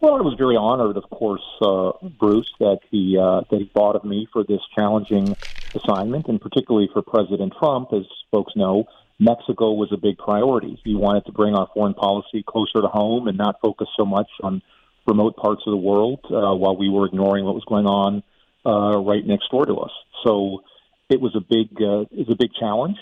Well, 0.00 0.14
I 0.14 0.22
was 0.22 0.34
very 0.38 0.56
honored, 0.56 0.96
of 0.96 1.04
course, 1.10 1.44
uh, 1.60 1.92
Bruce, 2.18 2.50
that 2.58 2.78
he 2.90 3.18
uh, 3.18 3.42
that 3.50 3.60
he 3.60 3.70
thought 3.74 3.96
of 3.96 4.04
me 4.04 4.26
for 4.32 4.42
this 4.44 4.60
challenging 4.74 5.36
assignment, 5.74 6.26
and 6.26 6.40
particularly 6.40 6.88
for 6.90 7.02
President 7.02 7.52
Trump, 7.58 7.92
as 7.92 8.04
folks 8.30 8.54
know. 8.56 8.84
Mexico 9.18 9.72
was 9.72 9.92
a 9.92 9.98
big 9.98 10.16
priority. 10.16 10.80
He 10.82 10.94
wanted 10.94 11.26
to 11.26 11.32
bring 11.32 11.54
our 11.54 11.68
foreign 11.74 11.92
policy 11.92 12.42
closer 12.42 12.80
to 12.80 12.88
home 12.88 13.28
and 13.28 13.36
not 13.36 13.60
focus 13.60 13.88
so 13.94 14.06
much 14.06 14.28
on 14.42 14.62
remote 15.06 15.36
parts 15.36 15.60
of 15.66 15.72
the 15.72 15.76
world 15.76 16.20
uh, 16.24 16.54
while 16.56 16.74
we 16.74 16.88
were 16.88 17.04
ignoring 17.04 17.44
what 17.44 17.54
was 17.54 17.64
going 17.66 17.84
on 17.84 18.22
uh, 18.64 18.96
right 18.96 19.26
next 19.26 19.50
door 19.50 19.66
to 19.66 19.74
us. 19.74 19.90
So 20.24 20.62
it 21.10 21.20
was 21.20 21.36
a 21.36 21.40
big 21.40 21.68
uh, 21.82 22.06
it 22.10 22.30
a 22.30 22.36
big 22.36 22.54
challenge, 22.58 22.96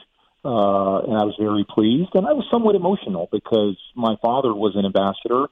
uh, 0.44 0.98
and 1.06 1.16
I 1.16 1.22
was 1.22 1.36
very 1.38 1.64
pleased. 1.64 2.10
And 2.14 2.26
I 2.26 2.32
was 2.32 2.44
somewhat 2.50 2.74
emotional 2.74 3.28
because 3.30 3.78
my 3.94 4.16
father 4.20 4.52
was 4.52 4.74
an 4.74 4.84
ambassador 4.84 5.46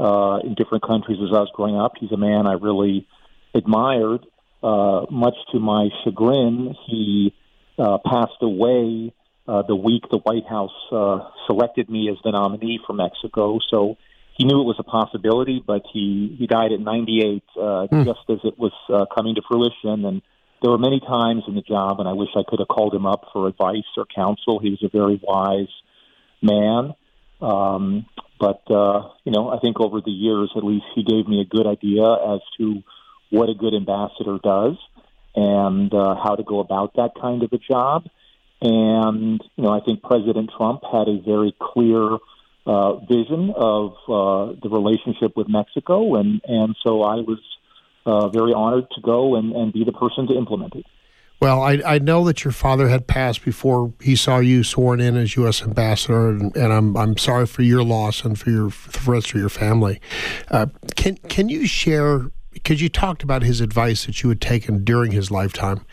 uh, 0.00 0.38
in 0.42 0.54
different 0.54 0.82
countries 0.84 1.18
as 1.22 1.28
I 1.36 1.40
was 1.40 1.50
growing 1.54 1.76
up. 1.76 1.92
He's 2.00 2.12
a 2.12 2.16
man 2.16 2.46
I 2.46 2.54
really 2.54 3.06
admired. 3.54 4.26
Uh, 4.62 5.06
much 5.10 5.36
to 5.52 5.60
my 5.60 5.88
chagrin, 6.04 6.74
he 6.86 7.34
uh, 7.78 7.98
passed 8.04 8.42
away 8.42 9.12
uh, 9.50 9.62
the 9.62 9.74
week 9.74 10.04
the 10.10 10.18
White 10.18 10.46
House 10.46 10.70
uh, 10.92 11.28
selected 11.46 11.90
me 11.90 12.08
as 12.08 12.16
the 12.22 12.30
nominee 12.30 12.78
for 12.86 12.92
Mexico. 12.92 13.58
So 13.68 13.96
he 14.36 14.44
knew 14.44 14.60
it 14.60 14.64
was 14.64 14.76
a 14.78 14.84
possibility, 14.84 15.62
but 15.64 15.82
he 15.92 16.36
he 16.38 16.46
died 16.46 16.72
at 16.72 16.80
98, 16.80 17.42
uh, 17.56 17.60
mm. 17.60 18.04
just 18.04 18.20
as 18.28 18.38
it 18.44 18.58
was 18.58 18.72
uh, 18.88 19.06
coming 19.14 19.34
to 19.34 19.42
fruition. 19.42 20.04
And 20.04 20.22
there 20.62 20.70
were 20.70 20.78
many 20.78 21.00
times 21.00 21.44
in 21.48 21.56
the 21.56 21.62
job, 21.62 22.00
and 22.00 22.08
I 22.08 22.12
wish 22.12 22.28
I 22.36 22.42
could 22.46 22.60
have 22.60 22.68
called 22.68 22.94
him 22.94 23.06
up 23.06 23.26
for 23.32 23.48
advice 23.48 23.90
or 23.96 24.06
counsel. 24.06 24.60
He 24.60 24.70
was 24.70 24.82
a 24.84 24.88
very 24.88 25.20
wise 25.22 25.72
man. 26.40 26.94
Um, 27.40 28.06
but 28.38 28.62
uh, 28.70 29.10
you 29.24 29.32
know, 29.32 29.50
I 29.50 29.58
think 29.58 29.80
over 29.80 30.00
the 30.00 30.10
years, 30.10 30.50
at 30.56 30.64
least, 30.64 30.86
he 30.94 31.02
gave 31.02 31.28
me 31.28 31.40
a 31.40 31.44
good 31.44 31.66
idea 31.66 32.04
as 32.34 32.40
to 32.58 32.82
what 33.30 33.48
a 33.48 33.54
good 33.54 33.74
ambassador 33.74 34.38
does 34.42 34.76
and 35.34 35.92
uh, 35.94 36.16
how 36.22 36.34
to 36.34 36.42
go 36.42 36.60
about 36.60 36.94
that 36.96 37.12
kind 37.20 37.42
of 37.42 37.52
a 37.52 37.58
job. 37.58 38.06
And, 38.60 39.42
you 39.56 39.64
know, 39.64 39.70
I 39.70 39.80
think 39.80 40.02
President 40.02 40.50
Trump 40.56 40.82
had 40.90 41.08
a 41.08 41.18
very 41.20 41.54
clear 41.58 42.18
uh, 42.66 42.96
vision 42.96 43.54
of 43.56 43.92
uh, 44.06 44.52
the 44.60 44.68
relationship 44.68 45.36
with 45.36 45.48
Mexico. 45.48 46.16
And, 46.16 46.42
and 46.44 46.76
so 46.84 47.02
I 47.02 47.16
was 47.16 47.38
uh, 48.04 48.28
very 48.28 48.52
honored 48.52 48.90
to 48.96 49.00
go 49.00 49.36
and, 49.36 49.52
and 49.52 49.72
be 49.72 49.84
the 49.84 49.92
person 49.92 50.26
to 50.28 50.34
implement 50.34 50.74
it. 50.74 50.86
Well, 51.40 51.62
I, 51.62 51.80
I 51.86 51.98
know 51.98 52.24
that 52.24 52.44
your 52.44 52.52
father 52.52 52.88
had 52.88 53.06
passed 53.06 53.44
before 53.44 53.94
he 54.00 54.14
saw 54.14 54.38
you 54.38 54.62
sworn 54.62 55.00
in 55.00 55.16
as 55.16 55.36
U.S. 55.36 55.62
ambassador, 55.62 56.28
and, 56.28 56.54
and 56.54 56.72
I'm 56.72 56.96
I'm 56.96 57.16
sorry 57.16 57.46
for 57.46 57.62
your 57.62 57.82
loss 57.82 58.24
and 58.24 58.38
for 58.38 58.50
your 58.50 58.68
for 58.68 59.04
the 59.04 59.10
rest 59.10 59.32
of 59.32 59.40
your 59.40 59.48
family. 59.48 60.00
Uh, 60.50 60.66
can 60.96 61.16
can 61.28 61.48
you 61.48 61.66
share 61.66 62.30
because 62.52 62.82
you 62.82 62.88
talked 62.88 63.22
about 63.22 63.42
his 63.42 63.60
advice 63.60 64.06
that 64.06 64.22
you 64.22 64.28
had 64.28 64.40
taken 64.40 64.84
during 64.84 65.12
his 65.12 65.30
lifetime. 65.30 65.86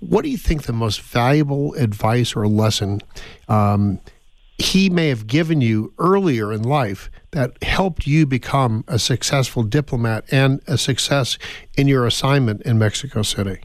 What 0.00 0.22
do 0.22 0.30
you 0.30 0.38
think 0.38 0.62
the 0.62 0.72
most 0.72 1.00
valuable 1.00 1.74
advice 1.74 2.36
or 2.36 2.46
lesson 2.46 3.00
um, 3.48 4.00
he 4.58 4.88
may 4.88 5.08
have 5.08 5.26
given 5.26 5.60
you 5.60 5.92
earlier 5.98 6.52
in 6.52 6.62
life 6.62 7.10
that 7.32 7.62
helped 7.62 8.06
you 8.06 8.26
become 8.26 8.84
a 8.86 8.98
successful 8.98 9.64
diplomat 9.64 10.24
and 10.30 10.62
a 10.68 10.78
success 10.78 11.36
in 11.76 11.88
your 11.88 12.06
assignment 12.06 12.62
in 12.62 12.78
Mexico 12.78 13.22
City? 13.22 13.60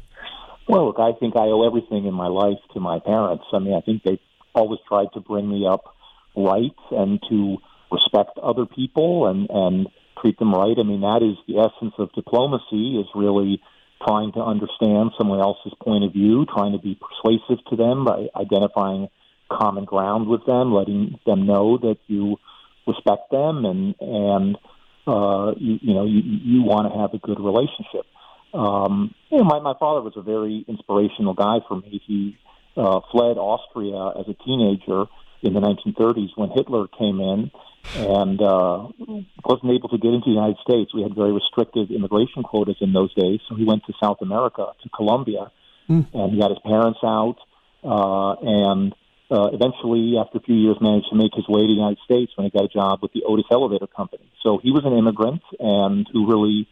Well, 0.70 0.86
look, 0.86 1.00
I 1.00 1.14
think 1.20 1.36
I 1.36 1.50
owe 1.50 1.66
everything 1.66 2.06
in 2.06 2.14
my 2.14 2.28
life 2.28 2.60
to 2.76 2.80
my 2.80 3.00
parents. 3.00 3.46
I 3.52 3.58
mean, 3.58 3.74
I 3.74 3.82
think 3.82 4.04
they 4.04 4.20
always 4.54 4.80
tried 4.88 5.08
to 5.16 5.20
bring 5.20 5.50
me 5.50 5.66
up 5.66 5.96
right 6.38 6.76
and 6.92 7.20
to 7.28 7.58
respect 7.92 8.38
other 8.38 8.68
people 8.68 9.28
and 9.28 9.50
and 9.50 9.88
treat 10.22 10.38
them 10.38 10.54
right. 10.54 10.78
I 10.78 10.84
mean, 10.84 11.02
that 11.02 11.22
is 11.24 11.38
the 11.48 11.58
essence 11.58 11.96
of 11.98 12.14
diplomacy 12.14 13.00
is 13.00 13.08
really 13.16 13.64
trying 14.06 14.32
to 14.34 14.42
understand 14.42 15.10
someone 15.18 15.40
else's 15.40 15.74
point 15.82 16.04
of 16.04 16.14
view, 16.14 16.46
trying 16.46 16.74
to 16.74 16.80
be 16.80 16.96
persuasive 17.02 17.66
to 17.72 17.76
them 17.76 18.06
by 18.06 18.28
identifying 18.36 19.08
common 19.50 19.86
ground 19.86 20.28
with 20.28 20.46
them, 20.46 20.72
letting 20.72 21.20
them 21.26 21.48
know 21.48 21.80
that 21.80 21.98
you 22.06 22.38
respect 22.86 23.32
them 23.32 23.66
and 23.66 23.96
and 24.00 24.58
uh, 25.08 25.54
you, 25.58 25.80
you 25.82 25.94
know 25.96 26.06
you, 26.06 26.22
you 26.22 26.62
want 26.62 26.94
to 26.94 27.00
have 27.00 27.16
a 27.16 27.18
good 27.18 27.40
relationship. 27.40 28.06
Um, 28.54 29.14
you 29.30 29.38
know, 29.38 29.44
my 29.44 29.60
my 29.60 29.74
father 29.80 30.02
was 30.02 30.14
a 30.16 30.22
very 30.22 30.66
inspirational 30.68 31.34
guy 31.34 31.60
for 31.68 31.76
me. 31.76 32.02
He 32.06 32.38
uh, 32.76 33.02
fled 33.12 33.38
Austria 33.38 34.20
as 34.20 34.28
a 34.28 34.34
teenager 34.44 35.06
in 35.42 35.54
the 35.54 35.60
1930s 35.60 36.30
when 36.36 36.50
Hitler 36.50 36.88
came 36.88 37.20
in 37.20 37.52
and 37.96 38.42
uh, 38.42 38.88
wasn't 39.46 39.72
able 39.72 39.90
to 39.90 39.98
get 39.98 40.14
into 40.14 40.26
the 40.26 40.36
United 40.36 40.58
States. 40.62 40.94
We 40.94 41.02
had 41.02 41.16
very 41.16 41.32
restrictive 41.32 41.92
immigration 41.92 42.44
quotas 42.44 42.78
in 42.82 42.94
those 42.94 43.14
days, 43.14 43.40
so 43.48 43.56
he 43.56 43.64
went 43.64 43.86
to 43.86 43.94
South 44.02 44.18
America, 44.22 44.68
to 44.84 44.90
Colombia, 44.90 45.52
mm. 45.90 46.06
and 46.14 46.34
he 46.34 46.40
got 46.40 46.50
his 46.50 46.60
parents 46.66 47.00
out, 47.04 47.38
uh, 47.84 48.34
and 48.42 48.94
uh, 49.32 49.50
eventually, 49.54 50.18
after 50.18 50.40
a 50.40 50.42
few 50.42 50.56
years, 50.56 50.76
managed 50.82 51.10
to 51.10 51.16
make 51.16 51.34
his 51.36 51.48
way 51.48 51.62
to 51.62 51.68
the 51.68 51.74
United 51.74 52.00
States 52.04 52.32
when 52.36 52.46
he 52.46 52.52
got 52.52 52.66
a 52.66 52.68
job 52.68 53.00
with 53.02 53.14
the 53.14 53.24
Otis 53.24 53.46
Elevator 53.52 53.88
Company. 53.88 54.28
So 54.42 54.58
he 54.62 54.72
was 54.72 54.84
an 54.86 54.94
immigrant 54.94 55.44
and 55.60 56.08
who 56.12 56.28
really 56.28 56.68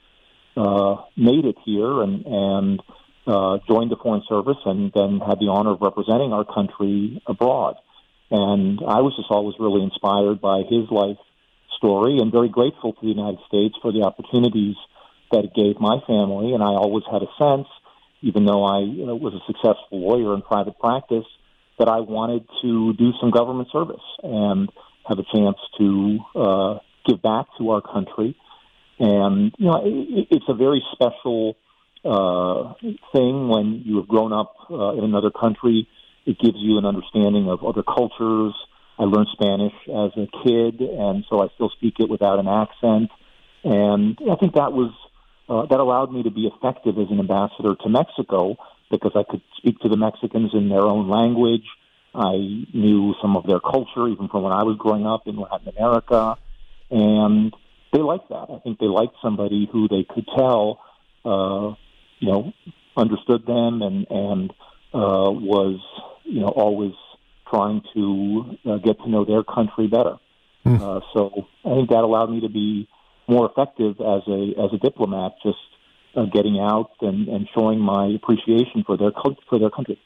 uh, 0.58 1.04
made 1.16 1.46
it 1.46 1.56
here 1.64 2.02
and 2.02 2.26
and 2.26 2.82
uh, 3.28 3.58
joined 3.68 3.92
the 3.92 3.98
Foreign 4.02 4.24
Service 4.28 4.58
and 4.66 4.92
then 4.96 5.20
had 5.20 5.40
the 5.40 5.52
honor 5.52 5.72
of 5.72 5.82
representing 5.82 6.32
our 6.32 6.46
country 6.46 7.22
abroad. 7.28 7.76
And 8.32 8.80
I 8.80 9.02
was 9.02 9.16
just 9.16 9.30
always 9.30 9.56
really 9.60 9.84
inspired 9.84 10.42
by 10.42 10.64
his 10.64 10.90
life 10.90 11.18
story 11.78 12.20
and 12.20 12.32
very 12.32 12.50
grateful 12.50 12.94
to 12.94 13.02
the 13.02 13.14
United 13.14 13.40
States 13.48 13.76
for 13.82 13.92
the 13.92 14.04
opportunities 14.04 14.76
that 15.32 15.44
it 15.46 15.54
gave 15.54 15.80
my 15.80 16.00
family. 16.08 16.54
And 16.54 16.64
I 16.64 16.74
always 16.76 17.04
had 17.12 17.22
a 17.22 17.32
sense, 17.38 17.68
even 18.22 18.46
though 18.46 18.64
I 18.64 18.80
you 18.80 19.06
know, 19.06 19.16
was 19.16 19.34
a 19.34 19.44
successful 19.46 20.00
lawyer 20.00 20.34
in 20.34 20.42
private 20.42 20.80
practice, 20.80 21.28
that 21.80 21.88
I 21.88 22.00
wanted 22.00 22.48
to 22.64 22.94
do 22.94 23.12
some 23.22 23.30
government 23.30 23.70
service 23.72 24.04
and 24.24 24.70
have 25.08 25.20
a 25.20 25.28
chance 25.36 25.58
to 25.78 26.20
uh, 26.36 26.80
give 27.08 27.22
back 27.22 27.46
to 27.60 27.70
our 27.70 27.82
country. 27.82 28.36
And, 29.00 29.54
you 29.58 29.66
know, 29.68 29.82
it, 29.84 30.28
it's 30.32 30.46
a 30.48 30.54
very 30.54 30.84
special 30.94 31.58
uh, 32.04 32.74
thing 33.14 33.50
when 33.50 33.84
you 33.86 33.98
have 33.98 34.08
grown 34.08 34.34
up 34.34 34.56
uh, 34.70 34.92
in 34.94 35.04
another 35.04 35.32
country 35.32 35.88
it 36.28 36.38
gives 36.40 36.58
you 36.58 36.78
an 36.78 36.86
understanding 36.86 37.50
of 37.50 37.64
other 37.64 37.82
cultures. 37.82 38.54
I 39.00 39.04
learned 39.04 39.30
Spanish 39.32 39.74
as 39.88 40.12
a 40.18 40.28
kid, 40.44 40.82
and 40.82 41.24
so 41.30 41.42
I 41.42 41.48
still 41.56 41.70
speak 41.70 41.96
it 42.00 42.10
without 42.10 42.38
an 42.38 42.48
accent. 42.50 43.10
And 43.64 44.18
I 44.30 44.36
think 44.36 44.56
that 44.56 44.74
was 44.74 44.92
uh, 45.48 45.66
that 45.68 45.80
allowed 45.80 46.12
me 46.12 46.24
to 46.24 46.32
be 46.32 46.52
effective 46.54 46.98
as 47.00 47.08
an 47.10 47.20
ambassador 47.20 47.76
to 47.76 47.90
Mexico 47.90 48.58
because 48.92 49.14
I 49.16 49.24
could 49.24 49.42
speak 49.56 49.80
to 49.80 49.90
the 49.90 49.96
Mexicans 49.96 50.52
in 50.54 50.68
their 50.68 50.82
own 50.82 51.10
language. 51.10 51.66
I 52.14 52.36
knew 52.74 53.16
some 53.22 53.38
of 53.38 53.48
their 53.48 53.62
culture, 53.62 54.10
even 54.10 54.28
from 54.28 54.44
when 54.44 54.52
I 54.52 54.64
was 54.64 54.76
growing 54.78 55.08
up 55.08 55.28
in 55.28 55.38
Latin 55.38 55.70
America, 55.78 56.38
and 56.92 57.54
they 57.94 58.00
liked 58.00 58.30
that. 58.30 58.48
I 58.50 58.60
think 58.60 58.80
they 58.80 58.88
liked 58.88 59.16
somebody 59.22 59.68
who 59.72 59.88
they 59.88 60.06
could 60.08 60.28
tell, 60.36 60.82
uh, 61.26 61.76
you 62.20 62.32
know, 62.32 62.54
understood 62.96 63.46
them 63.46 63.82
and 63.82 64.08
and 64.10 64.52
uh, 64.94 65.32
was 65.32 65.80
you 66.24 66.42
know, 66.42 66.48
always 66.48 66.94
trying 67.50 67.82
to 67.94 68.58
uh, 68.70 68.78
get 68.78 69.00
to 69.00 69.10
know 69.10 69.26
their 69.26 69.44
country 69.44 69.88
better. 69.88 70.18
Mm. 70.66 70.82
Uh, 70.82 71.00
so 71.14 71.48
I 71.66 71.76
think 71.76 71.90
that 71.90 72.04
allowed 72.04 72.30
me 72.30 72.42
to 72.42 72.50
be 72.50 72.88
more 73.28 73.50
effective 73.50 74.02
as 74.02 74.24
a 74.28 74.54
as 74.62 74.74
a 74.74 74.78
diplomat, 74.78 75.34
just 75.44 75.58
uh, 76.16 76.26
getting 76.26 76.60
out 76.60 76.92
and, 77.02 77.28
and 77.30 77.48
showing 77.58 77.80
my 77.80 78.08
appreciation 78.08 78.84
for 78.86 78.98
their 78.98 79.12
for 79.50 79.60
their 79.60 79.70
country 79.70 80.00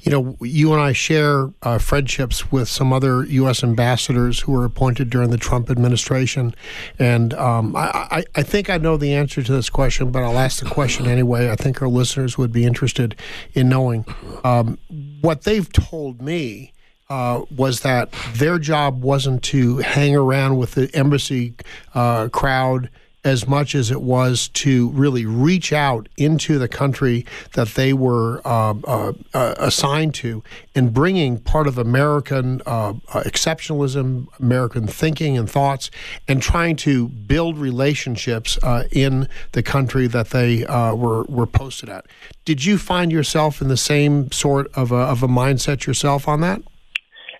you 0.00 0.12
know, 0.12 0.36
you 0.40 0.72
and 0.72 0.80
I 0.80 0.92
share 0.92 1.50
uh, 1.62 1.78
friendships 1.78 2.50
with 2.52 2.68
some 2.68 2.92
other 2.92 3.24
U.S. 3.24 3.62
ambassadors 3.62 4.40
who 4.40 4.52
were 4.52 4.64
appointed 4.64 5.10
during 5.10 5.30
the 5.30 5.36
Trump 5.36 5.70
administration. 5.70 6.54
And 6.98 7.34
um, 7.34 7.74
I, 7.76 8.24
I, 8.34 8.42
think 8.42 8.70
I 8.70 8.78
know 8.78 8.96
the 8.96 9.14
answer 9.14 9.42
to 9.42 9.52
this 9.52 9.70
question, 9.70 10.10
but 10.10 10.22
I'll 10.22 10.38
ask 10.38 10.62
the 10.62 10.68
question 10.68 11.06
anyway. 11.06 11.50
I 11.50 11.56
think 11.56 11.82
our 11.82 11.88
listeners 11.88 12.38
would 12.38 12.52
be 12.52 12.64
interested 12.64 13.16
in 13.54 13.68
knowing 13.68 14.04
um, 14.44 14.78
what 15.20 15.42
they've 15.42 15.70
told 15.72 16.22
me. 16.22 16.72
Uh, 17.10 17.46
was 17.56 17.80
that 17.80 18.12
their 18.34 18.58
job 18.58 19.02
wasn't 19.02 19.42
to 19.42 19.78
hang 19.78 20.14
around 20.14 20.58
with 20.58 20.72
the 20.72 20.94
embassy 20.94 21.54
uh, 21.94 22.28
crowd 22.28 22.90
as 23.28 23.46
much 23.46 23.74
as 23.74 23.90
it 23.90 24.00
was 24.00 24.48
to 24.48 24.88
really 24.90 25.26
reach 25.26 25.70
out 25.72 26.08
into 26.16 26.58
the 26.58 26.66
country 26.66 27.26
that 27.52 27.68
they 27.68 27.92
were 27.92 28.40
uh, 28.46 28.74
uh, 28.84 29.12
uh 29.34 29.54
assigned 29.58 30.14
to 30.14 30.42
and 30.74 30.94
bringing 30.94 31.38
part 31.38 31.66
of 31.66 31.76
American 31.76 32.62
uh, 32.64 32.94
uh, 33.12 33.22
exceptionalism, 33.24 34.26
American 34.40 34.86
thinking 34.86 35.36
and 35.36 35.50
thoughts, 35.50 35.90
and 36.26 36.40
trying 36.40 36.74
to 36.74 37.08
build 37.08 37.58
relationships 37.58 38.58
uh, 38.62 38.84
in 38.92 39.28
the 39.52 39.62
country 39.62 40.06
that 40.06 40.30
they 40.30 40.64
were, 40.64 41.24
were 41.24 41.46
posted 41.46 41.88
at. 41.88 42.06
Did 42.46 42.64
you 42.64 42.78
find 42.78 43.12
yourself 43.12 43.60
in 43.60 43.68
the 43.68 43.76
same 43.76 44.32
sort 44.32 44.72
of 44.74 44.90
a, 44.90 44.96
of 44.96 45.22
a 45.22 45.28
mindset 45.28 45.86
yourself 45.86 46.26
on 46.26 46.40
that? 46.40 46.62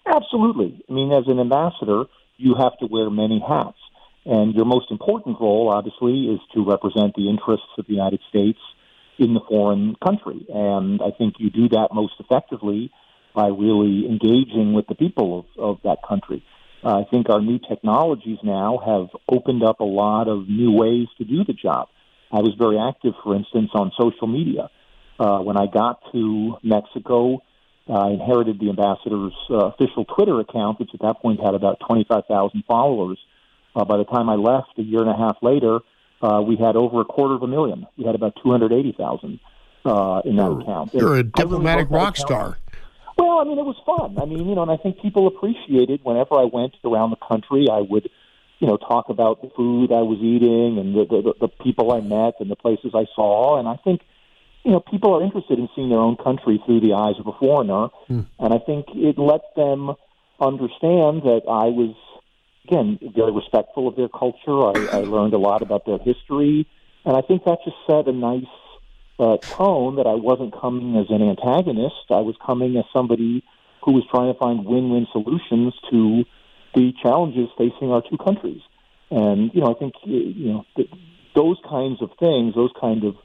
Absolutely. 0.07 0.85
I 0.89 0.93
mean, 0.93 1.13
as 1.13 1.25
an 1.29 1.41
ambassador, 1.41 2.05
you 2.37 2.55
have 2.59 2.77
to 2.79 2.87
wear 2.87 3.09
many 3.09 3.43
hats. 3.47 3.78
And 4.25 4.55
your 4.55 4.65
most 4.65 4.91
important 4.91 5.41
role, 5.41 5.71
obviously, 5.71 6.27
is 6.27 6.41
to 6.55 6.65
represent 6.65 7.15
the 7.15 7.29
interests 7.29 7.67
of 7.79 7.87
the 7.87 7.95
United 7.95 8.21
States 8.29 8.59
in 9.19 9.35
the 9.35 9.41
foreign 9.49 9.97
country. 10.05 10.47
And 10.53 11.01
I 11.03 11.11
think 11.17 11.35
you 11.39 11.51
do 11.51 11.69
that 11.71 11.89
most 11.93 12.15
effectively 12.21 12.91
by 13.35 13.49
really 13.49 14.07
engaging 14.07 14.75
with 14.75 14.87
the 14.87 14.95
people 14.95 15.47
of, 15.57 15.63
of 15.63 15.79
that 15.85 15.99
country. 16.07 16.45
Uh, 16.83 17.01
I 17.01 17.05
think 17.11 17.29
our 17.29 17.41
new 17.41 17.59
technologies 17.59 18.39
now 18.43 18.79
have 18.85 19.09
opened 19.29 19.65
up 19.65 19.81
a 19.81 19.85
lot 19.85 20.29
of 20.29 20.49
new 20.49 20.73
ways 20.73 21.09
to 21.19 21.25
do 21.25 21.45
the 21.45 21.53
job. 21.53 21.89
I 22.31 22.41
was 22.41 22.55
very 22.59 22.79
active, 22.79 23.15
for 23.25 23.35
instance, 23.35 23.71
on 23.75 23.91
social 23.99 24.27
media. 24.27 24.71
Uh, 25.19 25.39
when 25.39 25.57
I 25.57 25.67
got 25.67 26.01
to 26.13 26.57
Mexico, 26.63 27.43
I 27.89 28.11
inherited 28.11 28.61
the 28.61 28.69
ambassador's 28.69 29.33
uh, 29.51 29.67
official 29.67 30.05
Twitter 30.05 30.39
account, 30.41 30.79
which 30.79 30.91
at 30.95 31.01
that 31.01 31.21
point 31.21 31.41
had 31.41 31.55
about 31.55 31.81
25,000 31.87 32.63
followers. 32.69 33.19
Uh, 33.75 33.85
by 33.85 33.97
the 33.97 34.05
time 34.05 34.29
I 34.29 34.35
left 34.35 34.79
a 34.79 34.83
year 34.83 35.01
and 35.01 35.11
a 35.11 35.17
half 35.17 35.37
later, 35.43 35.81
uh, 36.23 36.43
we 36.45 36.57
had 36.57 36.77
over 36.77 37.01
a 37.01 37.05
quarter 37.05 37.35
of 37.35 37.43
a 37.43 37.47
million. 37.47 37.87
We 37.97 38.05
had 38.05 38.15
about 38.15 38.35
280,000 38.43 39.41
uh, 39.85 40.23
in 40.25 40.37
that 40.37 40.51
account. 40.51 40.95
You're 40.95 41.17
a 41.17 41.21
And 41.21 41.33
really 41.37 41.49
diplomatic 41.49 41.89
that 41.89 41.95
rock 41.95 42.17
star. 42.17 42.59
Well, 43.17 43.41
I 43.41 43.45
mean, 43.45 43.59
it 43.59 43.65
was 43.65 43.77
fun. 43.85 44.19
I 44.21 44.27
mean, 44.27 44.49
you 44.49 44.55
know, 44.55 44.63
and 44.63 44.71
I 44.71 44.77
think 44.77 45.01
people 45.01 45.27
appreciated 45.27 46.01
whenever 46.05 46.37
I 46.37 46.45
went 46.45 46.75
around 46.85 47.11
the 47.11 47.17
country, 47.17 47.67
I 47.71 47.81
would, 47.81 48.09
you 48.61 48.67
know, 48.67 48.77
talk 48.77 49.09
about 49.09 49.43
the 49.43 49.51
food 49.57 49.93
I 49.93 50.03
was 50.03 50.19
eating 50.19 50.79
and 50.79 50.95
the, 50.95 51.05
the, 51.05 51.35
the 51.41 51.49
people 51.49 51.93
I 51.93 52.01
met 52.01 52.35
and 52.41 52.51
the 52.51 52.57
places 52.57 52.93
I 52.95 53.07
saw. 53.17 53.59
And 53.59 53.67
I 53.67 53.77
think, 53.77 54.03
you 54.65 54.71
know, 54.71 54.81
people 54.81 55.15
are 55.15 55.23
interested 55.23 55.59
in 55.59 55.69
seeing 55.75 55.89
their 55.89 55.99
own 55.99 56.17
country 56.17 56.63
through 56.65 56.81
the 56.81 56.95
eyes 56.95 57.17
of 57.19 57.27
a 57.27 57.33
foreigner. 57.33 57.89
And 58.39 58.55
I 58.55 58.59
think 58.59 58.87
it 58.95 59.19
let 59.19 59.55
them 59.57 59.95
understand 60.41 61.23
that 61.23 61.43
I 61.49 61.67
was, 61.75 61.95
again, 62.65 62.99
very 63.15 63.33
respectful 63.33 63.89
of 63.89 63.97
their 63.97 64.09
culture. 64.09 64.39
I, 64.51 64.99
I 64.99 65.01
learned 65.01 65.35
a 65.35 65.39
lot 65.39 65.63
about 65.63 65.87
their 65.87 65.99
history. 65.99 66.67
And 67.05 67.17
I 67.17 67.23
think 67.23 67.45
that 67.45 67.59
just 67.65 67.77
set 67.87 68.07
a 68.09 68.13
nice 68.13 68.45
uh, 69.19 69.37
tone 69.39 69.97
that 69.97 70.07
I 70.07 70.15
wasn't 70.15 70.59
coming 70.59 70.97
as 70.97 71.07
an 71.11 71.23
antagonist. 71.23 72.11
I 72.11 72.21
was 72.21 72.37
coming 72.45 72.77
as 72.77 72.85
somebody 72.93 73.43
who 73.85 73.93
was 73.93 74.05
trying 74.11 74.33
to 74.33 74.39
find 74.39 74.65
win-win 74.65 75.07
solutions 75.13 75.75
to 75.91 76.25
the 76.75 76.93
challenges 77.03 77.49
facing 77.57 77.91
our 77.91 78.03
two 78.03 78.19
countries. 78.19 78.61
And 79.11 79.51
you 79.55 79.61
know, 79.63 79.75
I 79.75 79.79
think 79.79 79.95
you 80.05 80.53
know 80.53 80.67
th- 80.77 80.91
those 81.35 81.57
kinds 81.69 82.03
of 82.03 82.11
things, 82.21 82.55
those 82.55 82.73
kind 82.79 83.05
of 83.05 83.17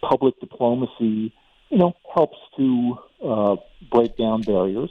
public 0.00 0.40
diplomacy, 0.40 1.32
you 1.68 1.78
know, 1.78 1.94
helps 2.14 2.38
to 2.56 2.98
uh, 3.24 3.56
break 3.90 4.16
down 4.16 4.42
barriers. 4.42 4.90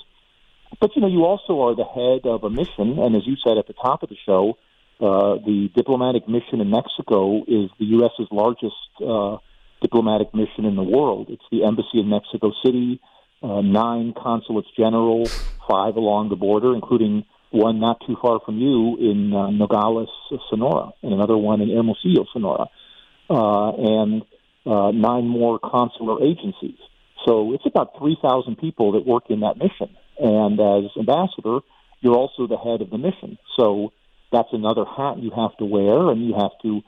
But 0.80 0.96
you 0.96 1.02
know, 1.02 1.08
you 1.08 1.26
also 1.26 1.62
are 1.62 1.76
the 1.76 1.84
head 1.84 2.30
of 2.30 2.44
a 2.44 2.50
mission, 2.50 3.00
and 3.00 3.16
as 3.16 3.26
you 3.26 3.36
said 3.44 3.58
at 3.58 3.68
the 3.68 3.74
top 3.74 4.04
of 4.04 4.10
the 4.10 4.18
show, 4.26 4.58
uh, 5.00 5.36
the 5.46 5.70
diplomatic 5.76 6.28
mission 6.28 6.62
in 6.62 6.70
Mexico 6.70 7.42
is 7.48 7.70
the 7.80 7.86
U.S.'s 7.98 8.28
largest 8.32 8.76
uh, 9.06 9.38
diplomatic 9.82 10.34
mission 10.34 10.66
in 10.66 10.76
the 10.76 10.84
world. 10.84 11.28
It's 11.30 11.44
the 11.52 11.66
embassy 11.66 12.00
in 12.00 12.10
Mexico 12.10 12.52
City, 12.64 13.02
uh, 13.42 13.62
nine 13.62 14.14
consulates 14.14 14.68
general, 14.78 15.32
five 15.68 15.96
along 15.96 16.30
the 16.30 16.36
border, 16.36 16.76
including 16.76 17.26
one 17.50 17.80
not 17.80 18.02
too 18.06 18.16
far 18.22 18.40
from 18.46 18.58
you 18.60 18.98
in 18.98 19.34
uh, 19.34 19.50
Nogales, 19.50 20.10
Sonora, 20.50 20.92
and 21.02 21.14
another 21.14 21.38
one 21.38 21.62
in 21.62 21.70
Hermosillo, 21.70 22.26
Sonora, 22.32 22.68
uh, 23.30 23.72
and 23.72 24.22
uh, 24.66 24.92
nine 24.92 25.28
more 25.28 25.60
consular 25.60 26.24
agencies. 26.24 26.78
So 27.26 27.54
it's 27.54 27.66
about 27.66 27.98
3,000 28.00 28.58
people 28.58 28.94
that 28.94 29.06
work 29.06 29.26
in 29.30 29.42
that 29.42 29.58
mission. 29.58 29.96
And 30.22 30.60
as 30.60 30.92
ambassador, 30.98 31.60
you're 32.02 32.16
also 32.16 32.46
the 32.48 32.58
head 32.58 32.82
of 32.82 32.92
the 32.92 32.98
mission. 32.98 33.38
So 33.58 33.92
that's 34.32 34.50
another 34.54 34.86
hat 34.86 35.18
you 35.18 35.32
have 35.36 35.58
to 35.58 35.66
wear, 35.66 36.10
and 36.12 36.26
you 36.26 36.34
have 36.38 36.52
to 36.62 36.82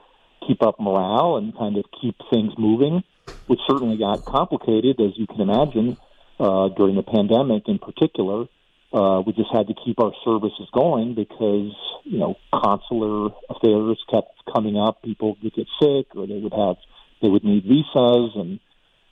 keep 0.48 0.62
up 0.62 0.80
morale 0.80 1.38
and 1.38 1.58
kind 1.58 1.78
of 1.78 1.86
keep 2.00 2.16
things 2.32 2.54
moving, 2.58 3.04
which 3.48 3.60
certainly 3.68 3.98
got 3.98 4.26
complicated, 4.26 5.00
as 5.02 5.12
you 5.18 5.26
can 5.26 5.42
imagine, 5.42 5.98
uh, 6.40 6.70
during 6.78 6.96
the 6.96 7.04
pandemic 7.04 7.64
in 7.68 7.80
particular. 7.80 8.46
Uh, 8.94 9.22
we 9.26 9.34
just 9.34 9.50
had 9.52 9.66
to 9.68 9.74
keep 9.84 10.00
our 10.00 10.12
services 10.24 10.68
going 10.72 11.16
because, 11.16 11.74
you 12.04 12.20
know, 12.20 12.36
consular 12.54 13.32
affairs 13.50 13.98
kept 14.12 14.30
coming 14.54 14.78
up. 14.78 15.02
People 15.02 15.36
would 15.42 15.54
get 15.56 15.68
sick 15.82 16.16
or 16.16 16.28
they 16.28 16.38
would 16.38 16.54
have, 16.54 16.76
they 17.22 17.30
would 17.30 17.44
need 17.44 17.64
visas 17.64 18.32
and, 18.36 18.60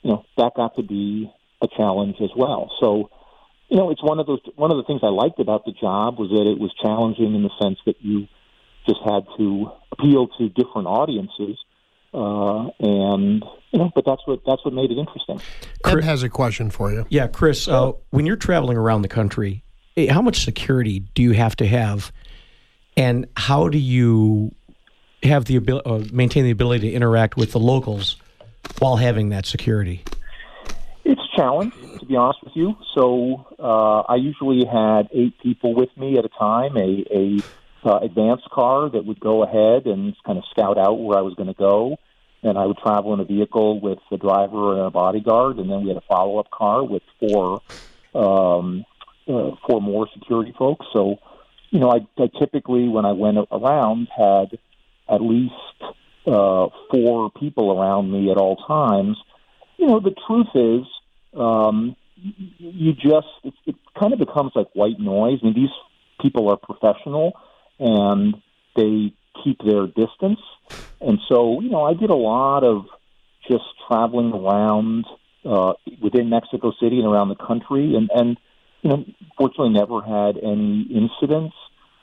you 0.03 0.11
know, 0.11 0.23
that 0.37 0.53
got 0.55 0.75
to 0.75 0.83
be 0.83 1.31
a 1.63 1.67
challenge 1.67 2.17
as 2.21 2.29
well. 2.35 2.71
So, 2.79 3.09
you 3.71 3.77
know, 3.77 3.89
it's 3.89 4.03
one 4.03 4.19
of 4.19 4.27
those, 4.27 4.41
one 4.57 4.69
of 4.69 4.75
the 4.75 4.83
things 4.83 4.99
I 5.01 5.07
liked 5.07 5.39
about 5.39 5.63
the 5.63 5.71
job 5.71 6.19
was 6.19 6.29
that 6.31 6.45
it 6.45 6.59
was 6.59 6.73
challenging 6.83 7.33
in 7.33 7.41
the 7.41 7.49
sense 7.61 7.79
that 7.85 7.95
you 8.01 8.27
just 8.85 8.99
had 9.05 9.25
to 9.37 9.71
appeal 9.93 10.27
to 10.27 10.49
different 10.49 10.87
audiences. 10.87 11.57
Uh, 12.13 12.67
and, 12.81 13.45
you 13.71 13.79
know, 13.79 13.89
but 13.95 14.03
that's 14.05 14.21
what, 14.25 14.41
that's 14.45 14.63
what 14.65 14.73
made 14.73 14.91
it 14.91 14.97
interesting. 14.97 15.39
Ed 15.85 16.03
has 16.03 16.21
a 16.21 16.27
question 16.27 16.69
for 16.69 16.91
you. 16.91 17.05
Yeah, 17.07 17.27
Chris, 17.27 17.69
uh, 17.69 17.93
when 18.09 18.25
you're 18.25 18.35
traveling 18.35 18.75
around 18.75 19.03
the 19.03 19.07
country, 19.07 19.63
eh, 19.95 20.11
how 20.11 20.21
much 20.21 20.43
security 20.43 20.99
do 20.99 21.21
you 21.21 21.31
have 21.31 21.55
to 21.55 21.65
have, 21.65 22.11
and 22.97 23.25
how 23.37 23.69
do 23.69 23.77
you 23.77 24.51
have 25.23 25.45
the 25.45 25.55
ability, 25.55 25.89
uh, 25.89 26.03
maintain 26.11 26.43
the 26.43 26.51
ability 26.51 26.89
to 26.89 26.93
interact 26.93 27.37
with 27.37 27.53
the 27.53 27.59
locals 27.59 28.17
while 28.79 28.97
having 28.97 29.29
that 29.29 29.45
security? 29.45 30.03
Challenge, 31.35 31.73
to 31.99 32.05
be 32.05 32.15
honest 32.15 32.39
with 32.43 32.53
you. 32.55 32.75
So 32.95 33.45
uh, 33.57 34.01
I 34.01 34.15
usually 34.15 34.65
had 34.65 35.09
eight 35.13 35.39
people 35.41 35.73
with 35.73 35.89
me 35.95 36.17
at 36.17 36.25
a 36.25 36.29
time, 36.29 36.75
a, 36.77 37.05
a 37.13 37.43
uh, 37.83 38.35
car 38.53 38.89
that 38.89 39.05
would 39.05 39.19
go 39.19 39.43
ahead 39.43 39.85
and 39.85 40.15
kind 40.25 40.37
of 40.37 40.43
scout 40.51 40.77
out 40.77 40.95
where 40.95 41.17
I 41.17 41.21
was 41.21 41.33
going 41.35 41.47
to 41.47 41.53
go. 41.53 41.97
And 42.43 42.57
I 42.57 42.65
would 42.65 42.77
travel 42.77 43.13
in 43.13 43.19
a 43.19 43.25
vehicle 43.25 43.79
with 43.79 43.99
the 44.09 44.17
driver 44.17 44.77
and 44.77 44.87
a 44.87 44.89
bodyguard, 44.89 45.57
and 45.57 45.69
then 45.69 45.83
we 45.83 45.89
had 45.89 45.97
a 45.97 46.07
follow-up 46.07 46.49
car 46.49 46.83
with 46.83 47.03
four 47.19 47.61
um, 48.13 48.83
uh, 49.27 49.51
four 49.67 49.79
more 49.79 50.07
security 50.13 50.53
folks. 50.57 50.85
So, 50.91 51.17
you 51.69 51.79
know, 51.79 51.91
I, 51.91 51.99
I 52.21 52.27
typically, 52.39 52.87
when 52.87 53.05
I 53.05 53.11
went 53.11 53.37
around, 53.51 54.07
had 54.15 54.57
at 55.07 55.21
least 55.21 55.53
uh, 56.25 56.67
four 56.91 57.31
people 57.39 57.79
around 57.79 58.11
me 58.11 58.31
at 58.31 58.37
all 58.37 58.55
times. 58.55 59.17
You 59.77 59.87
know, 59.87 59.99
the 59.99 60.15
truth 60.27 60.47
is, 60.55 60.87
um, 61.33 61.95
you 62.17 62.93
just 62.93 63.27
it, 63.43 63.53
it 63.65 63.75
kind 63.99 64.13
of 64.13 64.19
becomes 64.19 64.51
like 64.55 64.67
white 64.73 64.99
noise. 64.99 65.39
I 65.41 65.45
mean, 65.45 65.55
these 65.55 65.69
people 66.21 66.49
are 66.49 66.57
professional 66.57 67.33
and 67.79 68.35
they 68.75 69.13
keep 69.43 69.59
their 69.65 69.87
distance. 69.87 70.39
And 70.99 71.19
so, 71.27 71.61
you 71.61 71.69
know, 71.69 71.83
I 71.83 71.93
did 71.93 72.09
a 72.09 72.15
lot 72.15 72.63
of 72.63 72.85
just 73.49 73.63
traveling 73.87 74.31
around 74.33 75.05
uh, 75.43 75.73
within 76.01 76.29
Mexico 76.29 76.71
City 76.79 76.99
and 76.99 77.07
around 77.07 77.29
the 77.29 77.35
country, 77.35 77.95
and 77.95 78.09
and 78.13 78.37
you 78.81 78.89
know, 78.89 79.05
fortunately, 79.37 79.69
never 79.69 80.01
had 80.01 80.37
any 80.37 80.87
incidents. 80.93 81.55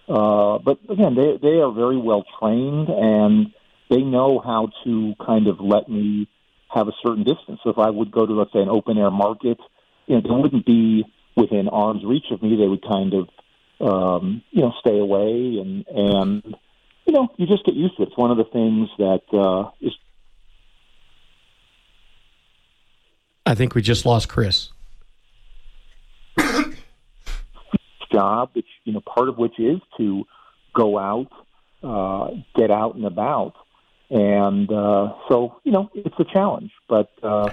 Uh, 0.09 0.59
but 0.59 0.79
again, 0.89 1.14
they 1.14 1.39
they 1.41 1.59
are 1.59 1.72
very 1.72 1.97
well 1.97 2.24
trained 2.41 2.89
and 2.89 3.53
they 3.91 4.03
know 4.03 4.41
how 4.45 4.68
to 4.85 5.14
kind 5.24 5.47
of 5.47 5.61
let 5.61 5.89
me 5.89 6.29
have 6.69 6.89
a 6.89 6.93
certain 7.03 7.25
distance. 7.25 7.61
So 7.62 7.71
if 7.71 7.79
I 7.79 7.91
would 7.91 8.11
go 8.11 8.27
to 8.27 8.33
let's 8.33 8.53
say 8.53 8.61
an 8.61 8.69
open 8.69 8.99
air 8.99 9.11
market, 9.11 9.59
you 10.07 10.16
know, 10.16 10.21
they 10.23 10.31
wouldn't 10.31 10.66
be 10.66 11.05
within 11.37 11.69
arm's 11.69 12.05
reach 12.05 12.27
of 12.31 12.43
me. 12.43 12.57
They 12.57 12.66
would 12.66 12.83
kind 12.83 13.14
of 13.14 13.29
um, 13.81 14.43
you 14.51 14.62
know 14.62 14.73
stay 14.81 14.99
away 14.99 15.59
and 15.61 15.87
and 15.87 16.57
you 17.07 17.12
know 17.12 17.29
you 17.37 17.47
just 17.47 17.64
get 17.64 17.75
used 17.75 17.97
to 17.97 18.03
it. 18.03 18.09
It's 18.09 18.16
one 18.16 18.31
of 18.31 18.37
the 18.37 18.45
things 18.45 18.89
that 18.99 19.23
uh, 19.33 19.71
is 19.81 19.93
I 23.47 23.55
think 23.55 23.75
we 23.75 23.81
just 23.81 24.05
lost 24.05 24.29
Chris. 24.29 24.71
job, 28.12 28.51
which 28.53 28.66
you 28.85 28.93
know 28.93 29.01
part 29.01 29.29
of 29.29 29.39
which 29.39 29.59
is 29.59 29.79
to 29.97 30.25
go 30.75 30.99
out, 30.99 31.31
uh, 31.83 32.31
get 32.55 32.71
out 32.71 32.95
and 32.95 33.05
about, 33.05 33.55
and 34.11 34.70
uh, 34.70 35.14
so 35.28 35.61
you 35.64 35.72
know 35.72 35.90
it's 35.94 36.18
a 36.18 36.24
challenge, 36.24 36.72
but 36.88 37.11
uh, 37.22 37.50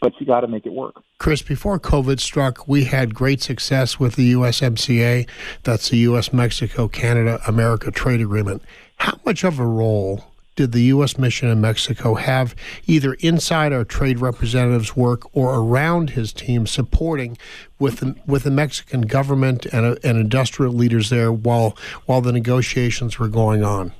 but 0.00 0.12
you 0.20 0.26
got 0.26 0.40
to 0.40 0.48
make 0.48 0.66
it 0.66 0.72
work. 0.72 1.02
Chris, 1.18 1.42
before 1.42 1.78
COVID 1.80 2.20
struck, 2.20 2.68
we 2.68 2.84
had 2.84 3.14
great 3.14 3.42
success 3.42 3.98
with 3.98 4.14
the 4.14 4.32
USMCA. 4.34 5.28
That's 5.64 5.88
the 5.88 5.98
U.S. 5.98 6.32
Mexico 6.32 6.88
Canada 6.88 7.40
America 7.46 7.90
Trade 7.90 8.20
Agreement. 8.20 8.62
How 8.96 9.18
much 9.24 9.44
of 9.44 9.58
a 9.58 9.66
role 9.66 10.24
did 10.58 10.72
the 10.72 10.82
U.S. 10.82 11.16
mission 11.16 11.48
in 11.48 11.60
Mexico 11.60 12.14
have 12.14 12.54
either 12.88 13.14
inside 13.14 13.72
our 13.72 13.84
trade 13.84 14.18
representatives' 14.18 14.96
work 14.96 15.22
or 15.32 15.54
around 15.54 16.10
his 16.10 16.32
team 16.32 16.66
supporting 16.66 17.38
with 17.78 17.98
the, 17.98 18.16
with 18.26 18.42
the 18.42 18.50
Mexican 18.50 19.02
government 19.02 19.66
and, 19.66 19.86
uh, 19.86 19.94
and 20.02 20.18
industrial 20.18 20.72
leaders 20.72 21.10
there 21.10 21.32
while 21.32 21.76
while 22.06 22.20
the 22.20 22.32
negotiations 22.32 23.20
were 23.20 23.28
going 23.28 23.62
on? 23.62 23.92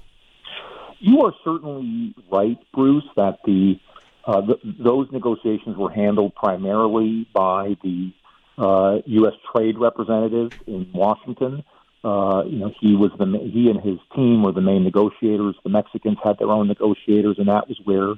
You 1.00 1.22
are 1.22 1.32
certainly 1.44 2.14
right, 2.30 2.58
Bruce, 2.72 3.04
that 3.16 3.38
the 3.44 3.78
uh, 4.24 4.42
th- 4.42 4.60
those 4.78 5.08
negotiations 5.12 5.76
were 5.76 5.90
handled 5.90 6.34
primarily 6.34 7.26
by 7.32 7.76
the 7.82 8.12
uh, 8.58 8.98
U.S. 9.06 9.34
trade 9.54 9.78
representative 9.78 10.52
in 10.66 10.90
Washington. 10.92 11.64
Uh, 12.04 12.42
you 12.46 12.58
know, 12.58 12.72
he 12.80 12.94
was 12.94 13.10
the 13.18 13.26
he 13.52 13.70
and 13.70 13.80
his 13.80 13.98
team 14.14 14.42
were 14.42 14.52
the 14.52 14.60
main 14.60 14.84
negotiators. 14.84 15.54
The 15.64 15.70
Mexicans 15.70 16.18
had 16.22 16.38
their 16.38 16.50
own 16.50 16.68
negotiators, 16.68 17.36
and 17.38 17.48
that 17.48 17.68
was 17.68 17.78
where 17.84 18.14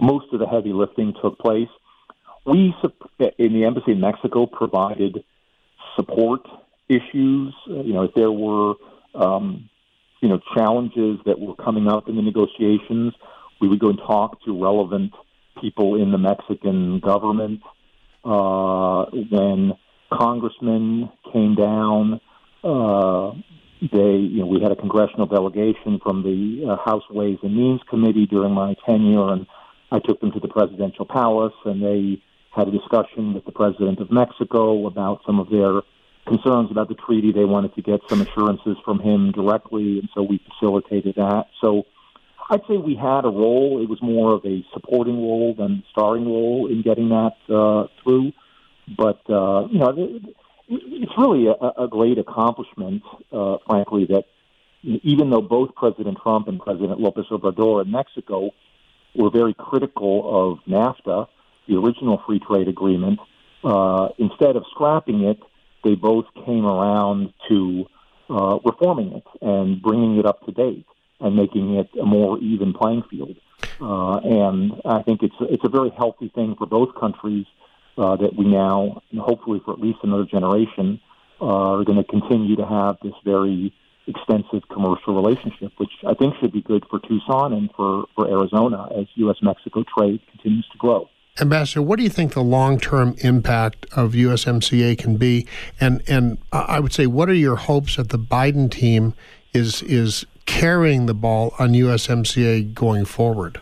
most 0.00 0.32
of 0.32 0.40
the 0.40 0.46
heavy 0.46 0.72
lifting 0.72 1.14
took 1.22 1.38
place. 1.38 1.68
We 2.44 2.74
in 3.38 3.52
the 3.52 3.64
embassy 3.64 3.92
in 3.92 4.00
Mexico 4.00 4.46
provided 4.46 5.24
support 5.96 6.42
issues. 6.88 7.54
You 7.66 7.92
know, 7.92 8.02
if 8.04 8.14
there 8.14 8.30
were 8.30 8.74
um, 9.14 9.68
you 10.20 10.28
know 10.28 10.40
challenges 10.56 11.18
that 11.26 11.38
were 11.38 11.54
coming 11.56 11.88
up 11.88 12.08
in 12.08 12.16
the 12.16 12.22
negotiations, 12.22 13.14
we 13.60 13.68
would 13.68 13.78
go 13.78 13.90
and 13.90 13.98
talk 13.98 14.42
to 14.44 14.62
relevant 14.62 15.12
people 15.60 16.00
in 16.00 16.12
the 16.12 16.18
Mexican 16.18 17.00
government. 17.00 17.62
Uh, 18.24 19.04
when 19.30 19.72
congressmen 20.12 21.10
came 21.32 21.54
down, 21.54 22.20
uh, 22.64 23.32
they, 23.80 24.16
you 24.16 24.40
know, 24.40 24.46
we 24.46 24.60
had 24.60 24.72
a 24.72 24.76
congressional 24.76 25.26
delegation 25.26 26.00
from 26.02 26.22
the 26.22 26.72
uh, 26.72 26.76
House 26.88 27.04
Ways 27.10 27.38
and 27.42 27.56
Means 27.56 27.80
Committee 27.88 28.26
during 28.26 28.52
my 28.52 28.74
tenure, 28.86 29.32
and 29.32 29.46
I 29.92 29.98
took 30.00 30.20
them 30.20 30.32
to 30.32 30.40
the 30.40 30.48
presidential 30.48 31.06
palace, 31.06 31.54
and 31.64 31.82
they 31.82 32.22
had 32.54 32.68
a 32.68 32.70
discussion 32.70 33.34
with 33.34 33.44
the 33.44 33.52
president 33.52 34.00
of 34.00 34.10
Mexico 34.10 34.86
about 34.86 35.20
some 35.26 35.38
of 35.38 35.50
their 35.50 35.82
concerns 36.26 36.70
about 36.70 36.88
the 36.88 36.94
treaty. 36.94 37.32
They 37.32 37.44
wanted 37.44 37.74
to 37.74 37.82
get 37.82 38.00
some 38.08 38.20
assurances 38.20 38.76
from 38.84 39.00
him 39.00 39.32
directly, 39.32 40.00
and 40.00 40.08
so 40.14 40.22
we 40.22 40.40
facilitated 40.48 41.14
that. 41.16 41.46
So 41.62 41.84
I'd 42.50 42.62
say 42.68 42.76
we 42.76 42.94
had 42.94 43.24
a 43.24 43.28
role. 43.28 43.80
It 43.82 43.88
was 43.88 44.00
more 44.02 44.32
of 44.32 44.44
a 44.44 44.64
supporting 44.72 45.16
role 45.16 45.54
than 45.56 45.82
starring 45.90 46.26
role 46.26 46.68
in 46.70 46.82
getting 46.82 47.08
that 47.08 47.36
uh, 47.48 47.86
through. 48.02 48.32
But 48.96 49.20
uh, 49.28 49.66
you 49.68 49.78
know, 49.78 50.20
it's 50.68 51.12
really 51.18 51.46
a, 51.46 51.84
a 51.84 51.88
great 51.88 52.18
accomplishment, 52.18 53.02
uh, 53.32 53.56
frankly, 53.66 54.06
that 54.06 54.24
even 54.82 55.30
though 55.30 55.40
both 55.40 55.74
President 55.74 56.18
Trump 56.22 56.46
and 56.46 56.60
President 56.60 57.00
Lopez 57.00 57.26
Obrador 57.30 57.84
in 57.84 57.90
Mexico 57.90 58.50
were 59.16 59.30
very 59.30 59.54
critical 59.54 60.52
of 60.52 60.58
NAFTA, 60.70 61.26
the 61.66 61.76
original 61.76 62.22
free 62.26 62.38
trade 62.38 62.68
agreement, 62.68 63.18
uh, 63.64 64.08
instead 64.18 64.54
of 64.54 64.64
scrapping 64.70 65.24
it, 65.24 65.40
they 65.86 65.94
both 65.94 66.26
came 66.44 66.66
around 66.66 67.32
to 67.48 67.86
uh, 68.28 68.58
reforming 68.64 69.12
it 69.12 69.24
and 69.40 69.80
bringing 69.80 70.18
it 70.18 70.26
up 70.26 70.44
to 70.44 70.52
date 70.52 70.86
and 71.20 71.36
making 71.36 71.76
it 71.76 71.88
a 72.00 72.04
more 72.04 72.38
even 72.40 72.74
playing 72.74 73.04
field. 73.08 73.36
Uh, 73.80 74.16
and 74.16 74.72
I 74.84 75.02
think 75.02 75.22
it's 75.22 75.34
it's 75.40 75.64
a 75.64 75.68
very 75.68 75.90
healthy 75.90 76.30
thing 76.34 76.56
for 76.58 76.66
both 76.66 76.94
countries 76.98 77.46
uh, 77.98 78.16
that 78.16 78.34
we 78.36 78.44
now, 78.44 79.02
hopefully 79.18 79.60
for 79.64 79.74
at 79.74 79.80
least 79.80 79.98
another 80.02 80.24
generation, 80.24 81.00
uh, 81.40 81.44
are 81.44 81.84
going 81.84 81.98
to 81.98 82.04
continue 82.04 82.56
to 82.56 82.66
have 82.66 82.96
this 83.02 83.14
very 83.24 83.72
extensive 84.06 84.62
commercial 84.72 85.14
relationship, 85.14 85.72
which 85.76 85.92
I 86.06 86.14
think 86.14 86.34
should 86.40 86.52
be 86.52 86.62
good 86.62 86.84
for 86.88 86.98
Tucson 87.00 87.52
and 87.52 87.70
for, 87.76 88.06
for 88.14 88.28
Arizona 88.28 88.88
as 88.98 89.06
U.S. 89.16 89.36
Mexico 89.42 89.84
trade 89.96 90.20
continues 90.30 90.66
to 90.72 90.78
grow. 90.78 91.08
Ambassador, 91.38 91.82
what 91.82 91.98
do 91.98 92.02
you 92.02 92.08
think 92.08 92.32
the 92.32 92.42
long-term 92.42 93.14
impact 93.18 93.86
of 93.92 94.12
USMCA 94.12 94.96
can 94.96 95.16
be? 95.16 95.46
And 95.80 96.02
and 96.08 96.38
I 96.52 96.80
would 96.80 96.92
say, 96.92 97.06
what 97.06 97.28
are 97.28 97.34
your 97.34 97.56
hopes 97.56 97.96
that 97.96 98.08
the 98.08 98.18
Biden 98.18 98.70
team 98.70 99.12
is 99.52 99.82
is 99.82 100.24
carrying 100.46 101.06
the 101.06 101.14
ball 101.14 101.54
on 101.58 101.72
USMCA 101.72 102.72
going 102.72 103.04
forward? 103.04 103.60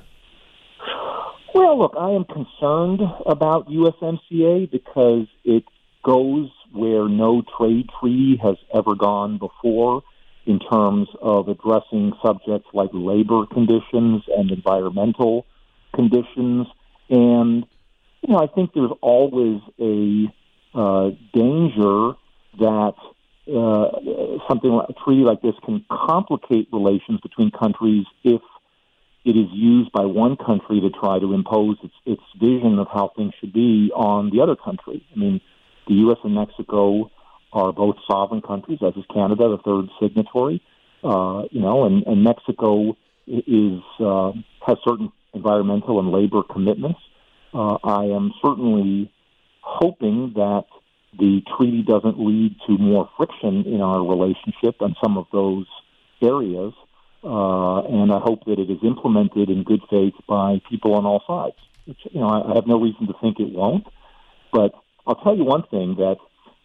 Well, 1.55 1.79
look, 1.79 1.95
I 1.99 2.11
am 2.11 2.25
concerned 2.25 3.01
about 3.27 3.69
USMCA 3.69 4.71
because 4.71 5.27
it 5.45 5.65
goes 6.05 6.51
where 6.73 7.09
no 7.09 7.43
trade 7.57 7.89
treaty 8.01 8.37
has 8.43 8.57
ever 8.75 8.95
gone 8.95 9.39
before 9.39 10.03
in 10.47 10.59
terms 10.59 11.09
of 11.23 11.49
addressing 11.49 12.13
subjects 12.25 12.69
like 12.73 12.91
labor 12.93 13.47
conditions 13.47 14.23
and 14.37 14.51
environmental 14.51 15.47
conditions. 15.95 16.67
And, 17.09 17.67
you 18.23 18.35
know, 18.35 18.39
I 18.39 18.47
think 18.47 18.73
there's 18.75 18.93
always 19.01 19.61
a 19.79 20.33
uh, 20.75 21.11
danger 21.33 22.13
that 22.59 22.95
uh, 23.47 24.41
something 24.49 24.71
like 24.71 24.89
a 24.89 24.95
treaty 25.05 25.23
like 25.23 25.43
this 25.43 25.55
can 25.65 25.85
complicate 25.91 26.69
relations 26.73 27.21
between 27.21 27.51
countries 27.51 28.07
if 28.23 28.41
it 29.25 29.37
is 29.37 29.49
used 29.53 29.91
by 29.93 30.05
one 30.05 30.37
country 30.37 30.81
to 30.81 30.91
try 30.91 31.19
to 31.19 31.33
impose 31.33 31.77
its, 31.83 31.95
its 32.05 32.23
vision 32.39 32.79
of 32.79 32.87
how 32.93 33.11
things 33.17 33.33
should 33.41 33.53
be 33.53 33.91
on 33.95 34.31
the 34.31 34.41
other 34.41 34.57
country. 34.57 35.05
I 35.15 35.19
mean, 35.19 35.41
the 35.89 35.95
U.S. 35.95 36.19
and 36.25 36.35
Mexico 36.35 37.11
are 37.53 37.73
both 37.73 37.97
sovereign 38.11 38.43
countries, 38.43 38.81
as 38.87 38.95
is 38.97 39.05
Canada, 39.13 39.49
the 39.49 39.59
third 39.65 39.89
signatory. 40.01 40.63
Uh, 41.03 41.45
you 41.51 41.61
know, 41.61 41.85
and, 41.85 42.03
and 42.07 42.25
Mexico 42.25 42.97
is 43.27 43.81
uh, 44.01 44.33
has 44.67 44.77
certain 44.87 45.13
environmental 45.35 45.99
and 46.01 46.11
labor 46.11 46.43
commitments. 46.43 47.01
Uh, 47.53 47.79
I 47.85 48.05
am 48.05 48.33
certainly 48.43 49.13
hoping 49.61 50.33
that 50.35 50.65
the 51.19 51.43
treaty 51.57 51.83
doesn't 51.83 52.19
lead 52.19 52.57
to 52.67 52.77
more 52.79 53.09
friction 53.17 53.65
in 53.67 53.81
our 53.81 54.05
relationship 54.05 54.81
on 54.81 54.97
some 55.03 55.17
of 55.17 55.27
those 55.33 55.67
areas. 56.23 56.73
Uh, 57.23 57.81
and 57.83 58.13
I 58.13 58.19
hope 58.19 58.45
that 58.47 58.59
it 58.59 58.71
is 58.71 58.79
implemented 58.83 59.49
in 59.49 59.63
good 59.63 59.81
faith 59.89 60.15
by 60.29 60.61
people 60.69 60.95
on 60.95 61.07
all 61.07 61.23
sides. 61.27 61.57
Which, 61.87 61.99
you 62.13 62.21
know, 62.21 62.29
I, 62.29 62.53
I 62.53 62.55
have 62.55 62.67
no 62.67 62.79
reason 62.81 63.07
to 63.07 63.15
think 63.21 63.41
it 63.41 63.51
won't. 63.51 63.87
But 64.53 64.75
I'll 65.07 65.17
tell 65.17 65.37
you 65.37 65.45
one 65.45 65.63
thing 65.65 65.97
that 65.97 66.17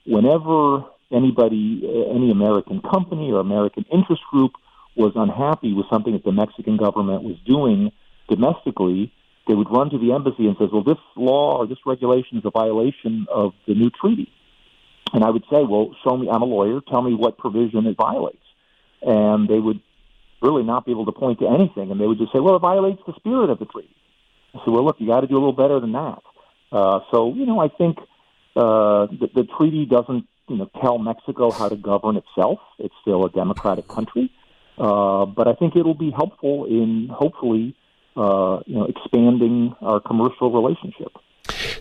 whenever 0.05 0.85
anybody, 1.11 1.81
uh, 1.85 2.13
any 2.13 2.31
American 2.31 2.81
company 2.81 3.31
or 3.31 3.39
American 3.39 3.85
interest 3.91 4.21
group 4.31 4.53
was 4.95 5.13
unhappy 5.15 5.73
with 5.73 5.85
something 5.89 6.13
that 6.13 6.23
the 6.23 6.31
Mexican 6.31 6.77
government 6.77 7.23
was 7.23 7.37
doing 7.45 7.91
domestically, 8.29 9.11
they 9.47 9.55
would 9.55 9.69
run 9.71 9.89
to 9.89 9.97
the 9.97 10.13
embassy 10.13 10.47
and 10.47 10.55
says, 10.57 10.69
"Well, 10.71 10.83
this 10.83 10.99
law 11.15 11.57
or 11.57 11.67
this 11.67 11.79
regulation 11.85 12.37
is 12.37 12.45
a 12.45 12.51
violation 12.51 13.25
of 13.29 13.53
the 13.67 13.73
new 13.73 13.89
treaty." 13.89 14.29
And 15.11 15.23
I 15.23 15.29
would 15.29 15.43
say, 15.51 15.63
"Well, 15.63 15.95
show 16.03 16.15
me. 16.15 16.29
I'm 16.29 16.43
a 16.43 16.45
lawyer. 16.45 16.81
Tell 16.81 17.01
me 17.01 17.15
what 17.15 17.37
provision 17.37 17.87
it 17.87 17.97
violates." 17.97 18.45
And 19.01 19.47
they 19.47 19.59
would 19.59 19.81
really 20.41 20.63
not 20.63 20.85
be 20.85 20.91
able 20.91 21.05
to 21.05 21.11
point 21.11 21.39
to 21.39 21.47
anything, 21.47 21.91
and 21.91 21.99
they 21.99 22.07
would 22.07 22.19
just 22.19 22.31
say, 22.31 22.39
"Well, 22.39 22.55
it 22.55 22.59
violates 22.59 23.01
the 23.07 23.13
spirit 23.15 23.49
of 23.49 23.59
the 23.59 23.65
treaty." 23.65 23.95
I 24.53 24.59
said, 24.59 24.71
"Well, 24.73 24.85
look, 24.85 24.97
you 24.99 25.07
got 25.07 25.21
to 25.21 25.27
do 25.27 25.35
a 25.35 25.41
little 25.41 25.53
better 25.53 25.79
than 25.79 25.93
that." 25.93 26.21
Uh, 26.71 26.99
so, 27.11 27.33
you 27.33 27.45
know, 27.45 27.59
I 27.59 27.69
think 27.69 27.97
uh, 28.55 29.07
the, 29.07 29.29
the 29.33 29.47
treaty 29.57 29.85
doesn't, 29.85 30.27
you 30.47 30.57
know, 30.57 30.69
tell 30.81 30.99
Mexico 30.99 31.49
how 31.49 31.69
to 31.69 31.75
govern 31.75 32.17
itself. 32.17 32.59
It's 32.77 32.93
still 33.01 33.25
a 33.25 33.29
democratic 33.29 33.87
country, 33.87 34.31
uh, 34.77 35.25
but 35.25 35.47
I 35.47 35.53
think 35.53 35.75
it'll 35.75 35.95
be 35.95 36.11
helpful 36.11 36.65
in 36.65 37.09
hopefully 37.11 37.75
uh, 38.15 38.59
you 38.65 38.75
know, 38.75 38.85
expanding 38.85 39.75
our 39.81 39.99
commercial 39.99 40.51
relationship. 40.51 41.11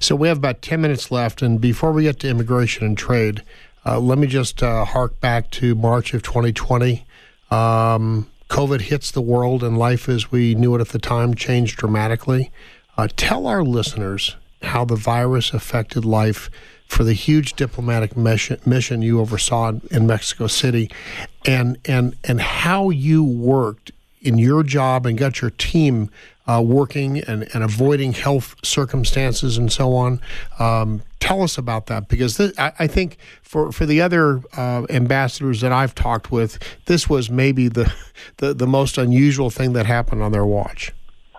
So 0.01 0.15
we 0.15 0.29
have 0.29 0.39
about 0.39 0.63
10 0.63 0.81
minutes 0.81 1.11
left. 1.11 1.43
And 1.43 1.61
before 1.61 1.93
we 1.93 2.05
get 2.05 2.21
to 2.21 2.29
immigration 2.29 2.87
and 2.87 2.97
trade, 2.97 3.43
uh, 3.85 3.99
let 3.99 4.19
me 4.19 4.27
just 4.27 4.63
uh, 4.63 4.85
hark 4.85 5.21
back 5.21 5.51
to 5.53 5.75
March 5.75 6.15
of 6.15 6.23
2020. 6.23 7.05
Um, 7.51 8.31
COVID 8.49 8.83
hits 8.83 9.11
the 9.11 9.21
world, 9.21 9.63
and 9.63 9.77
life 9.79 10.09
as 10.09 10.31
we 10.31 10.55
knew 10.55 10.75
it 10.75 10.81
at 10.81 10.89
the 10.89 10.99
time 10.99 11.35
changed 11.35 11.79
dramatically. 11.79 12.51
Uh, 12.97 13.09
tell 13.17 13.47
our 13.47 13.63
listeners 13.63 14.37
how 14.63 14.85
the 14.85 14.97
virus 14.97 15.53
affected 15.53 16.05
life 16.05 16.51
for 16.87 17.05
the 17.05 17.13
huge 17.13 17.53
diplomatic 17.53 18.17
mission, 18.17 18.59
mission 18.65 19.03
you 19.03 19.21
oversaw 19.21 19.73
in 19.91 20.07
Mexico 20.07 20.47
City, 20.47 20.91
and 21.47 21.79
and 21.85 22.17
and 22.25 22.41
how 22.41 22.91
you 22.91 23.23
worked 23.23 23.93
in 24.21 24.39
your 24.39 24.63
job 24.63 25.07
and 25.07 25.17
got 25.19 25.41
your 25.41 25.51
team 25.51 26.11
uh, 26.47 26.63
working 26.65 27.19
and, 27.19 27.49
and 27.55 27.63
avoiding 27.63 28.13
health 28.13 28.57
circumstances 28.65 29.59
and 29.59 29.71
so 29.71 29.95
on. 29.95 30.21
Um, 30.59 31.03
tell 31.21 31.43
us 31.43 31.59
about 31.59 31.87
that 31.87 32.09
because 32.09 32.41
I, 32.59 32.73
I, 32.79 32.87
think 32.87 33.19
for, 33.43 33.71
for 33.71 33.85
the 33.85 34.01
other 34.01 34.43
uh, 34.57 34.87
ambassadors 34.89 35.61
that 35.61 35.73
I've 35.73 35.95
talked 35.95 36.33
with, 36.33 36.59
this 36.87 37.09
was 37.09 37.29
maybe 37.29 37.69
the, 37.69 37.93
the, 38.39 38.55
the 38.55 38.67
most 38.67 38.97
unusual 38.97 39.51
thing 39.51 39.75
that 39.75 39.85
happened 39.85 40.23
on 40.23 40.33
their 40.33 40.47
watch. 40.47 40.93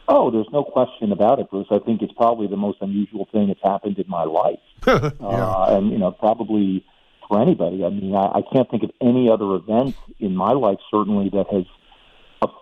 Oh, 0.08 0.32
there's 0.32 0.50
no 0.52 0.64
question 0.64 1.12
about 1.12 1.40
it, 1.40 1.50
Bruce. 1.50 1.68
I 1.70 1.80
think 1.80 2.02
it's 2.02 2.14
probably 2.14 2.48
the 2.48 2.58
most 2.58 2.80
unusual 2.82 3.28
thing 3.32 3.48
that's 3.48 3.62
happened 3.64 4.00
in 4.00 4.10
my 4.10 4.24
life. 4.24 4.60
yeah. 4.88 5.12
uh, 5.22 5.78
and, 5.78 5.92
you 5.92 6.00
know, 6.00 6.12
probably 6.12 6.84
for 7.28 7.40
anybody. 7.40 7.86
I 7.86 7.90
mean, 7.90 8.16
I, 8.16 8.40
I 8.40 8.42
can't 8.52 8.70
think 8.70 8.84
of 8.84 8.92
any 9.02 9.30
other 9.30 9.56
event 9.56 9.96
in 10.20 10.36
my 10.36 10.52
life, 10.52 10.80
certainly, 10.92 11.30
that 11.30 11.46
has 11.52 11.66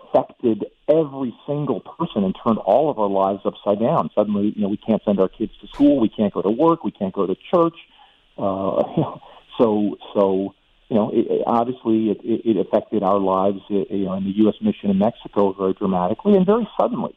affected 0.08 0.66
every 0.88 1.34
single 1.46 1.80
person 1.80 2.24
and 2.24 2.34
turned 2.44 2.58
all 2.58 2.90
of 2.90 2.98
our 2.98 3.08
lives 3.08 3.40
upside 3.44 3.80
down. 3.80 4.10
Suddenly, 4.14 4.52
you 4.56 4.62
know, 4.62 4.68
we 4.68 4.76
can't 4.76 5.02
send 5.04 5.20
our 5.20 5.28
kids 5.28 5.52
to 5.60 5.68
school, 5.68 6.00
we 6.00 6.08
can't 6.08 6.32
go 6.32 6.42
to 6.42 6.50
work, 6.50 6.84
we 6.84 6.90
can't 6.90 7.14
go 7.14 7.26
to 7.26 7.36
church. 7.52 7.76
Uh, 8.36 8.82
so, 9.58 9.98
so 10.14 10.54
you 10.88 10.96
know, 10.96 11.10
it, 11.12 11.42
obviously, 11.46 12.10
it, 12.10 12.18
it 12.22 12.56
affected 12.56 13.02
our 13.02 13.18
lives, 13.18 13.60
uh, 13.70 13.74
you 13.90 14.06
know, 14.06 14.14
in 14.14 14.24
the 14.24 14.32
U.S. 14.38 14.54
mission 14.60 14.90
in 14.90 14.98
Mexico 14.98 15.52
very 15.52 15.74
dramatically 15.74 16.34
and 16.34 16.46
very 16.46 16.68
suddenly. 16.80 17.14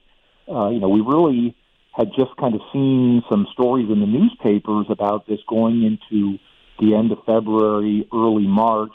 Uh, 0.49 0.69
you 0.69 0.79
know, 0.79 0.89
we 0.89 1.01
really 1.01 1.55
had 1.93 2.09
just 2.17 2.35
kind 2.37 2.55
of 2.55 2.61
seen 2.73 3.21
some 3.29 3.47
stories 3.53 3.89
in 3.89 3.99
the 3.99 4.05
newspapers 4.05 4.87
about 4.89 5.27
this 5.27 5.39
going 5.47 5.83
into 5.83 6.37
the 6.79 6.95
end 6.95 7.11
of 7.11 7.19
February, 7.25 8.07
early 8.13 8.47
March. 8.47 8.93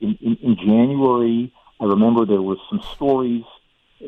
In, 0.00 0.18
in, 0.20 0.36
in 0.42 0.56
January, 0.56 1.52
I 1.82 1.86
remember 1.86 2.24
there 2.24 2.40
were 2.40 2.58
some 2.70 2.80
stories 2.94 3.42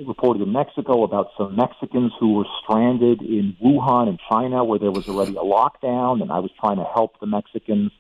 reported 0.06 0.42
in 0.42 0.52
Mexico 0.52 1.02
about 1.02 1.30
some 1.36 1.56
Mexicans 1.56 2.12
who 2.20 2.34
were 2.34 2.44
stranded 2.62 3.20
in 3.20 3.56
Wuhan 3.60 4.08
in 4.08 4.18
China 4.30 4.64
where 4.64 4.78
there 4.78 4.92
was 4.92 5.08
already 5.08 5.32
a 5.32 5.40
lockdown, 5.40 6.22
and 6.22 6.30
I 6.30 6.38
was 6.38 6.52
trying 6.60 6.76
to 6.76 6.84
help 6.84 7.18
the 7.18 7.26
Mexicans 7.26 7.90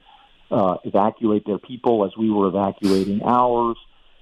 uh, 0.48 0.76
evacuate 0.84 1.44
their 1.44 1.58
people 1.58 2.04
as 2.04 2.16
we 2.16 2.30
were 2.30 2.46
evacuating 2.46 3.22
ours. 3.24 3.76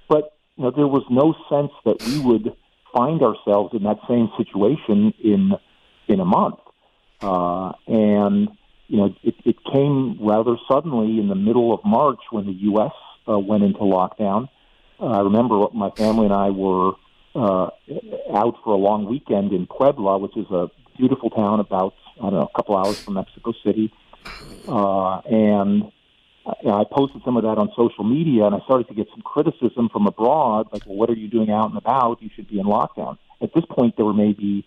But 0.09 0.35
you 0.55 0.63
know, 0.63 0.71
there 0.71 0.87
was 0.87 1.03
no 1.11 1.35
sense 1.47 1.71
that 1.85 2.01
we 2.01 2.19
would 2.19 2.55
find 2.91 3.21
ourselves 3.21 3.75
in 3.75 3.83
that 3.83 3.99
same 4.07 4.31
situation 4.37 5.13
in 5.23 5.51
in 6.07 6.19
a 6.19 6.25
month. 6.25 6.59
Uh, 7.21 7.73
and 7.85 8.49
you 8.87 8.97
know, 8.97 9.15
it, 9.21 9.35
it 9.45 9.57
came 9.71 10.17
rather 10.19 10.57
suddenly 10.67 11.19
in 11.19 11.27
the 11.27 11.35
middle 11.35 11.75
of 11.75 11.81
March 11.85 12.21
when 12.31 12.47
the 12.47 12.57
U.S. 12.73 12.91
Uh, 13.27 13.37
went 13.37 13.63
into 13.63 13.79
lockdown. 13.79 14.49
I 15.07 15.21
remember 15.21 15.67
my 15.73 15.89
family 15.91 16.25
and 16.25 16.33
I 16.33 16.49
were 16.49 16.93
uh, 17.35 17.69
out 18.33 18.55
for 18.63 18.73
a 18.73 18.77
long 18.77 19.05
weekend 19.05 19.51
in 19.51 19.65
Puebla, 19.65 20.17
which 20.17 20.37
is 20.37 20.49
a 20.51 20.69
beautiful 20.97 21.29
town 21.29 21.59
about 21.59 21.93
I 22.19 22.23
don't 22.23 22.33
know 22.33 22.49
a 22.53 22.55
couple 22.55 22.77
hours 22.77 22.99
from 23.01 23.15
Mexico 23.15 23.53
City, 23.63 23.91
uh, 24.67 25.17
and 25.21 25.91
I 26.45 26.83
posted 26.91 27.21
some 27.23 27.37
of 27.37 27.43
that 27.43 27.57
on 27.57 27.71
social 27.75 28.03
media, 28.03 28.45
and 28.45 28.53
I 28.53 28.59
started 28.65 28.87
to 28.89 28.93
get 28.93 29.07
some 29.11 29.21
criticism 29.21 29.89
from 29.89 30.05
abroad, 30.05 30.67
like, 30.71 30.85
"Well, 30.85 30.95
what 30.95 31.09
are 31.09 31.15
you 31.15 31.27
doing 31.27 31.49
out 31.49 31.69
and 31.69 31.77
about? 31.77 32.21
You 32.21 32.29
should 32.35 32.47
be 32.47 32.59
in 32.59 32.65
lockdown." 32.65 33.17
At 33.41 33.53
this 33.53 33.65
point, 33.69 33.95
there 33.95 34.05
were 34.05 34.13
maybe 34.13 34.65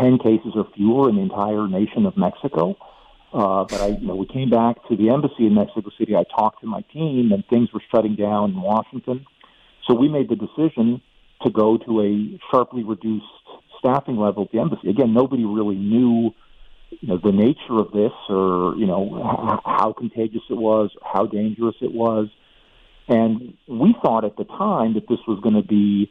ten 0.00 0.18
cases 0.18 0.52
or 0.54 0.66
fewer 0.74 1.08
in 1.08 1.16
the 1.16 1.22
entire 1.22 1.66
nation 1.66 2.06
of 2.06 2.16
Mexico. 2.16 2.76
Uh, 3.32 3.64
but 3.64 3.80
I, 3.80 3.86
you 3.88 4.06
know, 4.06 4.16
we 4.16 4.26
came 4.26 4.50
back 4.50 4.76
to 4.88 4.96
the 4.96 5.10
embassy 5.10 5.46
in 5.46 5.54
Mexico 5.54 5.90
City. 5.98 6.14
I 6.16 6.24
talked 6.24 6.60
to 6.60 6.66
my 6.66 6.82
team, 6.92 7.32
and 7.32 7.44
things 7.46 7.72
were 7.72 7.82
shutting 7.90 8.14
down 8.14 8.50
in 8.50 8.60
Washington. 8.60 9.26
So 9.86 9.94
we 9.94 10.08
made 10.08 10.28
the 10.28 10.36
decision 10.36 11.00
to 11.42 11.50
go 11.50 11.78
to 11.78 12.00
a 12.00 12.40
sharply 12.50 12.82
reduced 12.82 13.24
staffing 13.78 14.16
level 14.16 14.44
at 14.44 14.52
the 14.52 14.58
embassy. 14.58 14.88
Again, 14.88 15.12
nobody 15.12 15.44
really 15.44 15.76
knew 15.76 16.34
you 16.90 17.08
know 17.08 17.18
the 17.22 17.32
nature 17.32 17.78
of 17.78 17.90
this 17.92 18.12
or 18.28 18.74
you 18.76 18.86
know 18.86 19.20
how, 19.22 19.60
how 19.64 19.92
contagious 19.92 20.42
it 20.50 20.56
was, 20.56 20.90
how 21.02 21.26
dangerous 21.26 21.74
it 21.80 21.92
was, 21.92 22.28
and 23.08 23.54
we 23.68 23.94
thought 24.02 24.24
at 24.24 24.36
the 24.36 24.44
time 24.44 24.94
that 24.94 25.08
this 25.08 25.18
was 25.26 25.38
going 25.42 25.54
to 25.54 25.66
be 25.66 26.10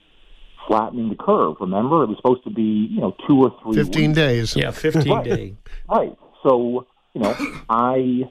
flattening 0.67 1.09
the 1.09 1.15
curve. 1.15 1.55
Remember, 1.59 2.03
it 2.03 2.09
was 2.09 2.17
supposed 2.17 2.43
to 2.43 2.51
be 2.51 2.88
you 2.91 3.01
know 3.01 3.15
two 3.28 3.41
or 3.41 3.55
three, 3.63 3.76
fifteen 3.76 4.11
weeks. 4.11 4.17
days. 4.17 4.55
Yeah, 4.55 4.71
fifteen 4.71 5.13
right. 5.13 5.26
day. 5.26 5.55
Right. 5.89 6.15
So 6.43 6.86
you 7.13 7.21
know, 7.21 7.36
I 7.69 8.23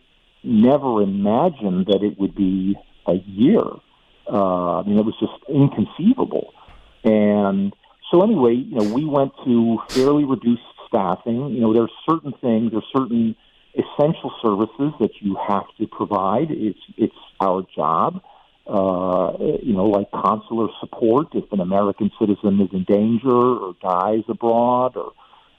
never 0.42 1.02
imagined 1.02 1.86
that 1.86 2.00
it 2.02 2.18
would 2.18 2.34
be 2.34 2.76
a 3.06 3.14
year. 3.26 3.62
Uh, 4.30 4.80
I 4.80 4.82
mean, 4.84 4.98
it 4.98 5.04
was 5.04 5.14
just 5.20 5.32
inconceivable. 5.48 6.54
And 7.04 7.74
so 8.10 8.22
anyway, 8.22 8.54
you 8.54 8.76
know, 8.76 8.94
we 8.94 9.04
went 9.04 9.32
to 9.44 9.78
fairly 9.90 10.24
reduced 10.24 10.62
staffing. 10.88 11.50
You 11.50 11.60
know, 11.60 11.72
there's 11.72 11.92
certain 12.08 12.32
things, 12.40 12.72
there's 12.72 12.86
certain 12.96 13.36
essential 13.74 14.32
services 14.42 14.92
that 15.00 15.10
you 15.20 15.36
have 15.48 15.66
to 15.78 15.86
provide. 15.86 16.50
It's 16.50 16.78
it's 16.96 17.14
our 17.40 17.64
job. 17.74 18.22
Uh, 18.66 19.36
you 19.62 19.74
know, 19.74 19.86
like 19.86 20.10
consular 20.10 20.68
support 20.80 21.26
if 21.34 21.52
an 21.52 21.60
American 21.60 22.10
citizen 22.18 22.60
is 22.60 22.70
in 22.72 22.84
danger 22.84 23.28
or 23.30 23.74
dies 23.82 24.22
abroad 24.28 24.96
or 24.96 25.12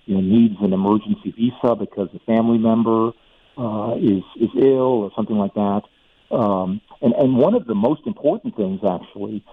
you 0.05 0.15
know 0.15 0.21
needs 0.21 0.55
an 0.61 0.73
emergency 0.73 1.31
visa 1.31 1.75
because 1.75 2.09
a 2.15 2.19
family 2.25 2.57
member 2.57 3.11
uh, 3.57 3.95
is 3.97 4.23
is 4.39 4.49
ill 4.55 5.03
or 5.05 5.11
something 5.15 5.37
like 5.37 5.53
that. 5.53 5.83
Um, 6.31 6.81
and 7.01 7.13
and 7.13 7.37
one 7.37 7.53
of 7.53 7.65
the 7.65 7.75
most 7.75 8.01
important 8.05 8.55
things 8.55 8.81
actually 8.83 9.43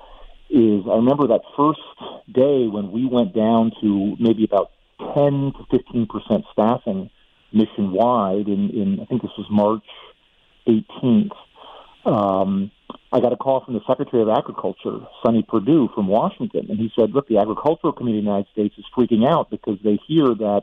is 0.48 0.84
I 0.90 0.96
remember 0.96 1.28
that 1.28 1.42
first 1.56 1.80
day 2.32 2.66
when 2.66 2.92
we 2.92 3.06
went 3.06 3.34
down 3.34 3.72
to 3.80 4.16
maybe 4.18 4.44
about 4.44 4.70
10 5.14 5.52
to 5.56 5.66
15 5.70 6.06
percent 6.06 6.44
staffing 6.52 7.10
mission 7.52 7.92
wide 7.92 8.48
in, 8.48 8.70
in 8.70 9.00
I 9.00 9.04
think 9.06 9.22
this 9.22 9.30
was 9.36 9.46
March 9.50 9.84
18th. 10.66 11.32
Um, 12.04 12.70
I 13.12 13.20
got 13.20 13.32
a 13.32 13.36
call 13.36 13.62
from 13.64 13.74
the 13.74 13.80
Secretary 13.86 14.22
of 14.22 14.28
Agriculture, 14.28 14.98
Sonny 15.22 15.44
Perdue 15.46 15.90
from 15.94 16.08
Washington, 16.08 16.66
and 16.68 16.78
he 16.78 16.90
said, 16.98 17.12
"Look, 17.12 17.28
the 17.28 17.38
agricultural 17.38 17.92
community 17.92 18.20
in 18.20 18.24
the 18.24 18.30
United 18.30 18.50
States 18.52 18.74
is 18.78 18.84
freaking 18.96 19.26
out 19.28 19.50
because 19.50 19.78
they 19.84 19.98
hear 20.08 20.26
that 20.26 20.62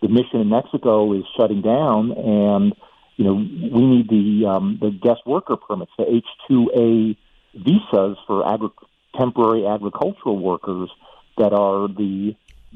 the 0.00 0.08
mission 0.08 0.40
in 0.40 0.48
Mexico 0.48 1.12
is 1.14 1.24
shutting 1.36 1.62
down, 1.62 2.12
and 2.12 2.74
you 3.18 3.24
know 3.24 3.34
we 3.34 3.84
need 3.84 4.08
the 4.08 4.48
um, 4.48 4.78
the 4.80 4.90
guest 4.90 5.26
worker 5.26 5.56
permits, 5.56 5.90
the 5.98 6.06
H 6.08 6.24
two 6.48 6.70
A 6.74 7.18
visas 7.58 8.16
for 8.26 8.48
agri- 8.48 8.70
temporary 9.18 9.66
agricultural 9.66 10.38
workers 10.38 10.88
that 11.36 11.52
are 11.52 11.88
the 11.88 12.34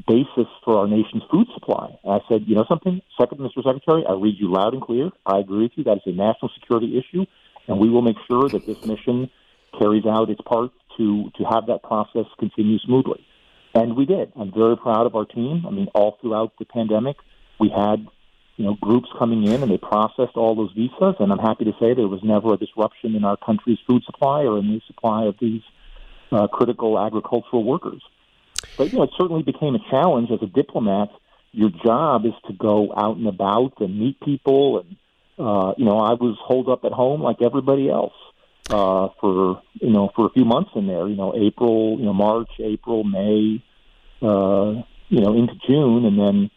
basis 0.09 0.51
for 0.65 0.79
our 0.79 0.89
nation's 0.89 1.23
food 1.31 1.47
supply. 1.55 1.97
And 2.03 2.13
I 2.15 2.19
said, 2.29 2.43
you 2.47 2.57
know 2.57 2.65
something, 2.69 3.01
Second, 3.21 3.39
Mr. 3.39 3.63
Secretary, 3.63 4.05
I 4.09 4.15
read 4.15 4.35
you 4.39 4.51
loud 4.51 4.73
and 4.73 4.83
clear. 4.83 5.11
I 5.25 5.39
agree 5.39 5.65
with 5.65 5.73
you. 5.77 5.85
That 5.85 5.99
is 5.99 6.03
a 6.07 6.11
national 6.11 6.51
security 6.59 6.99
issue, 6.99 7.25
and 7.69 7.79
we 7.79 7.89
will 7.89 8.03
make 8.03 8.17
sure 8.29 8.49
that 8.49 8.67
this 8.67 8.85
mission 8.85 9.31
carries 9.79 10.07
out 10.07 10.29
its 10.29 10.41
part 10.43 10.73
to 10.99 11.31
to 11.39 11.45
have 11.45 11.67
that 11.67 11.83
process 11.85 12.27
continue 12.39 12.79
smoothly. 12.81 13.25
And 13.75 13.97
we 13.97 14.07
did. 14.07 14.33
I'm 14.37 14.53
very 14.53 14.77
proud 14.77 15.07
of 15.07 15.15
our 15.15 15.25
team. 15.25 15.65
I 15.67 15.71
mean, 15.71 15.87
all 15.95 16.19
throughout 16.21 16.53
the 16.59 16.65
pandemic, 16.65 17.17
we 17.61 17.71
had 17.71 18.07
you 18.63 18.69
know 18.69 18.75
groups 18.81 19.09
coming 19.19 19.43
in 19.43 19.61
and 19.61 19.73
they 19.73 19.77
processed 19.77 20.37
all 20.37 20.55
those 20.55 20.71
visas. 20.73 21.17
And 21.19 21.33
I'm 21.33 21.41
happy 21.41 21.65
to 21.65 21.73
say 21.81 21.95
there 21.95 22.07
was 22.07 22.23
never 22.23 22.55
a 22.55 22.57
disruption 22.57 23.17
in 23.17 23.25
our 23.25 23.37
country's 23.37 23.79
food 23.89 24.05
supply 24.05 24.43
or 24.45 24.57
in 24.57 24.69
the 24.69 24.81
supply 24.87 25.25
of 25.25 25.35
these 25.41 25.63
uh, 26.31 26.47
critical 26.47 26.97
agricultural 26.97 27.65
workers. 27.65 28.01
But 28.79 28.93
you 28.93 28.99
know, 28.99 29.03
it 29.03 29.11
certainly 29.19 29.43
became 29.43 29.75
a 29.75 29.91
challenge 29.91 30.31
as 30.31 30.39
a 30.43 30.47
diplomat. 30.47 31.09
Your 31.51 31.71
job 31.85 32.25
is 32.25 32.35
to 32.47 32.53
go 32.53 32.95
out 32.97 33.17
and 33.17 33.27
about 33.27 33.81
and 33.81 33.99
meet 33.99 34.21
people, 34.21 34.79
and 34.79 34.97
uh, 35.45 35.75
you 35.77 35.85
know, 35.85 35.99
I 35.99 36.13
was 36.13 36.39
holed 36.41 36.69
up 36.69 36.85
at 36.85 36.93
home 36.93 37.21
like 37.21 37.43
everybody 37.43 37.91
else 37.91 38.15
uh, 38.71 39.09
for 39.21 39.61
you 39.75 39.91
know 39.91 40.13
for 40.15 40.27
a 40.27 40.31
few 40.31 40.45
months 40.45 40.71
in 40.77 40.87
there. 40.87 41.09
You 41.09 41.17
know, 41.17 41.35
April, 41.35 41.99
you 41.99 42.05
know, 42.05 42.15
March, 42.15 42.51
April, 42.61 43.03
May, 43.03 43.61
uh, 44.23 44.83
you 45.09 45.21
know, 45.21 45.35
into 45.35 45.55
June, 45.69 46.05
and 46.07 46.17
then 46.17 46.51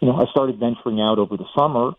you 0.00 0.08
know, 0.08 0.14
I 0.14 0.30
started 0.30 0.58
venturing 0.58 1.00
out 1.00 1.18
over 1.18 1.36
the 1.36 1.46
summer. 1.56 1.92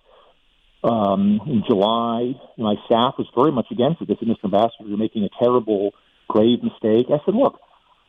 Um, 0.83 1.41
in 1.47 1.63
July, 1.67 2.33
my 2.57 2.75
staff 2.85 3.15
was 3.17 3.27
very 3.35 3.51
much 3.51 3.67
against 3.71 4.01
it. 4.01 4.07
They 4.07 4.15
said, 4.19 4.27
"Mr. 4.27 4.45
Ambassador, 4.45 4.87
you're 4.87 4.97
making 4.97 5.23
a 5.23 5.29
terrible, 5.43 5.93
grave 6.27 6.63
mistake." 6.63 7.07
I 7.09 7.19
said, 7.25 7.35
"Look, 7.35 7.59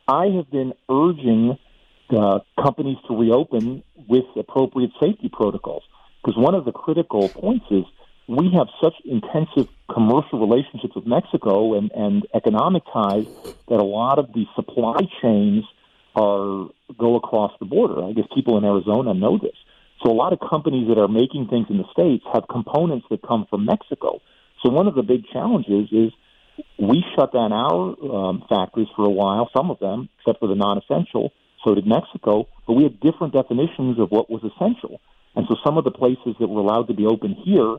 I 0.07 0.27
have 0.37 0.49
been 0.51 0.73
urging 0.89 1.57
uh, 2.09 2.39
companies 2.61 2.97
to 3.07 3.15
reopen 3.15 3.83
with 4.07 4.25
appropriate 4.35 4.91
safety 4.99 5.29
protocols 5.31 5.83
because 6.23 6.37
one 6.37 6.55
of 6.55 6.65
the 6.65 6.71
critical 6.71 7.29
points 7.29 7.65
is 7.71 7.83
we 8.27 8.51
have 8.55 8.67
such 8.81 8.93
intensive 9.05 9.67
commercial 9.91 10.39
relationships 10.39 10.93
with 10.95 11.05
Mexico 11.05 11.73
and, 11.75 11.91
and 11.91 12.27
economic 12.33 12.83
ties 12.93 13.25
that 13.67 13.79
a 13.79 13.83
lot 13.83 14.19
of 14.19 14.31
the 14.33 14.45
supply 14.55 14.97
chains 15.21 15.63
are 16.15 16.67
go 16.97 17.15
across 17.15 17.51
the 17.59 17.65
border. 17.65 18.03
I 18.03 18.13
guess 18.13 18.25
people 18.33 18.57
in 18.57 18.65
Arizona 18.65 19.13
know 19.13 19.37
this. 19.37 19.55
So 20.03 20.11
a 20.11 20.13
lot 20.13 20.33
of 20.33 20.39
companies 20.39 20.87
that 20.87 20.97
are 20.97 21.07
making 21.07 21.47
things 21.47 21.67
in 21.69 21.77
the 21.77 21.85
states 21.91 22.23
have 22.33 22.43
components 22.49 23.05
that 23.09 23.21
come 23.21 23.45
from 23.49 23.65
Mexico. 23.65 24.21
So 24.63 24.69
one 24.69 24.87
of 24.87 24.95
the 24.95 25.03
big 25.03 25.27
challenges 25.31 25.89
is 25.91 26.11
we 26.77 27.03
shut 27.15 27.33
down 27.33 27.51
our 27.51 27.95
um, 28.15 28.43
factories 28.49 28.87
for 28.95 29.05
a 29.05 29.09
while, 29.09 29.49
some 29.55 29.71
of 29.71 29.79
them, 29.79 30.09
except 30.19 30.39
for 30.39 30.47
the 30.47 30.55
non-essential. 30.55 31.31
So 31.63 31.75
did 31.75 31.85
Mexico, 31.85 32.47
but 32.65 32.73
we 32.73 32.83
had 32.83 32.99
different 33.01 33.33
definitions 33.33 33.99
of 33.99 34.11
what 34.11 34.29
was 34.29 34.41
essential. 34.43 35.01
And 35.35 35.45
so 35.47 35.55
some 35.63 35.77
of 35.77 35.83
the 35.83 35.91
places 35.91 36.35
that 36.39 36.47
were 36.47 36.61
allowed 36.61 36.87
to 36.87 36.93
be 36.93 37.05
open 37.05 37.33
here 37.33 37.77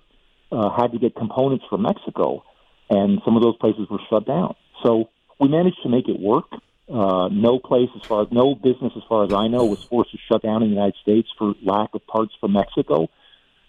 uh, 0.52 0.70
had 0.76 0.92
to 0.92 0.98
get 0.98 1.14
components 1.16 1.64
from 1.70 1.82
Mexico, 1.82 2.44
and 2.90 3.20
some 3.24 3.36
of 3.36 3.42
those 3.42 3.56
places 3.56 3.86
were 3.90 4.00
shut 4.10 4.26
down. 4.26 4.54
So 4.82 5.08
we 5.38 5.48
managed 5.48 5.82
to 5.82 5.88
make 5.88 6.08
it 6.08 6.20
work. 6.20 6.50
Uh, 6.90 7.28
no 7.28 7.58
place, 7.58 7.88
as 7.94 8.02
far 8.06 8.22
as 8.22 8.28
no 8.32 8.54
business, 8.54 8.92
as 8.96 9.02
far 9.08 9.24
as 9.24 9.32
I 9.32 9.46
know, 9.46 9.64
was 9.64 9.82
forced 9.84 10.10
to 10.10 10.18
shut 10.28 10.42
down 10.42 10.62
in 10.62 10.70
the 10.70 10.74
United 10.74 10.96
States 11.02 11.28
for 11.38 11.54
lack 11.62 11.90
of 11.94 12.04
parts 12.06 12.32
from 12.40 12.52
Mexico. 12.52 13.08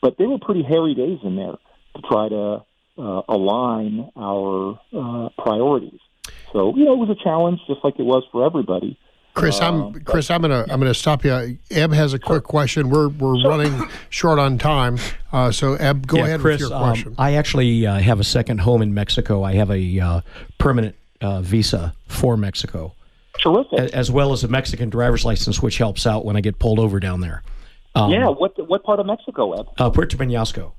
But 0.01 0.17
they 0.17 0.25
were 0.25 0.39
pretty 0.39 0.63
hairy 0.63 0.95
days 0.95 1.19
in 1.23 1.35
there 1.35 1.53
to 1.95 2.01
try 2.09 2.29
to 2.29 2.63
uh, 2.97 3.21
align 3.29 4.09
our 4.17 4.79
uh, 4.91 5.29
priorities. 5.37 5.99
So 6.51 6.75
you 6.75 6.85
know, 6.85 6.93
it 6.93 7.07
was 7.07 7.09
a 7.09 7.23
challenge, 7.23 7.59
just 7.67 7.83
like 7.83 7.99
it 7.99 8.03
was 8.03 8.23
for 8.31 8.45
everybody. 8.45 8.97
Chris, 9.33 9.61
I'm 9.61 9.81
Uh, 9.81 9.91
Chris. 10.03 10.29
I'm 10.29 10.41
gonna 10.41 10.65
I'm 10.69 10.79
gonna 10.79 10.93
stop 10.93 11.23
you. 11.23 11.57
Eb 11.69 11.93
has 11.93 12.13
a 12.13 12.19
quick 12.19 12.43
question. 12.43 12.89
We're 12.89 13.07
we're 13.07 13.41
running 13.47 13.87
short 14.09 14.39
on 14.39 14.57
time, 14.57 14.97
uh, 15.31 15.51
so 15.51 15.75
Eb, 15.75 16.05
go 16.05 16.17
yeah, 16.17 16.25
ahead 16.25 16.39
Chris, 16.41 16.61
with 16.61 16.69
your 16.69 16.77
um, 16.77 16.83
question. 16.83 17.15
I 17.17 17.35
actually 17.35 17.85
uh, 17.85 17.99
have 17.99 18.19
a 18.19 18.23
second 18.25 18.59
home 18.61 18.81
in 18.81 18.93
Mexico. 18.93 19.43
I 19.43 19.53
have 19.53 19.71
a 19.71 19.99
uh, 19.99 20.21
permanent 20.57 20.95
uh, 21.21 21.41
visa 21.41 21.93
for 22.07 22.35
Mexico, 22.35 22.93
Terrific. 23.41 23.79
as 23.93 24.11
well 24.11 24.33
as 24.33 24.43
a 24.43 24.47
Mexican 24.47 24.89
driver's 24.89 25.25
license, 25.25 25.61
which 25.61 25.77
helps 25.77 26.05
out 26.05 26.25
when 26.25 26.35
I 26.35 26.41
get 26.41 26.59
pulled 26.59 26.79
over 26.79 26.99
down 26.99 27.21
there. 27.21 27.43
Um, 27.95 28.11
yeah. 28.11 28.27
What 28.27 28.53
what 28.69 28.83
part 28.83 28.99
of 28.99 29.05
Mexico, 29.05 29.53
Ed? 29.53 29.65
uh, 29.77 29.89
Puerto 29.89 30.15
Peñasco. 30.15 30.73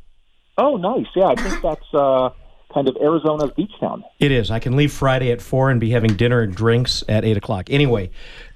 Oh, 0.59 0.77
nice. 0.77 1.07
Yeah, 1.15 1.27
I 1.27 1.35
think 1.35 1.63
that's 1.63 1.95
uh, 1.95 2.31
kind 2.73 2.89
of 2.89 2.97
Arizona's 2.97 3.51
beach 3.57 3.73
town. 3.81 4.05
It 4.19 4.31
is. 4.31 4.51
I 4.51 4.59
can 4.59 4.77
leave 4.77 4.93
Friday 4.93 5.31
at 5.31 5.41
four 5.41 5.71
and 5.71 5.81
be 5.81 5.91
having 5.91 6.15
dinner 6.15 6.41
and 6.41 6.55
drinks 6.55 7.03
at 7.09 7.25
eight 7.25 7.37
o'clock. 7.37 7.69
Anyway, 7.71 8.11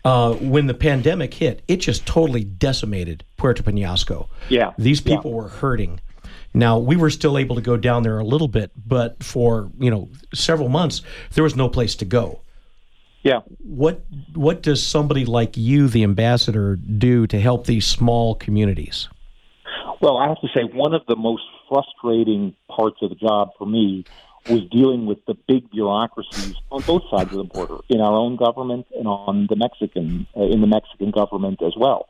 uh, 0.04 0.34
when 0.34 0.66
the 0.66 0.74
pandemic 0.74 1.34
hit, 1.34 1.62
it 1.68 1.76
just 1.78 2.07
totally 2.07 2.44
decimated 2.44 3.24
Puerto 3.36 3.62
Peñasco. 3.62 4.28
Yeah. 4.48 4.72
These 4.78 5.00
people 5.00 5.32
were 5.32 5.48
hurting. 5.48 6.00
Now 6.54 6.78
we 6.78 6.96
were 6.96 7.11
still 7.11 7.36
able 7.36 7.57
to 7.57 7.62
go 7.62 7.76
down 7.76 8.02
there 8.02 8.18
a 8.18 8.24
little 8.24 8.48
bit, 8.48 8.70
but 8.76 9.22
for 9.22 9.70
you 9.78 9.90
know 9.90 10.09
several 10.32 10.68
months 10.68 11.02
there 11.32 11.44
was 11.44 11.57
no 11.57 11.68
place 11.68 11.94
to 11.96 12.04
go. 12.04 12.40
Yeah. 13.27 13.41
What 13.59 14.05
what 14.35 14.62
does 14.62 14.87
somebody 14.87 15.24
like 15.24 15.57
you, 15.57 15.89
the 15.89 16.05
ambassador, 16.05 16.77
do 16.77 17.27
to 17.27 17.41
help 17.41 17.66
these 17.66 17.85
small 17.85 18.37
communities? 18.37 19.09
Well, 20.01 20.16
I 20.16 20.29
have 20.29 20.41
to 20.43 20.49
say, 20.55 20.62
one 20.62 20.95
of 20.95 21.03
the 21.09 21.16
most 21.16 21.43
frustrating 21.68 22.55
parts 22.68 22.99
of 23.03 23.11
the 23.11 23.16
job 23.16 23.51
for 23.59 23.66
me 23.66 24.05
was 24.49 24.61
dealing 24.70 25.07
with 25.07 25.18
the 25.27 25.35
big 25.49 25.68
bureaucracies 25.72 26.55
on 26.70 26.83
both 26.83 27.03
sides 27.11 27.33
of 27.33 27.39
the 27.39 27.51
border, 27.53 27.79
in 27.89 28.01
our 28.01 28.12
own 28.12 28.37
government 28.37 28.87
and 28.97 29.09
on 29.09 29.49
the 29.51 29.57
Mexican, 29.57 30.29
uh, 30.37 30.45
in 30.45 30.61
the 30.61 30.68
Mexican 30.68 31.11
government 31.11 31.61
as 31.62 31.74
well. 31.77 32.07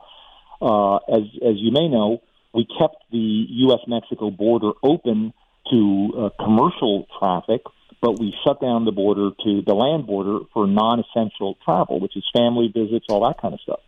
Uh, 0.61 0.97
as 1.17 1.23
as 1.41 1.55
you 1.55 1.71
may 1.71 1.87
know, 1.87 2.21
we 2.53 2.67
kept 2.77 2.97
the 3.11 3.47
U.S.-Mexico 3.65 4.37
border 4.37 4.73
open 4.83 5.33
to 5.71 6.13
uh, 6.15 6.43
commercial 6.43 7.07
traffic, 7.17 7.61
but 8.01 8.19
we 8.19 8.35
shut 8.45 8.61
down 8.61 8.85
the 8.85 8.91
border 8.91 9.31
to 9.43 9.61
the 9.65 9.73
land 9.73 10.05
border 10.07 10.39
for 10.53 10.67
non-essential 10.67 11.57
travel, 11.63 11.99
which 11.99 12.15
is 12.15 12.23
family 12.35 12.71
visits, 12.73 13.05
all 13.09 13.27
that 13.27 13.41
kind 13.41 13.53
of 13.53 13.61
stuff, 13.61 13.79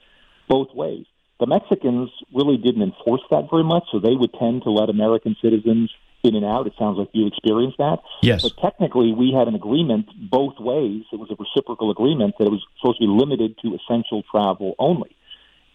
both 0.48 0.74
ways. 0.74 1.06
The 1.40 1.48
Mexicans 1.48 2.10
really 2.34 2.58
didn't 2.58 2.82
enforce 2.82 3.22
that 3.32 3.50
very 3.50 3.64
much, 3.64 3.84
so 3.92 4.00
they 4.00 4.16
would 4.16 4.34
tend 4.34 4.64
to 4.64 4.72
let 4.72 4.90
American 4.90 5.36
citizens 5.42 5.90
in 6.24 6.36
and 6.36 6.46
out. 6.46 6.68
It 6.68 6.74
sounds 6.78 6.98
like 6.98 7.10
you 7.14 7.28
experienced 7.28 7.78
that. 7.78 8.00
Yes. 8.22 8.42
But 8.42 8.58
technically, 8.62 9.14
we 9.14 9.32
had 9.32 9.48
an 9.48 9.56
agreement 9.56 10.08
both 10.30 10.60
ways. 10.60 11.04
It 11.14 11.20
was 11.20 11.32
a 11.32 11.36
reciprocal 11.40 11.92
agreement 11.92 12.36
that 12.40 12.46
it 12.46 12.52
was 12.52 12.66
supposed 12.80 13.00
to 13.00 13.08
be 13.08 13.12
limited 13.12 13.58
to 13.64 13.76
essential 13.76 14.24
travel 14.30 14.76
only. 14.80 15.16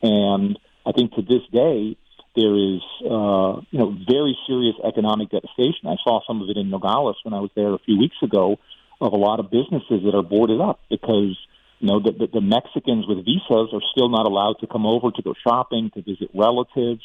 And 0.02 0.58
I 0.84 0.92
think 0.92 1.14
to 1.14 1.22
this 1.22 1.40
day, 1.50 1.96
there 2.36 2.54
is, 2.56 2.80
uh, 3.04 3.60
you 3.70 3.78
know, 3.78 3.96
very 4.08 4.36
serious 4.46 4.74
economic 4.84 5.30
devastation. 5.30 5.86
I 5.86 5.96
saw 6.02 6.20
some 6.26 6.42
of 6.42 6.48
it 6.48 6.56
in 6.56 6.70
Nogales 6.70 7.16
when 7.22 7.34
I 7.34 7.40
was 7.40 7.50
there 7.54 7.72
a 7.72 7.78
few 7.78 7.98
weeks 7.98 8.16
ago 8.22 8.58
of 9.00 9.12
a 9.12 9.16
lot 9.16 9.40
of 9.40 9.50
businesses 9.50 10.02
that 10.04 10.14
are 10.14 10.22
boarded 10.22 10.60
up 10.60 10.80
because, 10.90 11.38
you 11.78 11.88
know, 11.88 12.00
the, 12.00 12.12
the, 12.12 12.26
the 12.34 12.40
Mexicans 12.40 13.06
with 13.06 13.24
visas 13.24 13.70
are 13.72 13.82
still 13.92 14.08
not 14.08 14.26
allowed 14.26 14.56
to 14.60 14.66
come 14.66 14.86
over 14.86 15.10
to 15.10 15.22
go 15.22 15.34
shopping, 15.46 15.90
to 15.94 16.02
visit 16.02 16.30
relatives. 16.34 17.02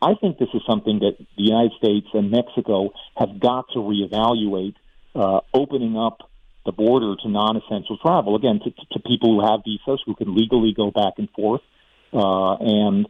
I 0.00 0.14
think 0.14 0.38
this 0.38 0.48
is 0.54 0.62
something 0.66 1.00
that 1.00 1.16
the 1.18 1.42
United 1.42 1.72
States 1.78 2.08
and 2.14 2.30
Mexico 2.30 2.92
have 3.16 3.38
got 3.38 3.66
to 3.74 3.78
reevaluate, 3.78 4.74
uh, 5.14 5.40
opening 5.52 5.96
up 5.96 6.28
the 6.64 6.72
border 6.72 7.14
to 7.22 7.28
non-essential 7.28 7.98
travel 7.98 8.36
again 8.36 8.60
to, 8.64 8.70
to 8.92 9.00
people 9.00 9.34
who 9.34 9.46
have 9.46 9.60
visas 9.64 10.00
who 10.06 10.14
can 10.14 10.34
legally 10.34 10.72
go 10.72 10.90
back 10.90 11.14
and 11.18 11.28
forth. 11.30 11.60
Uh, 12.12 12.54
and 12.56 13.06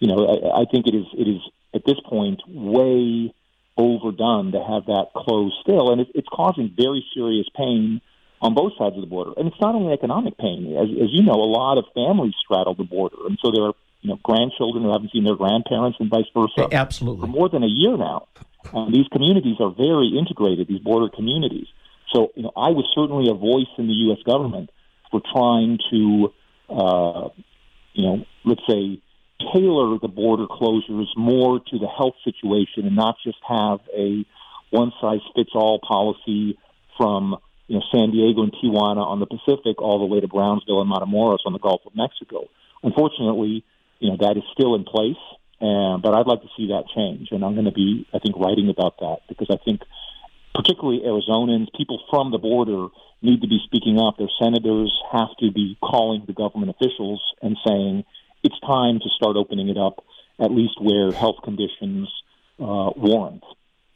you 0.00 0.08
know, 0.08 0.26
I, 0.26 0.62
I 0.62 0.64
think 0.70 0.86
it 0.86 0.94
is 0.94 1.06
it 1.16 1.28
is 1.28 1.40
at 1.74 1.82
this 1.86 2.00
point 2.04 2.40
way 2.48 3.32
overdone 3.76 4.52
to 4.52 4.58
have 4.58 4.86
that 4.86 5.08
closed 5.14 5.54
still, 5.62 5.92
and 5.92 6.00
it, 6.00 6.08
it's 6.14 6.28
causing 6.28 6.72
very 6.76 7.04
serious 7.14 7.46
pain 7.56 8.00
on 8.42 8.54
both 8.54 8.72
sides 8.78 8.96
of 8.96 9.02
the 9.02 9.06
border. 9.06 9.32
And 9.36 9.46
it's 9.48 9.60
not 9.60 9.74
only 9.74 9.92
economic 9.92 10.36
pain, 10.38 10.74
as, 10.76 10.88
as 11.02 11.10
you 11.12 11.22
know, 11.22 11.34
a 11.34 11.50
lot 11.50 11.78
of 11.78 11.84
families 11.94 12.34
straddle 12.42 12.74
the 12.74 12.84
border, 12.84 13.16
and 13.26 13.38
so 13.40 13.52
there 13.52 13.64
are 13.64 13.74
you 14.00 14.10
know 14.10 14.18
grandchildren 14.22 14.82
who 14.82 14.92
haven't 14.92 15.12
seen 15.12 15.24
their 15.24 15.36
grandparents, 15.36 15.98
and 16.00 16.10
vice 16.10 16.28
versa. 16.34 16.68
Absolutely, 16.72 17.20
for 17.20 17.28
more 17.28 17.48
than 17.48 17.62
a 17.62 17.70
year 17.70 17.96
now. 17.96 18.26
Um, 18.74 18.92
these 18.92 19.08
communities 19.08 19.56
are 19.60 19.70
very 19.70 20.12
integrated; 20.18 20.68
these 20.68 20.80
border 20.80 21.08
communities. 21.08 21.66
So, 22.12 22.32
you 22.34 22.42
know, 22.42 22.52
I 22.56 22.70
was 22.70 22.90
certainly 22.94 23.30
a 23.30 23.34
voice 23.34 23.70
in 23.78 23.86
the 23.86 23.94
U.S. 24.10 24.18
government 24.24 24.70
for 25.10 25.20
trying 25.32 25.78
to, 25.90 26.32
uh, 26.68 27.28
you 27.92 28.02
know, 28.02 28.24
let's 28.44 28.62
say, 28.68 29.00
tailor 29.52 29.98
the 29.98 30.08
border 30.08 30.46
closures 30.46 31.06
more 31.16 31.60
to 31.60 31.78
the 31.78 31.86
health 31.86 32.14
situation 32.24 32.86
and 32.86 32.96
not 32.96 33.16
just 33.24 33.38
have 33.46 33.80
a 33.96 34.24
one 34.70 34.92
size 35.00 35.20
fits 35.34 35.50
all 35.54 35.80
policy 35.80 36.58
from 36.96 37.36
you 37.66 37.76
know 37.76 37.82
San 37.92 38.10
Diego 38.10 38.42
and 38.42 38.52
Tijuana 38.52 39.04
on 39.04 39.20
the 39.20 39.26
Pacific 39.26 39.80
all 39.80 39.98
the 39.98 40.06
way 40.06 40.20
to 40.20 40.28
Brownsville 40.28 40.80
and 40.80 40.90
Matamoros 40.90 41.38
on 41.46 41.52
the 41.52 41.58
Gulf 41.58 41.80
of 41.86 41.94
Mexico. 41.94 42.48
Unfortunately, 42.82 43.64
you 43.98 44.10
know 44.10 44.16
that 44.20 44.36
is 44.36 44.44
still 44.52 44.74
in 44.74 44.84
place, 44.84 45.20
but 45.60 46.14
I'd 46.14 46.26
like 46.26 46.42
to 46.42 46.48
see 46.56 46.68
that 46.68 46.84
change, 46.94 47.28
and 47.30 47.44
I'm 47.44 47.54
going 47.54 47.66
to 47.66 47.72
be 47.72 48.06
I 48.14 48.18
think 48.18 48.36
writing 48.36 48.70
about 48.70 48.98
that 49.00 49.18
because 49.28 49.48
I 49.50 49.56
think 49.64 49.82
particularly 50.54 51.00
Arizonans, 51.00 51.68
people 51.76 52.02
from 52.10 52.30
the 52.30 52.38
border 52.38 52.88
need 53.22 53.40
to 53.42 53.48
be 53.48 53.60
speaking 53.64 53.98
up. 53.98 54.16
Their 54.18 54.30
senators 54.42 54.92
have 55.12 55.28
to 55.40 55.50
be 55.52 55.78
calling 55.82 56.24
the 56.26 56.32
government 56.32 56.74
officials 56.74 57.22
and 57.42 57.56
saying 57.66 58.04
it's 58.42 58.58
time 58.60 58.98
to 59.00 59.08
start 59.16 59.36
opening 59.36 59.68
it 59.68 59.78
up, 59.78 60.04
at 60.38 60.50
least 60.50 60.80
where 60.80 61.12
health 61.12 61.36
conditions 61.42 62.08
uh, 62.58 62.90
warrant. 62.96 63.44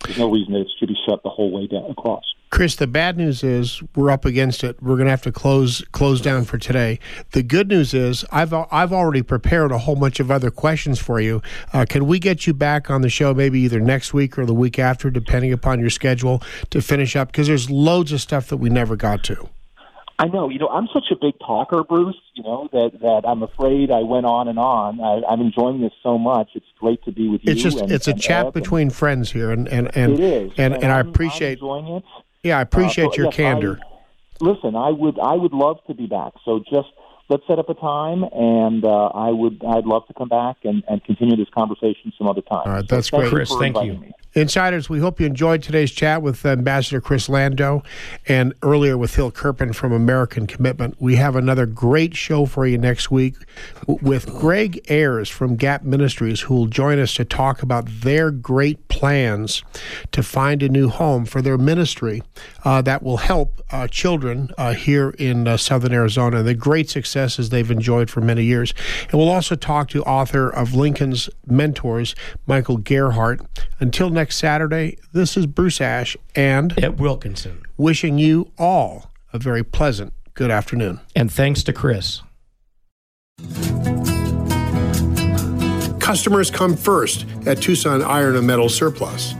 There's 0.04 0.18
no 0.18 0.30
reason 0.30 0.52
that 0.52 0.60
it 0.60 0.70
should 0.78 0.88
be 0.88 0.98
shut 1.06 1.22
the 1.22 1.30
whole 1.30 1.50
way 1.50 1.66
down 1.66 1.90
across. 1.90 2.24
Chris, 2.50 2.76
the 2.76 2.86
bad 2.86 3.16
news 3.16 3.42
is 3.42 3.82
we're 3.96 4.12
up 4.12 4.24
against 4.24 4.62
it. 4.62 4.80
We're 4.80 4.94
going 4.94 5.06
to 5.06 5.10
have 5.10 5.22
to 5.22 5.32
close 5.32 5.82
close 5.90 6.20
down 6.20 6.44
for 6.44 6.56
today. 6.56 7.00
The 7.32 7.42
good 7.42 7.66
news 7.66 7.92
is 7.94 8.24
I've 8.30 8.52
I've 8.52 8.92
already 8.92 9.22
prepared 9.22 9.72
a 9.72 9.78
whole 9.78 9.96
bunch 9.96 10.20
of 10.20 10.30
other 10.30 10.52
questions 10.52 11.00
for 11.00 11.20
you. 11.20 11.42
Uh, 11.72 11.84
can 11.88 12.06
we 12.06 12.20
get 12.20 12.46
you 12.46 12.54
back 12.54 12.90
on 12.90 13.00
the 13.00 13.08
show 13.08 13.34
maybe 13.34 13.58
either 13.60 13.80
next 13.80 14.14
week 14.14 14.38
or 14.38 14.46
the 14.46 14.54
week 14.54 14.78
after, 14.78 15.10
depending 15.10 15.52
upon 15.52 15.80
your 15.80 15.90
schedule, 15.90 16.42
to 16.70 16.80
finish 16.80 17.16
up? 17.16 17.28
Because 17.28 17.48
there's 17.48 17.70
loads 17.70 18.12
of 18.12 18.20
stuff 18.20 18.48
that 18.50 18.58
we 18.58 18.70
never 18.70 18.94
got 18.94 19.24
to. 19.24 19.48
I 20.18 20.26
know. 20.28 20.48
You 20.48 20.58
know, 20.60 20.68
I'm 20.68 20.86
such 20.92 21.06
a 21.10 21.16
big 21.16 21.34
talker, 21.40 21.82
Bruce. 21.82 22.16
You 22.34 22.44
know 22.44 22.68
that 22.72 23.00
that 23.00 23.22
I'm 23.26 23.42
afraid 23.42 23.90
I 23.90 24.02
went 24.02 24.26
on 24.26 24.46
and 24.48 24.58
on. 24.58 25.00
I, 25.00 25.22
I'm 25.28 25.40
enjoying 25.40 25.80
this 25.80 25.92
so 26.02 26.18
much. 26.18 26.50
It's 26.54 26.66
great 26.78 27.02
to 27.04 27.12
be 27.12 27.28
with 27.28 27.40
you. 27.44 27.52
It's 27.52 27.62
just 27.62 27.78
and, 27.80 27.90
it's 27.90 28.06
a 28.06 28.14
chat 28.14 28.46
Ed 28.46 28.52
between 28.52 28.90
friends 28.90 29.32
here, 29.32 29.50
and 29.50 29.66
and 29.68 29.90
and 29.96 30.14
It 30.14 30.20
is, 30.20 30.52
and, 30.56 30.74
and, 30.74 30.86
I 30.86 30.98
I'm- 30.98 31.08
appreciate 31.08 31.54
enjoying 31.58 31.88
it. 31.88 32.04
yeah 32.44 32.58
I 32.58 32.62
appreciate 32.62 33.08
Uh, 33.08 33.10
so, 33.10 33.16
your 33.16 33.26
yes, 33.26 33.34
candor. 33.34 33.80
I- 33.82 34.44
listen, 34.44 34.76
I 34.76 34.90
would 34.90 35.18
I 35.18 35.34
would 35.34 35.52
love 35.52 35.78
to 35.88 35.94
be 35.94 36.06
back. 36.06 36.32
So 36.44 36.60
just 36.60 36.88
let's 37.28 37.46
set 37.46 37.58
up 37.58 37.68
a 37.68 37.74
time, 37.74 38.24
and 38.32 38.84
uh, 38.84 39.06
I 39.06 39.30
would 39.30 39.62
I'd 39.64 39.86
love 39.86 40.06
to 40.08 40.14
come 40.14 40.28
back 40.28 40.56
and, 40.64 40.82
and 40.88 41.02
continue 41.04 41.36
this 41.36 41.48
conversation 41.54 42.12
some 42.18 42.28
other 42.28 42.42
time. 42.42 42.62
All 42.66 42.72
right, 42.72 42.88
that's 42.88 43.10
thank 43.10 43.22
great. 43.22 43.32
Chris, 43.32 43.54
thank 43.58 43.76
you. 43.82 43.94
me. 43.94 44.12
Insiders, 44.36 44.90
we 44.90 44.98
hope 44.98 45.20
you 45.20 45.26
enjoyed 45.26 45.62
today's 45.62 45.92
chat 45.92 46.20
with 46.20 46.44
Ambassador 46.44 47.00
Chris 47.00 47.28
Landau 47.28 47.82
and 48.26 48.52
earlier 48.62 48.98
with 48.98 49.12
Phil 49.12 49.30
Kerpen 49.30 49.72
from 49.72 49.92
American 49.92 50.48
Commitment. 50.48 50.96
We 50.98 51.14
have 51.16 51.36
another 51.36 51.66
great 51.66 52.16
show 52.16 52.44
for 52.44 52.66
you 52.66 52.76
next 52.76 53.12
week 53.12 53.36
with 53.86 54.26
Greg 54.26 54.84
Ayers 54.90 55.28
from 55.28 55.54
Gap 55.54 55.84
Ministries, 55.84 56.40
who 56.40 56.54
will 56.54 56.66
join 56.66 56.98
us 56.98 57.14
to 57.14 57.24
talk 57.24 57.62
about 57.62 57.86
their 57.86 58.32
great 58.32 58.88
plans 58.88 59.62
to 60.10 60.20
find 60.20 60.64
a 60.64 60.68
new 60.68 60.88
home 60.88 61.26
for 61.26 61.40
their 61.40 61.56
ministry 61.56 62.20
uh, 62.64 62.82
that 62.82 63.04
will 63.04 63.18
help 63.18 63.62
uh, 63.70 63.86
children 63.86 64.50
uh, 64.58 64.74
here 64.74 65.10
in 65.10 65.46
uh, 65.46 65.56
southern 65.56 65.92
Arizona, 65.92 66.42
the 66.42 66.54
great 66.54 66.90
successes 67.14 67.50
they've 67.50 67.70
enjoyed 67.70 68.10
for 68.10 68.20
many 68.20 68.42
years. 68.42 68.74
And 69.04 69.14
we'll 69.14 69.28
also 69.28 69.54
talk 69.54 69.88
to 69.90 70.02
author 70.02 70.50
of 70.50 70.74
Lincoln's 70.74 71.30
Mentors, 71.46 72.16
Michael 72.44 72.76
Gerhardt. 72.76 73.40
Until 73.78 74.10
next 74.10 74.36
Saturday, 74.36 74.98
this 75.12 75.36
is 75.36 75.46
Bruce 75.46 75.80
Ash 75.80 76.16
and 76.34 76.76
Ed 76.82 76.98
Wilkinson 76.98 77.62
wishing 77.76 78.18
you 78.18 78.50
all 78.58 79.12
a 79.32 79.38
very 79.38 79.62
pleasant 79.62 80.12
good 80.34 80.50
afternoon. 80.50 81.00
And 81.14 81.30
thanks 81.30 81.62
to 81.64 81.72
Chris. 81.72 82.22
Customers 86.00 86.50
come 86.50 86.76
first 86.76 87.26
at 87.46 87.62
Tucson 87.62 88.02
Iron 88.02 88.34
and 88.36 88.46
Metal 88.46 88.68
Surplus. 88.68 89.34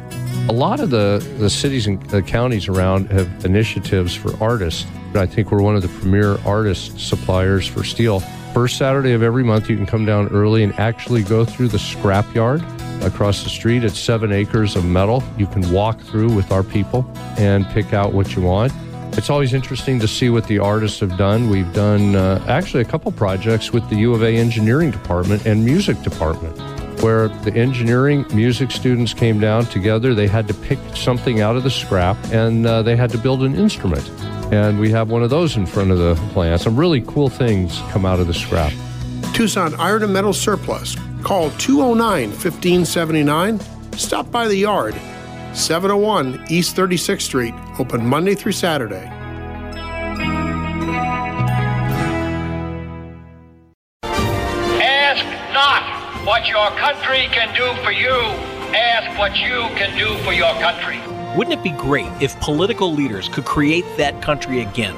A 0.49 0.53
lot 0.53 0.79
of 0.79 0.91
the, 0.91 1.27
the 1.39 1.51
cities 1.51 1.87
and 1.89 2.01
the 2.11 2.23
counties 2.23 2.69
around 2.69 3.11
have 3.11 3.45
initiatives 3.45 4.15
for 4.15 4.33
artists. 4.43 4.87
I 5.17 5.27
think 5.27 5.51
we're 5.51 5.63
one 5.63 5.77
of 5.77 5.83
the 5.83 5.89
premier 6.01 6.39
artist 6.45 6.99
suppliers 6.99 7.67
for 7.67 7.85
steel. 7.85 8.21
First 8.53 8.77
Saturday 8.77 9.13
of 9.13 9.23
every 9.23 9.45
month, 9.45 9.71
you 9.71 9.77
can 9.77 9.87
come 9.87 10.05
down 10.05 10.29
early 10.29 10.63
and 10.63 10.73
actually 10.79 11.23
go 11.23 11.45
through 11.45 11.69
the 11.69 11.79
scrapyard 11.79 12.63
across 13.05 13.43
the 13.43 13.49
street. 13.49 13.85
It's 13.85 13.99
seven 13.99 14.33
acres 14.33 14.77
of 14.77 14.85
metal. 14.85 15.23
You 15.39 15.47
can 15.47 15.71
walk 15.73 16.01
through 16.01 16.33
with 16.35 16.51
our 16.53 16.63
people 16.63 17.09
and 17.37 17.67
pick 17.67 17.93
out 17.93 18.13
what 18.13 18.35
you 18.35 18.43
want. 18.43 18.73
It's 19.17 19.31
always 19.31 19.55
interesting 19.55 20.01
to 20.01 20.09
see 20.09 20.31
what 20.31 20.47
the 20.49 20.59
artists 20.59 20.99
have 21.01 21.17
done. 21.17 21.49
We've 21.49 21.73
done 21.73 22.17
uh, 22.17 22.45
actually 22.49 22.83
a 22.83 22.87
couple 22.87 23.13
projects 23.13 23.73
with 23.73 23.89
the 23.89 23.97
U 23.97 24.15
of 24.15 24.23
A 24.23 24.37
engineering 24.37 24.91
department 24.91 25.47
and 25.47 25.65
music 25.65 26.01
department 26.03 26.59
where 27.03 27.29
the 27.29 27.53
engineering 27.55 28.25
music 28.33 28.71
students 28.71 29.13
came 29.13 29.39
down 29.39 29.67
together. 29.67 30.15
They 30.15 30.27
had 30.27 30.49
to 30.49 30.55
pick 30.55 30.79
something 30.95 31.41
out 31.41 31.55
of 31.55 31.63
the 31.63 31.71
scrap 31.71 32.17
and 32.33 32.67
uh, 32.67 32.83
they 32.83 32.97
had 32.97 33.11
to 33.11 33.19
build 33.19 33.43
an 33.43 33.55
instrument. 33.55 34.09
And 34.55 34.79
we 34.79 34.91
have 34.91 35.11
one 35.11 35.25
of 35.25 35.31
those 35.31 35.57
in 35.57 35.67
front 35.67 35.91
of 35.91 35.99
the 35.99 36.15
plant. 36.33 36.61
Some 36.61 36.77
really 36.77 37.01
cool 37.03 37.29
things 37.29 37.81
come 37.91 38.07
out 38.07 38.21
of 38.21 38.29
the 38.29 38.35
scrap. 38.35 38.73
Tucson 39.35 39.75
Iron 39.81 40.05
and 40.05 40.13
Metal 40.13 40.33
Surplus. 40.33 40.97
Call 41.25 41.51
209 41.59 42.31
1579. 42.31 43.59
Stop 43.99 44.31
by 44.31 44.47
the 44.47 44.57
yard. 44.57 44.95
701 45.55 46.45
East 46.49 46.77
36th 46.77 47.23
Street. 47.23 47.55
Open 47.81 48.07
Monday 48.07 48.37
through 48.37 48.53
Saturday. 48.53 49.11
Ask 54.81 55.25
not 55.53 55.83
what 56.25 56.47
your 56.47 56.69
country 56.79 57.27
can 57.33 57.53
do 57.57 57.75
for 57.83 57.91
you. 57.91 58.15
Ask 58.73 59.19
what 59.19 59.37
you 59.37 59.69
can 59.77 59.99
do 59.99 60.17
for 60.25 60.33
your 60.33 60.53
country. 60.61 61.14
Wouldn't 61.37 61.59
it 61.59 61.65
be 61.65 61.71
great 61.71 62.07
if 62.21 62.39
political 62.39 62.93
leaders 62.93 63.29
could 63.29 63.45
create 63.45 63.85
that 63.97 64.23
country 64.23 64.61
again? 64.61 64.95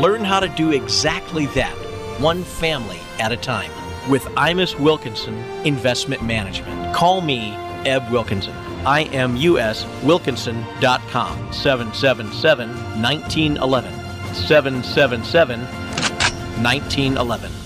Learn 0.00 0.22
how 0.22 0.38
to 0.38 0.48
do 0.48 0.70
exactly 0.70 1.46
that, 1.46 1.74
one 2.20 2.44
family 2.44 3.00
at 3.18 3.32
a 3.32 3.36
time, 3.36 3.72
with 4.08 4.22
Imus 4.36 4.78
Wilkinson 4.78 5.34
Investment 5.64 6.22
Management. 6.22 6.94
Call 6.94 7.20
me, 7.20 7.54
Eb 7.84 8.08
Wilkinson. 8.12 8.54
IMUSWilkinson.com 8.84 11.52
777 11.52 12.68
1911. 13.02 13.92
777 14.34 15.60
1911. 16.62 17.65